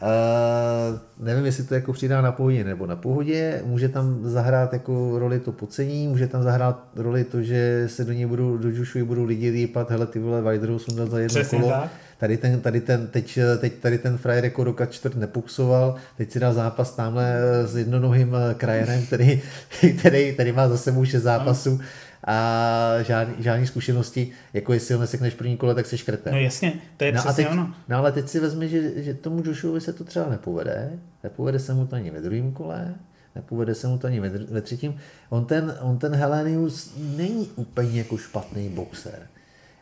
[0.01, 3.61] Uh, nevím, jestli to jako přidá na pohodě nebo na pohodě.
[3.65, 8.13] Může tam zahrát jako roli to pocení, může tam zahrát roli to, že se do
[8.13, 11.59] něj budou, do Joshua budou lidi lípat, hele ty vole, Vajderu jsem za jedno Přesně
[11.59, 11.71] kolo.
[11.71, 11.91] Tak.
[12.17, 16.39] Tady ten, tady ten, teď, teď tady ten frajer jako roka čtvrt nepuxoval, teď si
[16.39, 19.41] dal zápas tamhle s jednonohým krajenem, který,
[19.99, 21.79] který, který má za sebou šest zápasů.
[22.27, 26.31] A žádný, žádný zkušenosti, jako jestli ho nesekneš první kole, tak se škrte.
[26.31, 27.73] No jasně, to je no přesně teď, ono.
[27.87, 30.91] No ale teď si vezmi, že, že tomu Joshuovi se to třeba nepovede,
[31.23, 32.95] nepovede se mu to ani ve druhém kole,
[33.35, 34.99] nepovede se mu to ani ve, ve třetím.
[35.29, 39.19] On ten, on ten Helenius není úplně jako špatný boxer.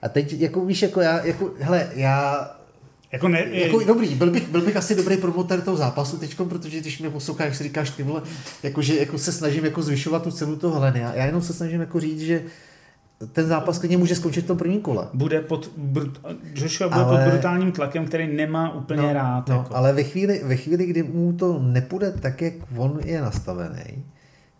[0.01, 2.49] A teď, jako víš, jako já, jako, hele, já
[3.11, 6.79] jako, ne, jako dobrý, byl bych, byl bych asi dobrý promotor toho zápasu teď, protože
[6.79, 8.21] když mě posloucháš, si říkáš ty vole,
[8.63, 10.99] jako, že jako se snažím jako zvyšovat tu cenu toho Heleny.
[10.99, 12.43] Já jenom se snažím jako říct, že
[13.31, 15.07] ten zápas klidně může skončit v tom prvním kole.
[15.13, 16.21] Bude pod, brut,
[16.53, 19.49] Joshua bude ale, pod brutálním tlakem, který nemá úplně no, rád.
[19.49, 19.75] No, jako.
[19.75, 24.05] Ale ve chvíli, ve chvíli, kdy mu to nepůjde tak, jak on je nastavený,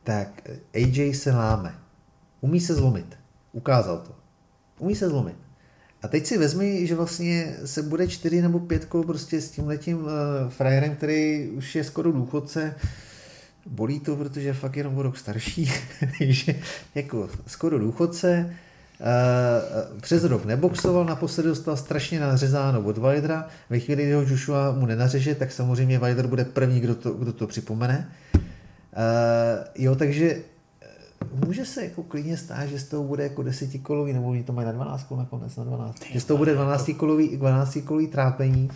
[0.04, 0.42] tak
[0.74, 1.76] AJ se láme.
[2.42, 3.18] Umí se zlomit.
[3.52, 4.16] Ukázal to.
[4.80, 5.36] Umí se zlomit.
[6.06, 9.98] A teď si vezmi, že vlastně se bude čtyři nebo pětkou prostě s tím letím
[9.98, 10.12] uh,
[10.50, 12.76] frajerem, který už je skoro důchodce,
[13.66, 15.72] bolí to, protože je fakt jenom o rok starší,
[16.20, 16.56] takže
[16.96, 18.56] jako skoro důchodce,
[19.00, 23.48] Uh, přes rok neboxoval, naposledy dostal strašně nařezáno od Wilder'a.
[23.70, 27.34] Ve chvíli, kdy ho Joshua mu nenařeže, tak samozřejmě Wilder bude první, kdo to, kdo
[27.34, 28.10] to připomene.
[28.36, 28.42] Uh,
[29.76, 30.38] jo, takže
[31.46, 34.66] může se jako klidně stát, že z toho bude jako desetikolový, nebo oni to mají
[34.66, 36.04] na 12 nakonec, na 12.
[36.12, 38.70] Že z toho bude 12 kolový, 12 kolový trápení.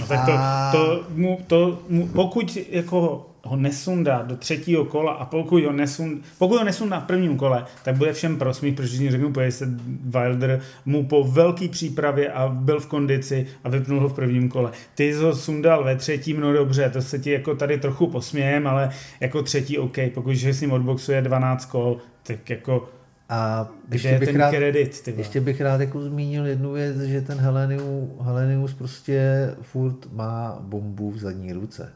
[0.00, 0.72] No tak to, a...
[0.72, 6.24] to, mu, to mu, pokud jako ho nesundá do třetího kola a pokud ho, nesund,
[6.38, 9.68] pokud ho nesundá v prvním kole, tak bude všem prosmích, protože si řeknu, protože se
[10.04, 14.70] Wilder mu po velké přípravě a byl v kondici a vypnul ho v prvním kole.
[14.94, 18.66] Ty jsi ho sundal ve třetím, no dobře, to se ti jako tady trochu posmějem,
[18.66, 18.90] ale
[19.20, 22.88] jako třetí OK, pokud s ním odboxuje 12 kol, tak jako
[23.28, 27.20] a ještě bych, ten rád, kredit, ty ještě bych rád jako zmínil jednu věc, že
[27.20, 31.92] ten Helenius, Helenius prostě furt má bombu v zadní ruce.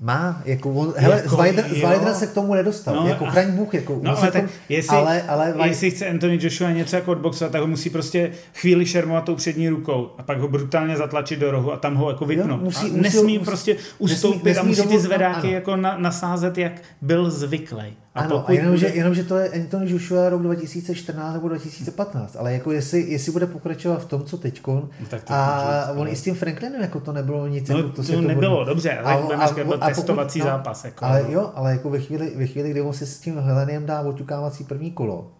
[0.00, 3.98] Má, jako on, hele, jako, Zweider, se k tomu nedostal, no, jako chraň Bůh, jako,
[4.02, 7.66] no, ale, tak jestli, ale, ale, jestli chce Anthony Joshua něco jako odboxovat, tak ho
[7.66, 11.76] musí prostě chvíli šermovat tou přední rukou a pak ho brutálně zatlačit do rohu a
[11.76, 12.50] tam ho jako vypnout.
[12.50, 15.76] Jo, musí, a nesmí musí, prostě ustoupit nesmí, nesmí a musí ty zvedáky no, jako
[15.76, 16.72] na, nasázet, jak
[17.02, 17.96] byl zvyklý.
[18.18, 18.78] A ano, pokud a jenom, bude...
[18.78, 23.32] že, jenom, že to je Anthony Joshua rok 2014 nebo 2015, ale jako jestli, jestli
[23.32, 26.80] bude pokračovat v tom, co teďkon, no, tak to a on i s tím Franklinem
[26.80, 27.68] jako to nebylo nic.
[27.68, 28.70] No, jako to, to nebylo, bude...
[28.70, 30.84] dobře, ale a, a, a, a testovací pokud, no, zápas.
[30.84, 31.32] Jako, ale no.
[31.32, 34.64] jo, ale jako ve chvíli, ve chvíli, kdy on si s tím Heleniem dá oťukávací
[34.64, 35.30] první kolo,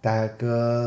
[0.00, 0.42] tak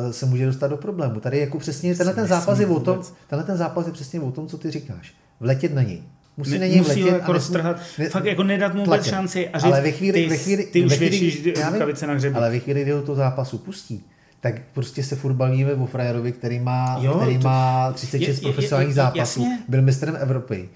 [0.05, 1.19] uh, se může dostat do problému.
[1.19, 4.31] Tady jako přesně, tenhle ten zápas je o tom, tenhle ten zápas je přesně o
[4.31, 5.13] tom, co ty říkáš.
[5.39, 6.03] Vletět na něj.
[6.37, 9.49] Musí ne, na něj musí letět jako roztrhat, ne, fakt jako nedat mu vůbec šanci
[9.49, 12.35] a říct, ale ve chvíli, ty, ve chvíli, ty už věšíš rukavice na hřebí.
[12.35, 14.05] Ale ve chvíli, kdy ho to zápasu pustí,
[14.39, 18.41] tak prostě se furt bavíme o frajerovi, který má, jo, který to, má 36 je,
[18.41, 19.59] profesionálních je, je, zápasů, jasně.
[19.67, 20.69] byl mistrem Evropy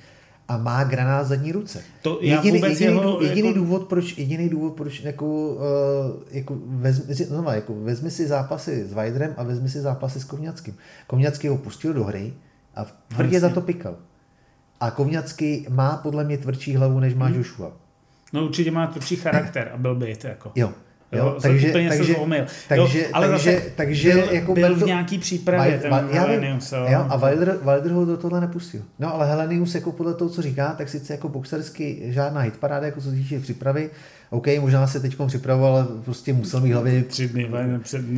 [0.47, 1.83] a má granát zadní ruce.
[2.01, 3.59] To jediný, jediný, jeho, jediný jako...
[3.59, 5.55] důvod, proč, jediný důvod, proč jako, uh,
[6.31, 10.77] jako, vezmi, znova, jako vezmi si zápasy s Vajdrem a vezmi si zápasy s Kovňackým.
[11.07, 12.33] Kovňacký ho pustil do hry
[12.75, 13.95] a tvrdě za to pikal.
[14.79, 17.35] A Kovňacký má podle mě tvrdší hlavu, než má hmm.
[17.35, 17.71] Joshua.
[18.33, 20.51] No určitě má tvrdší charakter a byl by jako.
[20.55, 20.73] Jo,
[21.11, 22.45] Jo, jo takže, úplně takže, se zlomil.
[22.69, 26.03] Takže, jo, ale takže, zase takže byl, jako byl v nějaký přípravě Val, ten Val,
[26.11, 26.71] Helenius.
[26.71, 28.81] Jo, jo, a Wilder, Wilder ho do tohle nepustil.
[28.99, 33.01] No ale Helenius jako podle toho, co říká, tak sice jako boxersky žádná hitparáda, jako
[33.01, 33.89] co se týče přípravy.
[34.29, 37.03] OK, možná se teď připravoval, ale prostě musel mít v hlavě...
[37.03, 37.49] Tři dny,
[37.83, 38.09] před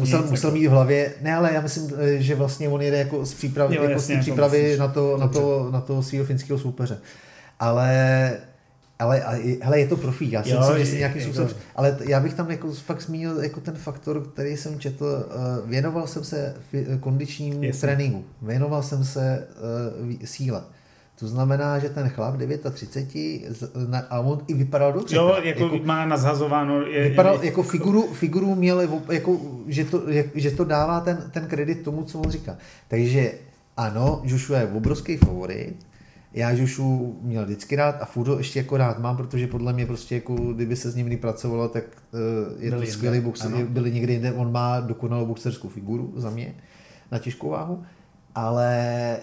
[0.00, 0.30] musel, nic.
[0.30, 0.50] Musel jako.
[0.50, 3.82] mít v hlavě, ne, ale já myslím, že vlastně on jede jako z přípravy, jo,
[3.82, 6.98] jako jasně, z přípravy na to, na to, na to svého finského soupeře.
[7.60, 8.32] Ale
[8.98, 11.98] ale, ale hele, je to profík, já si jo, myslím, že si nějakým způsobem, ale
[12.00, 16.24] já bych tam jako fakt zmínil jako ten faktor, který jsem četl, uh, věnoval jsem
[16.24, 16.54] se
[17.00, 17.80] kondičním Jasně.
[17.80, 19.46] tréninku, věnoval jsem se
[20.00, 20.62] uh, síle.
[21.18, 22.34] To znamená, že ten chlap
[22.72, 25.16] 39 a on i vypadal dobře.
[25.16, 26.82] Jo, jako, jako má nazhazováno.
[26.82, 30.02] Je, vypadal, je, jako figuru, figuru měl, jako, že, to,
[30.34, 32.56] že to dává ten, ten kredit tomu, co on říká.
[32.88, 33.32] Takže
[33.76, 35.86] ano, Joshua je obrovský favorit,
[36.32, 40.14] já Žušu měl vždycky rád a furt ještě jako rád mám, protože podle mě prostě
[40.14, 44.12] jako kdyby se s ním pracovalo, tak uh, je byli to skvělý boxer, byli někdy
[44.12, 46.54] jinde, on má dokonalou boxerskou figuru za mě
[47.12, 47.82] na těžkou váhu,
[48.34, 49.16] ale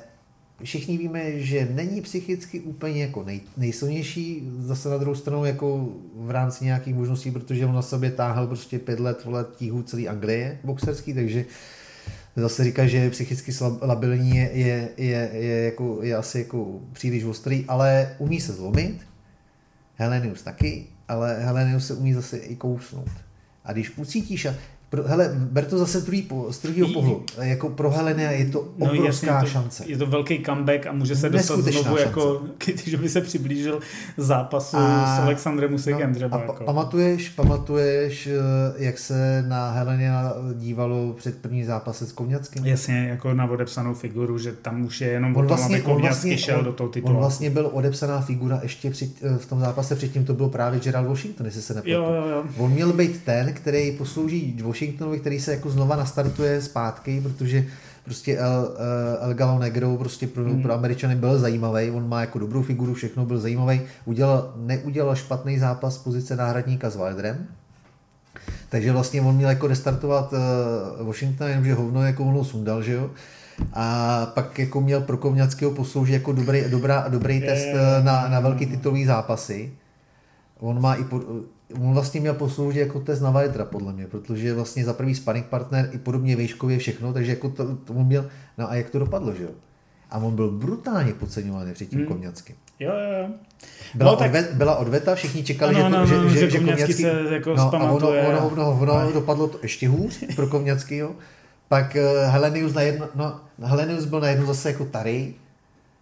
[0.64, 6.32] všichni víme, že není psychicky úplně jako nej, nejsilnější, zase na druhou stranu jako v
[6.32, 10.60] rámci nějakých možností, protože on na sobě táhl prostě pět let, let tíhu celý Anglie
[10.64, 11.52] boxerský, takže uh,
[12.42, 13.52] zase říká, že psychicky
[13.82, 19.02] labilní je, je, je, je, jako, je asi jako příliš ostrý, ale umí se zlomit,
[19.96, 23.10] Helenius taky, ale Helenius se umí zase i kousnout.
[23.66, 24.48] A když ucítíš,
[24.96, 27.24] pro, hele, ber to zase druhý, z druhého pohledu.
[27.42, 29.84] Jako pro Helena je to obrovská no, jasně, šance.
[29.88, 33.80] Je to velký comeback a může se dostat znovu, jako, když by se přiblížil
[34.18, 36.38] zápasu a, s Alexandrem Musekem no, třeba.
[36.38, 36.64] A jako.
[36.64, 38.34] pamatuješ, pamatuješ, eh,
[38.78, 42.66] jak se na Helena dívalo před první zápasem s Kovňackým?
[42.66, 46.38] Jasně, jako na odepsanou figuru, že tam už je jenom on vlastně, tom, aby vlastně,
[46.38, 47.14] šel on, do toho titulu.
[47.14, 50.80] On vlastně byl odepsaná figura ještě při, eh, v tom zápase předtím to byl právě
[50.80, 51.98] Gerald Washington, jestli se nepletu.
[51.98, 52.44] Jo, jo, jo.
[52.58, 54.56] On měl být ten, který poslouží
[54.86, 57.66] Washingtonovi, který se jako znova nastartuje zpátky, protože
[58.04, 60.62] prostě El, eh, El Galo Negro prostě pro, hmm.
[60.62, 65.60] pro Američany byl zajímavý, on má jako dobrou figuru, všechno byl zajímavý, udělal, neudělal špatný
[65.60, 67.48] zápas z pozice náhradníka s Wilderem,
[68.70, 73.10] takže vlastně on měl jako restartovat uh, Washington, jenomže hovno jako ono sundal, že jo.
[73.74, 78.40] A pak jako měl pro Kovňackého posloužit jako dobrý, dobrá, dobrý test eh, na, na
[78.40, 79.72] velký titulový zápasy.
[80.60, 81.22] On má i po,
[81.74, 85.46] on vlastně měl posloužit jako test na Vajdra, podle mě, protože vlastně za prvý sparring
[85.46, 88.26] partner i podobně výškově všechno, takže jako to, to on měl,
[88.58, 89.50] no a jak to dopadlo, že jo?
[90.12, 92.08] A on byl brutálně podceňovaný před tím hmm.
[92.08, 92.56] Kovňackým.
[92.80, 93.30] Jo, jo, jo.
[93.96, 94.28] Byla, no, tak...
[94.28, 97.56] odve, byla odveta, všichni čekali, ano, že, to, no, že, že, že Kovňacký se jako
[97.56, 101.16] no, a ono, ono, ono, ono, ono dopadlo to ještě hůř pro Kovňackýho.
[101.68, 105.34] Pak uh, Helenius, na jedno, no, Helenius byl najednou zase jako tady.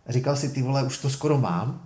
[0.09, 1.81] Říkal si, ty vole, už to skoro mám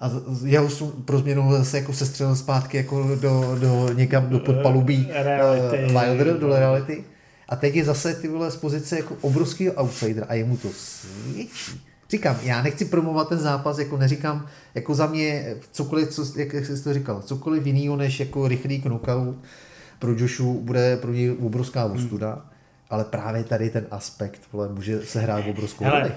[0.00, 0.10] a
[0.44, 0.68] jeho
[1.04, 5.08] pro změnu zase jako sestřelil zpátky jako do, do někam do podpalubí
[5.86, 7.04] uh, Wilder, do reality.
[7.48, 11.80] A teď je zase ty vole z pozice jako obrovského outsidera a jemu to svědčí.
[12.10, 16.66] Říkám, já nechci promovat ten zápas, jako neříkám, jako za mě cokoliv, co, jak, jak
[16.66, 19.36] jsi to říkal, cokoliv jiného než jako rychlý knockout
[19.98, 22.42] pro Joshu bude pro něj obrovská ostuda, hmm.
[22.90, 26.12] ale právě tady ten aspekt vole, může se hrát obrovskou roli.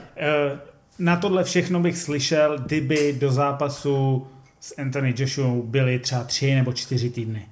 [1.00, 4.28] Na tohle všechno bych slyšel, kdyby do zápasu
[4.60, 7.48] s Anthony Joshua byly třeba tři nebo čtyři týdny.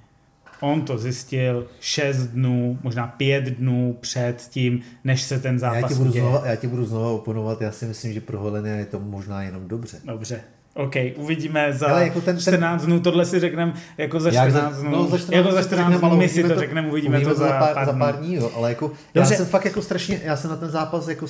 [0.60, 5.88] On to zjistil 6 dnů, možná 5 dnů před tím, než se ten zápas já
[5.88, 8.86] ti budu, znova, já ti budu znova oponovat, já si myslím, že pro Helena je
[8.86, 10.00] to možná jenom dobře.
[10.04, 10.40] Dobře.
[10.78, 14.90] OK, uvidíme za Ale jako ten, 14 dnů, tohle si řekneme jako za 14 dnů.
[14.90, 17.40] No, za 14 jako za 14 dnů, my si to, to řekneme, uvidíme, uvidíme to
[17.40, 18.34] za, za pár, za pár dní.
[18.34, 21.26] Jo, ale jako, já jsem fakt jako strašně, já jsem na ten zápas jako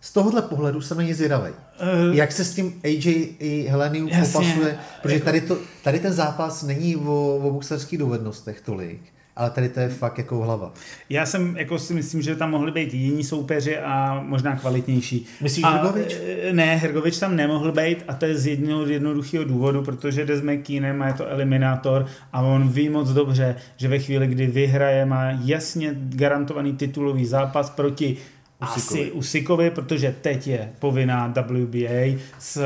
[0.00, 1.50] z tohohle pohledu jsem na ně zvědavý.
[1.50, 6.62] Uh, Jak se s tím AJ i Heleniu popasuje, protože tady, to, tady ten zápas
[6.62, 9.00] není o, o boxerských dovednostech tolik,
[9.38, 10.72] ale tady to je fakt jako hlava.
[11.10, 15.26] Já jsem jako si myslím, že tam mohli být jiní soupeři a možná kvalitnější.
[15.40, 16.16] Myslíš a, Hrgovič?
[16.26, 20.36] Eh, ne, Hrgovič tam nemohl být a to je z jednoho jednoduchého důvodu, protože jde
[20.36, 24.46] s McKeanem a je to eliminátor a on ví moc dobře, že ve chvíli, kdy
[24.46, 28.16] vyhraje, má jasně garantovaný titulový zápas proti
[28.62, 29.00] Usikovi.
[29.00, 32.64] Asi Usikovi, protože teď je povinná WBA s eh,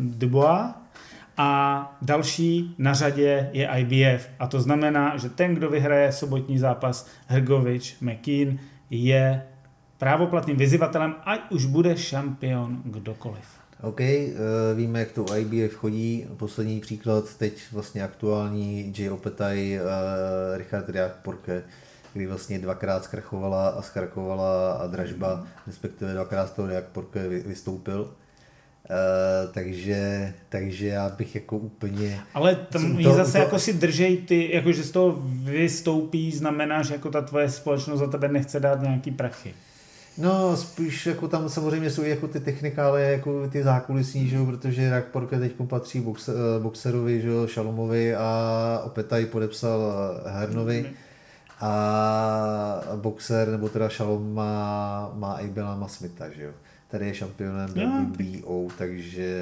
[0.00, 0.60] Dubois
[1.38, 4.28] a další na řadě je IBF.
[4.38, 8.58] A to znamená, že ten, kdo vyhraje sobotní zápas Hrgovič McKean,
[8.90, 9.42] je
[9.98, 13.44] právoplatným vyzývatelem, ať už bude šampion kdokoliv.
[13.82, 14.34] OK, eh,
[14.74, 16.26] víme, jak to IBF chodí.
[16.36, 21.62] Poslední příklad, teď vlastně aktuální Jay Opetaj, uh, Richard Riach Porke
[22.12, 28.14] kdy vlastně dvakrát zkrachovala a zkrachovala a dražba, respektive dvakrát z toho jak Porke vystoupil.
[28.90, 32.20] Uh, takže, takže já bych jako úplně...
[32.34, 36.82] Ale tam to, zase to, jako si držej ty, jako že z toho vystoupí, znamená,
[36.82, 39.54] že jako ta tvoje společnost za tebe nechce dát nějaký prachy.
[40.18, 45.04] No, spíš jako tam samozřejmě jsou jako ty technikály, jako ty zákulisní, že protože Rak
[45.04, 49.94] Porke teď patří boxer, eh, boxerovi, že Šalomovi a Opetaj podepsal
[50.26, 50.82] Hernovi.
[50.82, 51.08] Mm-hmm
[51.60, 56.52] a boxer, nebo teda Shalom má, má i Belama Smitha, že jo.
[56.90, 59.40] Tady je šampionem WBO, takže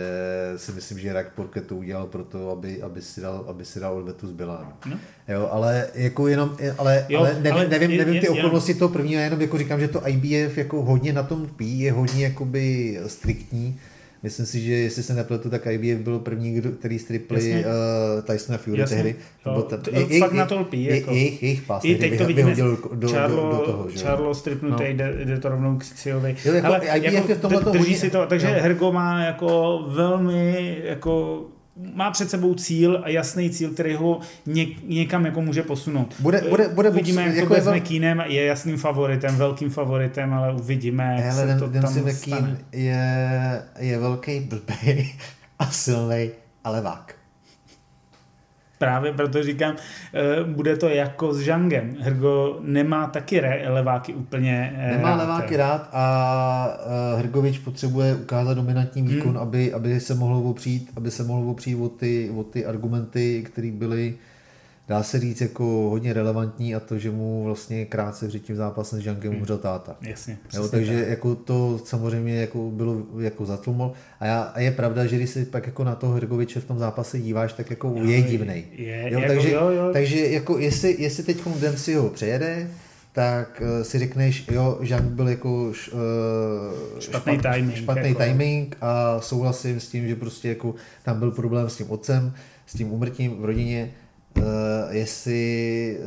[0.57, 3.97] si myslím, že Rak Porke to udělal proto, aby, aby, si dal, aby si dal
[3.97, 4.73] odvetu z Belánu.
[4.87, 4.99] No.
[5.29, 8.75] Jo, ale jako jenom, ale, jo, ale nevím, ale nevím, je, nevím je, ty okolnosti
[8.75, 12.25] toho prvního, jenom jako říkám, že to IBF jako hodně na tom pí, je hodně
[12.25, 13.81] jakoby striktní,
[14.27, 18.81] Myslím si, že jestli se nepletu, tak IBF byl první, který stripli uh, Tysona Fury
[18.81, 18.97] Jasně.
[18.97, 19.17] tehdy.
[19.45, 20.85] To, to, to, je, fakt na to lpí.
[20.85, 21.11] Jako.
[21.11, 22.55] Jejich, jejich pás I teď to vidíme.
[22.55, 23.99] Do, do, Charlo, do, do toho, že?
[23.99, 24.89] Charlo stripnutý, no.
[24.89, 26.07] jde, jde, to rovnou k.
[26.07, 28.53] Jo, jako, Ale IBF jako, je v tomhle drží si to, takže no.
[28.53, 31.45] Hergo má jako velmi jako
[31.95, 36.15] má před sebou cíl a jasný cíl, který ho něk, někam jako může posunout.
[36.19, 40.35] Bude, bude, bude uvidíme, jak jako to bude s McKeanem, je jasným favoritem, velkým favoritem,
[40.35, 45.13] ale uvidíme, jak Hele, se to tam McKean je, je velký blbej
[45.59, 46.31] a silný
[46.65, 47.15] a levák.
[48.79, 49.77] Právě proto říkám,
[50.15, 51.97] eh, bude to jako s Žangem.
[52.01, 55.17] Hrgo nemá taky leváky úplně eh, Nemá rád.
[55.17, 56.79] leváky rád a
[57.17, 59.39] eh, Hrgovič potřebuje ukázat dominantní výkon, hmm.
[59.43, 63.71] aby, aby se mohl opřít, aby se mohl opřít o ty, o ty argumenty, které
[63.73, 64.15] byly
[64.89, 69.03] dá se říct, jako hodně relevantní a to, že mu vlastně krátce před tím zápasem
[69.03, 69.41] s Jankem hmm.
[69.41, 69.97] umřel táta.
[70.01, 70.39] Jasně.
[70.55, 71.09] Jo, takže tak.
[71.09, 75.45] jako to samozřejmě jako bylo jako zatlumol a, já, a je pravda, že když si
[75.45, 78.65] pak jako na toho Hrgoviče v tom zápase díváš, tak jako jo, je divnej.
[78.73, 79.91] Je, jo, jako, takže, jo, jo.
[79.93, 82.71] takže jako jestli, jestli teď Dempsey ho přejede,
[83.13, 85.73] tak uh, si řekneš, jo, Žank byl jako uh,
[86.99, 88.23] špatný, špat, timing, špatný jako.
[88.23, 92.35] timing a souhlasím s tím, že prostě jako tam byl problém s tím otcem,
[92.67, 93.91] s tím umrtím v rodině,
[94.91, 95.99] jestli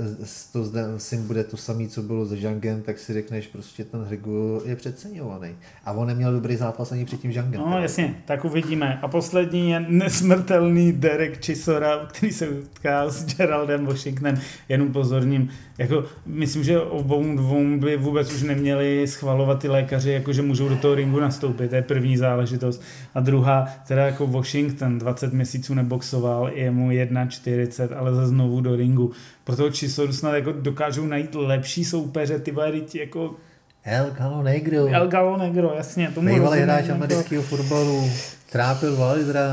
[0.53, 4.01] to zde syn bude to samé, co bylo se Žangem, tak si řekneš, prostě ten
[4.01, 5.49] Hrigu je přeceňovaný.
[5.85, 7.61] A on neměl dobrý zápas ani před tím Žangem.
[7.61, 8.99] No jasně, tak uvidíme.
[9.01, 14.39] A poslední je nesmrtelný Derek Chisora, který se utká s Geraldem Washingtonem.
[14.69, 20.33] Jenom pozorním, jako myslím, že obou dvou by vůbec už neměli schvalovat ty lékaři, jako
[20.33, 21.69] že můžou do toho ringu nastoupit.
[21.69, 22.81] To je první záležitost.
[23.15, 28.75] A druhá, teda jako Washington 20 měsíců neboxoval, je mu 1,40, ale za znovu do
[28.75, 29.11] ringu.
[29.43, 32.53] Proto Chisoru snad jako dokážou najít lepší soupeře, ty
[32.93, 33.35] jako
[33.83, 34.87] El Galo Negro.
[34.87, 36.11] El Galo Negro, jasně.
[36.15, 38.09] Tomu Bývalý hráč amerického fotbalu.
[38.51, 39.43] Trápil Validra.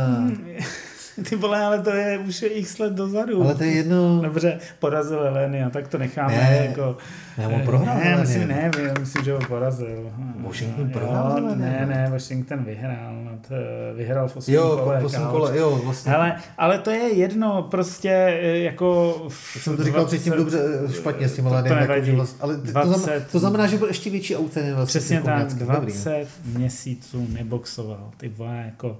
[1.28, 3.42] Ty vole, ale to je už x let dozadu.
[3.42, 4.20] Ale to je jedno.
[4.22, 5.20] Dobře, porazil
[5.66, 6.96] a tak to necháme ne, jako...
[7.38, 8.70] Ne, on prohrál ne, myslím, ne,
[9.00, 10.10] myslím, že ho porazil.
[10.40, 11.38] Washington prohrál?
[11.38, 13.14] Jo, ne, ne, Washington vyhrál.
[13.24, 15.00] Nad, eh, vyhrál v 8 jo, kole.
[15.00, 16.14] v 8 kole, jo, vlastně.
[16.14, 19.16] Ale, ale to je jedno, prostě eh, jako...
[19.54, 22.38] Já jsem to říkal 20, předtím dobře, eh, špatně s tím, ale nevím, jako, vlastně,
[22.40, 24.74] ale 20, to, znamená, to znamená, že byl ještě větší autem.
[24.74, 26.58] Vlastně přesně tak, 20 dobrý.
[26.58, 28.98] měsíců neboxoval, ty vole, jako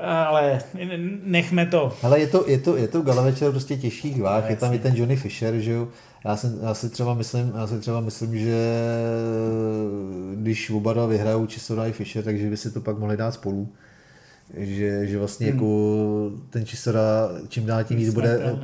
[0.00, 0.58] ale
[1.24, 1.96] nechme to.
[2.02, 4.72] Ale je to, je to, je to gala večer prostě těžkých váh, no, je tam
[4.72, 5.88] i ten Johnny Fisher, že jo.
[6.24, 8.58] Já, jsem, já, si třeba myslím, já si třeba myslím, že
[10.34, 13.68] když oba dva vyhrajou Chisora i Fisher, takže by si to pak mohli dát spolu.
[14.56, 15.54] Že, že vlastně hmm.
[15.54, 18.56] jako ten Chisora čím dál tím víc bude...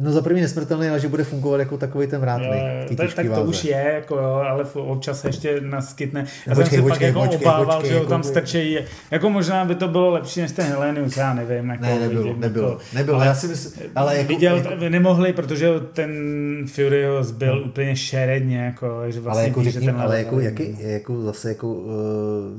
[0.00, 2.46] No za první nesmrtelný, ale že bude fungovat jako takový ten vrátný.
[2.90, 6.20] Jo, tak, tak to už je, jako jo, ale občas ještě naskytne.
[6.20, 8.78] Já no, jsem počkej, se počkej, pak počkej, jako obával, počkej, že ho tam strčejí.
[9.10, 11.68] Jako možná by to bylo lepší než ten Helenius, já nevím.
[11.70, 13.16] Jako ne, nebylo, vidím, nebylo, jako, nebylo.
[13.16, 16.10] Ale, já si myslím, ale jako, viděl, jako, nemohli, protože ten
[16.66, 17.66] Fury ho zbyl no.
[17.66, 21.72] úplně šeredně, jako, že vlastně ale jako, ví, řekním, ale jako, jaký, jako zase jako
[21.72, 21.92] uh,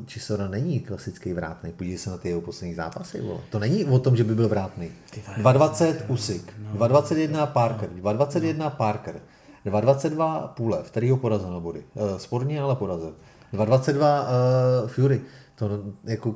[0.07, 1.71] Chisora není klasický vrátný.
[1.71, 3.21] Podívej se na ty jeho poslední zápasy.
[3.21, 3.39] Vole.
[3.49, 4.89] To není o tom, že by byl vrátný.
[5.37, 9.21] 220 Usik, 221 221 Parker, 221 Parker,
[9.65, 11.83] 222 Pule, který ho porazil na body.
[11.95, 13.15] Eh, sporně, ale porazil.
[13.53, 15.21] 222 uh, eh, Fury.
[15.55, 15.69] To
[16.03, 16.35] jako,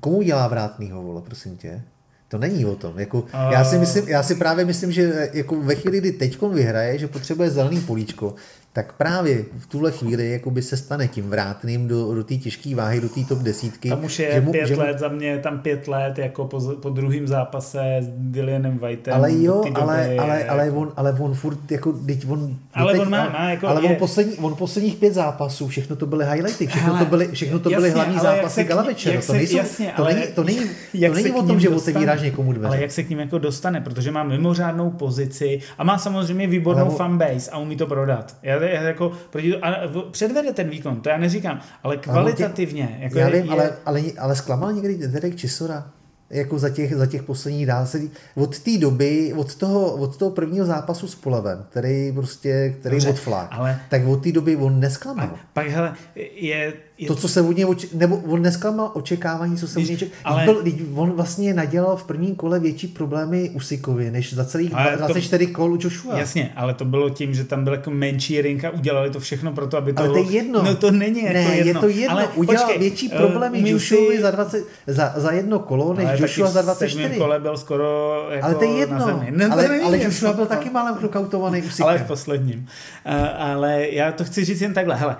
[0.00, 1.82] komu dělá vrátnýho, vole, prosím tě?
[2.28, 2.98] To není o tom.
[2.98, 3.28] Jako, uh...
[3.32, 7.08] já, si myslím, já si právě myslím, že jako ve chvíli, kdy teďkom vyhraje, že
[7.08, 8.34] potřebuje zelený políčko,
[8.72, 13.00] tak právě v tuhle chvíli jakoby se stane tím vrátným do, do té těžké váhy,
[13.00, 13.88] do té top desítky.
[13.88, 14.80] Tam už je že mu, pět že mu...
[14.80, 19.16] let, za mě tam pět let, jako po, po druhém zápase s Dylanem Whiteem.
[19.16, 22.56] Ale jo, ale, ale, ale, on, ale on furt, jako, teď on...
[22.74, 23.90] Ale teď, on má, má jako ale je...
[23.90, 27.58] on, poslední, on posledních pět zápasů, všechno to byly highlighty, všechno ale, to byly, všechno
[27.58, 29.20] to byly jasně, hlavní zápasy Galavečera.
[29.26, 30.60] To, nejsou, jasně, to, není, to není,
[31.08, 32.68] to není o tom, že otevíráš někomu dveře.
[32.68, 36.90] Ale jak se k ním jako dostane, protože má mimořádnou pozici a má samozřejmě výbornou
[36.90, 38.36] fanbase a umí to prodat.
[38.42, 39.74] Já, já jako proti a
[40.10, 42.96] předvede ten výkon, to já neříkám, ale kvalitativně.
[42.98, 45.90] Tě, jako já je, vím, je, ale, ale, ale zklamal někdy Derek Chisora?
[46.30, 48.00] jako za těch, za těch posledních dál se,
[48.34, 53.08] od té doby, od toho, od toho prvního zápasu s Polavem, který prostě, který Dobře,
[53.08, 55.28] odflák, ale, tak od té doby on nesklamal.
[55.28, 55.94] Pak, pak hele,
[56.34, 56.72] je,
[57.06, 60.18] to, co se od něj, oč- nebo on nesklamal očekávání, co se od něj čekal.
[60.24, 60.44] Ale...
[60.44, 60.62] Byl,
[60.94, 65.52] on vlastně nadělal v prvním kole větší problémy Usikovi, než za celých ale 24 to...
[65.52, 66.18] kol u Joshua.
[66.18, 69.66] Jasně, ale to bylo tím, že tam byl jako menší rinka, udělali to všechno pro
[69.66, 70.02] to, aby to...
[70.02, 70.62] Ale to je jedno.
[70.62, 71.66] No to není jako ne, jedno.
[71.66, 72.16] je to jedno.
[72.16, 74.22] Ale udělal počkej, větší problémy uh, Joshuovi si...
[74.22, 77.08] za, 20, za, za jedno kolo, než ale Joshua za 24.
[77.08, 78.98] V kole byl skoro jako Ale to je jedno.
[79.30, 81.86] No, ale, ale Joshua byl taky málem knokautovaný Usikem.
[81.86, 82.58] Ale v posledním.
[82.58, 84.96] Uh, ale já to chci říct jen takhle.
[84.96, 85.16] Hele,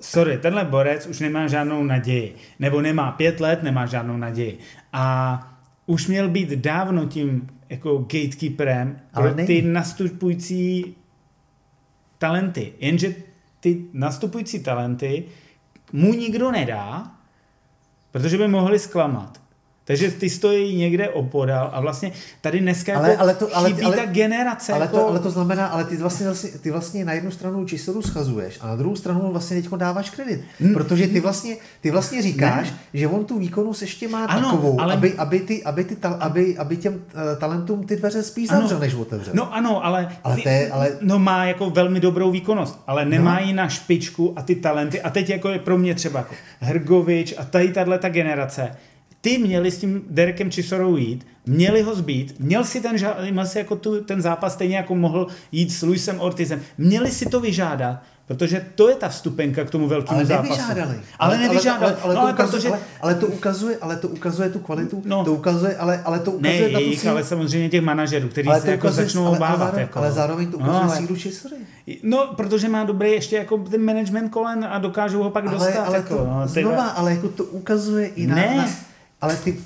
[0.00, 2.34] sorry, tenhle borec už nemá žádnou naději.
[2.58, 4.58] Nebo nemá pět let, nemá žádnou naději.
[4.92, 5.56] A
[5.86, 10.96] už měl být dávno tím jako gatekeeperem pro ty nastupující
[12.18, 12.72] talenty.
[12.78, 13.14] Jenže
[13.60, 15.24] ty nastupující talenty
[15.92, 17.10] mu nikdo nedá,
[18.10, 19.40] protože by mohli zklamat.
[19.86, 23.82] Takže ty stojí někde opodal a vlastně tady dneska ale, jako ale to, ale, chybí
[23.82, 24.72] ale, ta generace.
[24.72, 24.96] Ale, jako...
[24.96, 28.58] to, ale to znamená, ale ty vlastně, vlastně, ty vlastně na jednu stranu Čisoru schazuješ
[28.60, 30.40] a na druhou stranu vlastně teď dáváš kredit.
[30.60, 30.74] Hmm.
[30.74, 32.78] Protože ty vlastně, ty vlastně říkáš, ne.
[32.94, 34.94] že on tu výkonnost ještě má ano, takovou, ale...
[34.94, 37.00] aby, aby, ty, aby, ty ta, aby, aby těm uh,
[37.38, 39.34] talentům ty dveře spíš zavřel, než otevřel.
[39.36, 40.90] No ano, ale, ale, ty, ale...
[41.00, 43.46] No má jako velmi dobrou výkonnost, ale nemá no.
[43.46, 45.02] ji na špičku a ty talenty.
[45.02, 48.76] A teď jako je pro mě třeba jako Hrgovič a tady tahle ta generace
[49.26, 52.96] ty měli s tím Derekem Chisorou jít, měli ho zbít, měl si ten,
[53.30, 57.26] měl si jako tu, ten zápas stejně jako mohl jít s Luisem Ortizem, měli si
[57.26, 60.50] to vyžádat, Protože to je ta vstupenka k tomu velkému ale zápasu.
[60.50, 61.00] Nevyžádali.
[61.18, 61.92] Ale, nevyžádali.
[61.92, 62.68] Ale, ale, no, ale, to ukazuje, protože...
[62.68, 65.02] ale, ale, to ukazuje, ale to ukazuje tu kvalitu.
[65.04, 68.28] No, to ukazuje, ale, ale to ukazuje ne, na jejich, tu ale samozřejmě těch manažerů,
[68.28, 69.72] kteří se jako začnou ale, obávat.
[69.72, 69.98] Ale, jako.
[69.98, 71.56] ale zároveň to ukazuje no, ale, sílu Čisory.
[72.02, 75.86] No, protože má dobrý ještě jako ten management kolen a dokážou ho pak ale, dostat.
[75.86, 78.56] Ale jako, to, no, znova, ale jako to ukazuje i na, ne.
[78.56, 78.66] na
[79.20, 79.56] ale ty,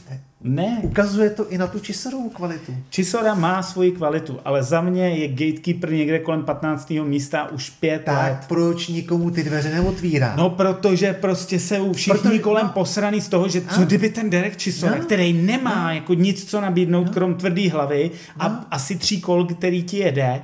[0.41, 0.79] ne.
[0.83, 2.75] Ukazuje to i na tu Čisorovou kvalitu.
[2.91, 6.91] Čisora má svoji kvalitu, ale za mě je gatekeeper někde kolem 15.
[6.91, 8.45] místa už pět tak let.
[8.49, 10.37] proč nikomu ty dveře neotvírá?
[10.37, 13.85] No, protože prostě se všichni protože, kolem no, posraný z toho, že co a?
[13.85, 17.71] kdyby ten Derek Čisora, no, který nemá no, jako nic co nabídnout, no, krom tvrdý
[17.71, 20.43] hlavy no, a asi tří kol, který ti jede,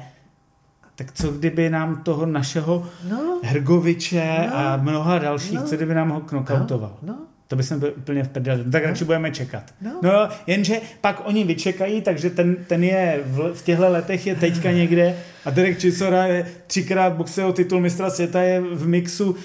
[0.95, 5.95] tak co kdyby nám toho našeho no, Hrgoviče no, a mnoha dalších, no, co kdyby
[5.95, 6.99] nám ho knokautoval?
[7.03, 7.19] No, no.
[7.49, 8.65] To by jsme byli úplně v prdeli.
[8.71, 9.75] Tak radši budeme čekat.
[9.81, 10.01] No.
[10.03, 14.73] no, jenže pak oni vyčekají, takže ten, ten je v, v těchto letech je teďka
[14.73, 19.37] někde a Derek Chisora je třikrát boxeho titul mistra světa je v mixu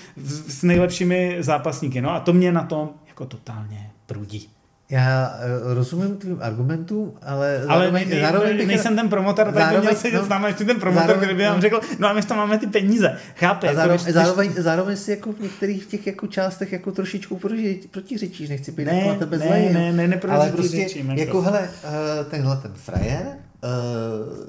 [0.47, 2.01] s nejlepšími zápasníky.
[2.01, 4.49] No a to mě na tom jako totálně prudí.
[4.91, 8.67] Já eh, rozumím tvým argumentům, ale, ale zároveň, ne, zároveň bych...
[8.67, 11.27] nejsem ten promotor, tak zároveň, by měl sedět no, s námi ještě ten promotor, zároveň,
[11.27, 13.17] který by nám řekl, no a my tam máme ty peníze.
[13.35, 13.69] Chápe?
[13.69, 17.81] A zároveň, jako, zároveň, zároveň si jako v některých těch jako částech jako trošičku proti,
[17.91, 19.73] protiřečíš, nechci být ne, jako na tebe ne, zlej.
[19.73, 24.47] Ne, ne, ne, ale prostě, jako, jako hele, uh, tenhle ten frajer, uh,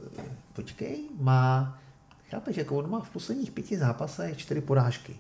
[0.53, 1.79] počkej, má,
[2.31, 5.17] chápeš, jako on má v posledních pěti zápasech čtyři porážky.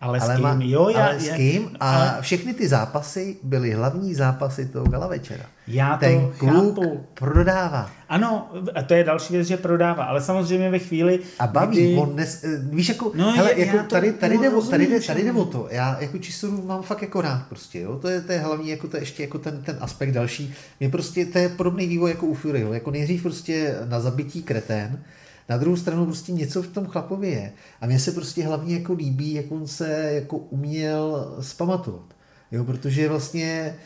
[0.00, 0.42] Ale, ale s kým?
[0.42, 1.76] Má, jo, já, ale s kým?
[1.80, 2.22] A ale...
[2.22, 5.44] všechny ty zápasy byly hlavní zápasy toho gala večera.
[5.68, 7.06] Já Ten to kluk chápu.
[7.14, 7.90] prodává.
[8.08, 11.20] Ano, a to je další věc, že prodává, ale samozřejmě ve chvíli...
[11.38, 11.96] A baví, kdy...
[11.96, 15.24] on nes, eh, víš, jako, no, hele, je, jako tady, tady, jde, tady, jde, tady
[15.24, 18.32] jde o to, já jako čistoru mám fakt jako rád prostě, jo, to je, to
[18.32, 21.48] je hlavní, jako to je ještě jako ten, ten aspekt další, mě prostě, to je
[21.48, 25.02] podobný vývoj jako u Furyho, jako nejdřív prostě na zabití kretén,
[25.48, 27.52] na druhou stranu prostě něco v tom chlapově je.
[27.80, 32.04] A mně se prostě hlavně jako líbí, jak on se jako uměl spamatovat.
[32.52, 33.76] Jo, protože vlastně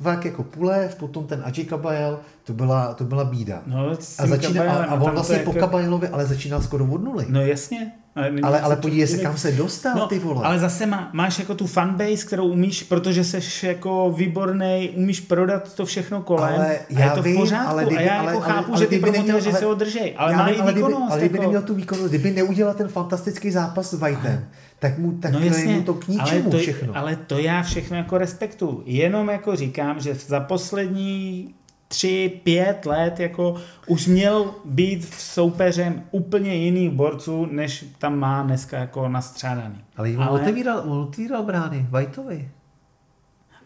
[0.00, 3.62] Vák jako Pulev, potom ten Aji Kabael, to byla, to byla bída.
[3.66, 5.60] No, a, začíná, a, a on vlastně po jako...
[5.60, 7.26] Kabaelovi, ale začínal skoro od nuly.
[7.28, 10.44] No jasně, ale, ale, ale podívej se, kam se dostal, no, ty vole.
[10.44, 15.74] Ale zase má, máš jako tu fanbase, kterou umíš, protože jsi jako výborný, umíš prodat
[15.74, 17.68] to všechno kolem ale já a je to vím, v pořádku.
[17.68, 20.14] Ale kdyby, a já ale, jako ale, chápu, ale, že ty promotéři se ho držej,
[20.16, 21.10] ale má i výkonnost.
[21.10, 21.42] Ale kdyby jako...
[21.42, 24.44] neměl tu výkonnost, kdyby neudělal ten fantastický zápas s Whiteem,
[24.78, 26.96] tak mu, tak no jasně, mu to k ničemu ale to, všechno.
[26.96, 28.82] Ale to já všechno jako respektuju.
[28.86, 31.54] Jenom jako říkám, že za poslední
[31.90, 33.56] tři, pět let jako
[33.86, 39.84] už měl být v soupeřem úplně jiných borců, než tam má dneska jako nastřádaný.
[39.96, 40.40] Ale on ale...
[40.40, 42.50] otevíral, on otevíral brány Whiteovi.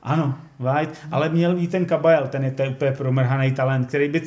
[0.02, 4.22] Ano, White, ale měl být ten Kabajel, ten je to úplně promrhaný talent, který by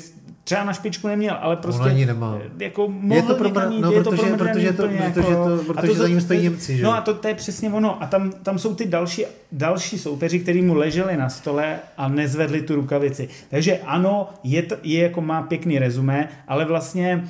[0.47, 2.39] třeba na špičku neměl, ale prostě On ani nemá.
[2.57, 5.87] jako mohl je to mít, no, je protože, to protože, to, protože, jako, to, protože
[5.87, 6.83] to, za ním stojí Němci, že?
[6.83, 8.03] No a to, to je přesně ono.
[8.03, 12.61] A tam, tam jsou ty další, další soupeři, kteří mu leželi na stole a nezvedli
[12.61, 13.29] tu rukavici.
[13.49, 17.27] Takže ano, je, to, je jako má pěkný rezumé, ale vlastně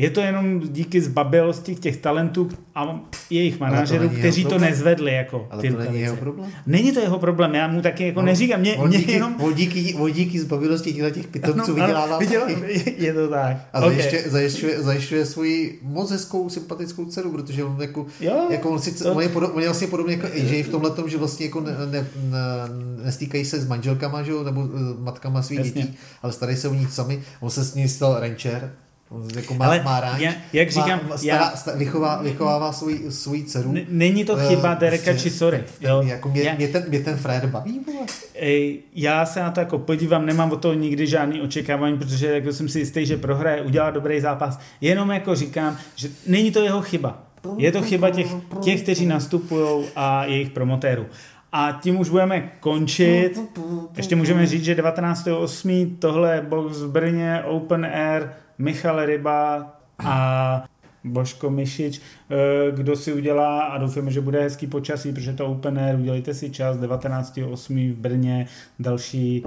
[0.00, 3.00] je to jenom díky zbabilosti těch talentů a
[3.30, 5.12] jejich manažerů, kteří to nezvedli.
[5.12, 6.50] Jako ale to není jeho problém?
[6.66, 8.60] Není to jeho problém, já mu taky jako no, neříkám.
[8.60, 9.34] Mě, on, mě díky, jenom...
[9.40, 12.42] on, díky, on díky zbabilosti těch pitomců no, vydělává viděl,
[12.96, 13.56] Je to tak.
[13.72, 13.96] A okay.
[13.96, 19.04] zajišťuje, zajišťuje, zajišťuje svoji moc hezkou, sympatickou dceru, protože on jako, jo, jako on, sice,
[19.04, 19.12] to...
[19.12, 21.60] on, je podob, on je vlastně podobný jako AJ v tomhle tom, že vlastně jako
[21.60, 22.06] ne, ne, ne,
[23.04, 26.92] nestýkají se s manželkama, že, nebo uh, matkama svých dětí, ale starají se o nich
[26.92, 27.22] sami.
[27.40, 28.72] On se s ní stal rancher,
[29.36, 33.12] jako má, Ale má ráň, já, jak říkám, má, stará, já, stará, vychová, vychovává svoji,
[33.12, 33.74] svoji dceru.
[33.88, 35.64] Není to chyba uh, Dereka či sorry.
[35.80, 36.02] Jo?
[36.02, 38.06] Jako mě, já, mě, ten, mě ten Fred baví, vole.
[38.94, 42.68] Já se na to jako podívám, nemám o toho nikdy žádný očekávání, protože jako jsem
[42.68, 44.58] si jistý, že prohraje, udělá dobrý zápas.
[44.80, 47.22] Jenom jako říkám, že není to jeho chyba.
[47.56, 48.26] Je to chyba těch,
[48.60, 51.06] těch kteří nastupují a jejich promotérů.
[51.52, 53.40] A tím už budeme končit.
[53.96, 55.96] Ještě můžeme říct, že 19.8.
[55.98, 58.28] tohle je box v Brně, Open Air,
[58.58, 60.64] Michal Ryba a
[61.04, 62.00] Božko Mišič,
[62.30, 66.34] eh, kdo si udělá a doufáme, že bude hezký počasí, protože to Open Air, udělejte
[66.34, 67.92] si čas 19.8.
[67.92, 68.46] v Brně,
[68.78, 69.44] další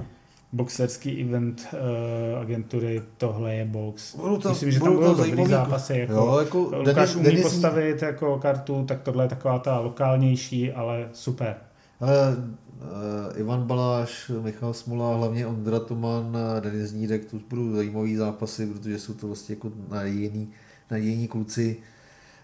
[0.54, 4.16] boxerský event uh, agentury, tohle je box.
[4.16, 5.98] Budu to, Myslím, že tam budou dobrý zápasy.
[5.98, 7.44] Jako, jo, jako Lukáš Denis, umí Denis...
[7.44, 11.56] postavit jako kartu, tak tohle je taková ta lokálnější, ale super.
[12.04, 18.68] Ale uh, Ivan Baláš, Michal Smola, hlavně Ondra Toman, Denis Nírek, to budou zajímavý zápasy,
[18.68, 20.52] protože jsou to vlastně jako nadějení,
[20.92, 21.78] nadějení kluci.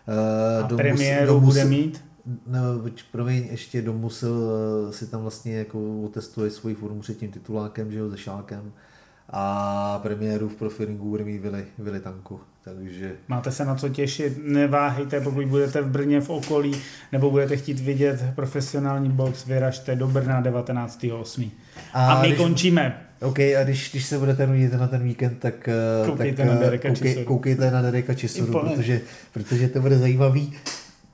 [0.07, 2.03] Uh, A premiéru domus, bude mít?
[2.47, 2.59] No,
[3.11, 4.51] promiň, ještě domusil
[4.91, 8.71] si tam vlastně jako otestuje svoji formu před tím titulákem, že jo, ze šálkem
[9.29, 12.39] a premiéru v profilingu bude mít Vili, Vili Tanku.
[12.63, 13.11] Takže...
[13.27, 16.75] Máte se na co těšit, neváhejte, pokud budete v Brně v okolí,
[17.11, 21.49] nebo budete chtít vidět profesionální box, vyražte do Brna 19.8.
[21.93, 23.01] A, a my když, končíme.
[23.21, 26.59] OK, a když, když se budete nudit na ten víkend, tak, eh, koukejte, tak, na,
[26.59, 29.01] Dereka koukej, koukejte na Dereka Čisoru, protože,
[29.33, 30.53] protože to bude zajímavý.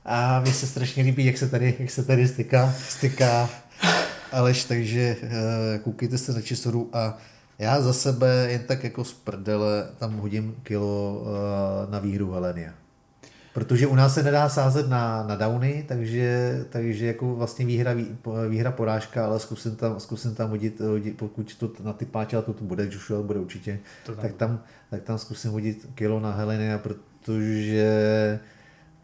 [0.04, 3.50] A mi se strašně líbí, jak se tady, jak se tady styká, styká
[4.32, 5.28] Aleš, takže uh,
[5.82, 7.18] koukejte se na Čisoru a
[7.58, 12.72] já za sebe jen tak jako z prdele tam hodím kilo uh, na výhru Helenia.
[13.54, 17.94] Protože u nás se nedá sázet na, na downy, takže, takže jako vlastně výhra,
[18.48, 22.52] výhra porážka, ale zkusím tam, zkusím tam hodit, hodit pokud to na ty páče, to,
[22.52, 24.22] to bude, Joshua bude určitě, to tam.
[24.22, 24.60] tak tam,
[24.90, 28.40] tak tam zkusím hodit kilo na Helenia, protože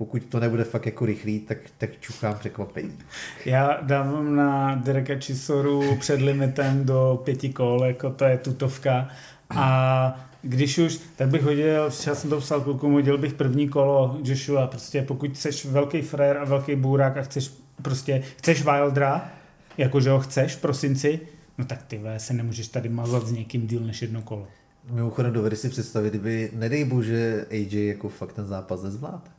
[0.02, 2.98] pokud to nebude fakt jako rychlý, tak, tak čuchám překvapení.
[3.46, 9.08] Já dávám na Dereka Chisoru před limitem do pěti kol, jako to je tutovka
[9.50, 14.18] a když už, tak bych hodil, včera jsem to psal klukům, hodil bych první kolo
[14.24, 17.50] Joshua, prostě pokud chceš velký frér a velký bůrák a chceš
[17.82, 19.30] prostě, chceš Wildra,
[19.78, 21.20] jakože ho chceš v prosinci,
[21.58, 24.46] no tak ty se nemůžeš tady mazat s někým díl než jedno kolo.
[24.90, 29.30] Mimochodem dovedeš si představit, kdyby, nedej bože, AJ jako fakt ten zápas nezvlád.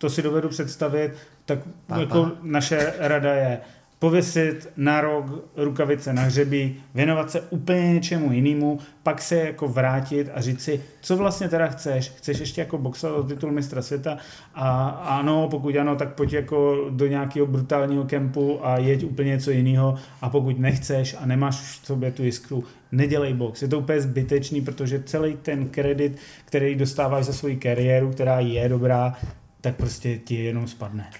[0.00, 1.12] To si dovedu představit,
[1.44, 2.00] tak Papa.
[2.00, 3.60] jako naše rada je,
[4.00, 5.24] pověsit na rok
[5.56, 10.80] rukavice na hřebí, věnovat se úplně něčemu jinému, pak se jako vrátit a říct si,
[11.00, 14.18] co vlastně teda chceš, chceš ještě jako boxovat o titul mistra světa
[14.54, 19.50] a ano, pokud ano, tak pojď jako do nějakého brutálního kempu a jeď úplně něco
[19.50, 23.62] jiného a pokud nechceš a nemáš v sobě tu jiskru, nedělej box.
[23.62, 28.68] Je to úplně zbytečný, protože celý ten kredit, který dostáváš za svoji kariéru, která je
[28.68, 29.14] dobrá,
[29.60, 31.10] tak prostě ti jenom spadne.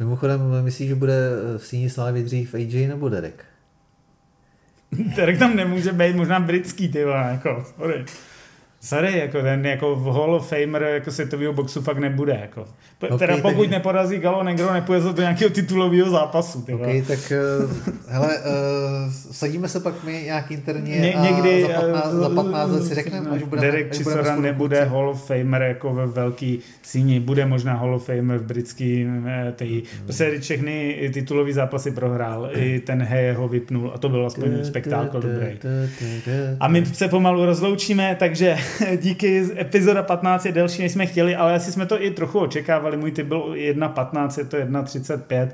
[0.00, 3.44] Mimochodem, myslíš, že bude v síni slávy dřív AJ nebo Derek?
[5.16, 8.04] Derek tam nemůže být, možná britský, ty jako, sorry.
[8.80, 12.38] Sorry, jako ten jako v Hall of Famer jako světového boxu fakt nebude.
[12.40, 12.64] Jako.
[13.00, 13.70] Okay, teda pokud tak...
[13.70, 16.62] neporazí Galo Negro, nepůjde do nějakého titulového zápasu.
[16.62, 17.32] Ty OK, tak
[17.64, 17.70] uh,
[18.08, 22.28] hele, uh, sadíme se pak my nějak interně Ně, a někdy, za 15, uh, za
[22.28, 26.58] 15 let si řekneme, až budeme Derek Chisora nebude Hall of Famer jako ve velký
[26.82, 29.06] síni, bude možná Hall of Famer v britský
[29.56, 29.68] tej.
[29.68, 30.04] Hmm.
[30.04, 35.20] Prostě všechny titulové zápasy prohrál, i ten Hey ho vypnul a to byl aspoň spektákl
[35.20, 35.58] dobrý.
[36.60, 38.56] A my se pomalu rozloučíme, takže
[38.96, 42.96] díky, epizoda 15 je delší, než jsme chtěli, ale asi jsme to i trochu očekávali.
[42.96, 45.48] Můj typ byl 1.15, je to 1.35,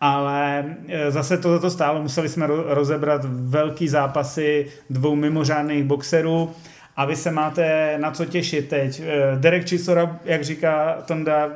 [0.00, 2.02] ale e, zase to, to stálo.
[2.02, 6.50] Museli jsme rozebrat velký zápasy dvou mimořádných boxerů
[6.96, 9.00] a vy se máte na co těšit teď.
[9.00, 11.50] E, Derek Chisora, jak říká Tonda,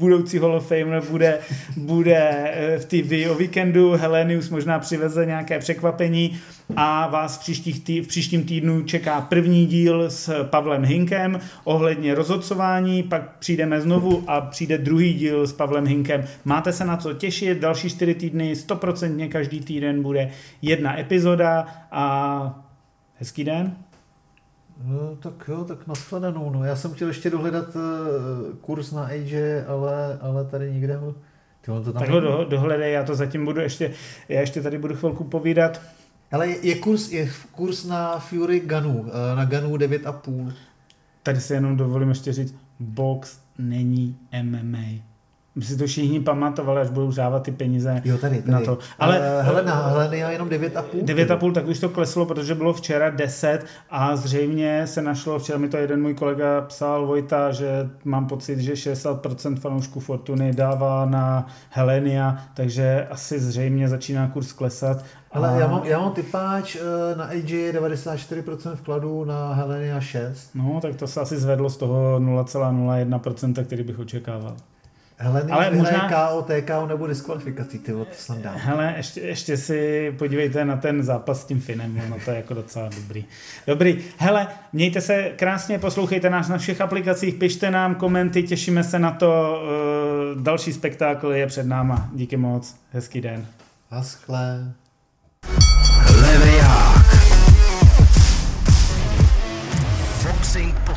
[0.00, 1.38] budoucí Hall of Famer bude,
[1.76, 6.40] bude eh, v TV o víkendu, Helenius možná přiveze nějaké překvapení
[6.76, 12.14] a vás v, příštích tý, v příštím týdnu čeká první díl s Pavlem Hinkem ohledně
[12.14, 16.24] rozhodcování, pak přijdeme znovu a přijde druhý díl s Pavlem Hinkem.
[16.44, 20.30] Máte se na co těšit, další čtyři týdny, stoprocentně každý týden bude
[20.62, 22.70] jedna epizoda a
[23.18, 23.76] hezký den.
[24.84, 26.50] No, tak jo, tak nashledanou.
[26.50, 26.64] No.
[26.64, 27.82] Já jsem chtěl ještě dohledat uh,
[28.60, 31.14] kurz na AJ, ale, ale tady nikde ho...
[31.60, 33.92] Ty, to tam tak ho do, dohledej, já to zatím budu ještě,
[34.28, 35.80] já ještě tady budu chvilku povídat.
[36.32, 40.52] Ale je kurz, je kurz na Fury Ganu, eh, na Ganu 9,5.
[41.22, 45.09] Tady si jenom dovolím ještě říct, box není MMA
[45.56, 48.52] by si to všichni pamatovali, až budou dávat ty peníze jo, tady, tady.
[48.52, 48.78] na to.
[48.98, 50.82] Ale uh, Helena, Helena jenom 9,5.
[51.04, 55.68] 9,5, tak už to kleslo, protože bylo včera 10 a zřejmě se našlo, včera mi
[55.68, 61.46] to jeden můj kolega psal, Vojta, že mám pocit, že 60% fanoušků Fortuny dává na
[61.70, 65.04] Helenia, takže asi zřejmě začíná kurz klesat.
[65.32, 65.60] Ale a...
[65.60, 70.50] já mám, já mám typáč eh, na AJ 94% vkladů, na Helenia 6.
[70.54, 74.56] No, tak to se asi zvedlo z toho 0,01%, který bych očekával.
[75.22, 78.54] Hele, ale možná KO, TKO nebo diskvalifikací, ty to snad dám.
[78.56, 82.54] Hele, ještě, ještě si podívejte na ten zápas s tím Finem, no to je jako
[82.54, 83.24] docela dobrý.
[83.66, 88.98] Dobrý, hele, mějte se krásně, poslouchejte nás na všech aplikacích, pište nám komenty, těšíme se
[88.98, 89.62] na to,
[90.34, 92.08] uh, další spektákl je před náma.
[92.12, 93.46] Díky moc, hezký den.
[93.90, 94.72] Naschle.
[100.22, 100.89] Boxing Podcast.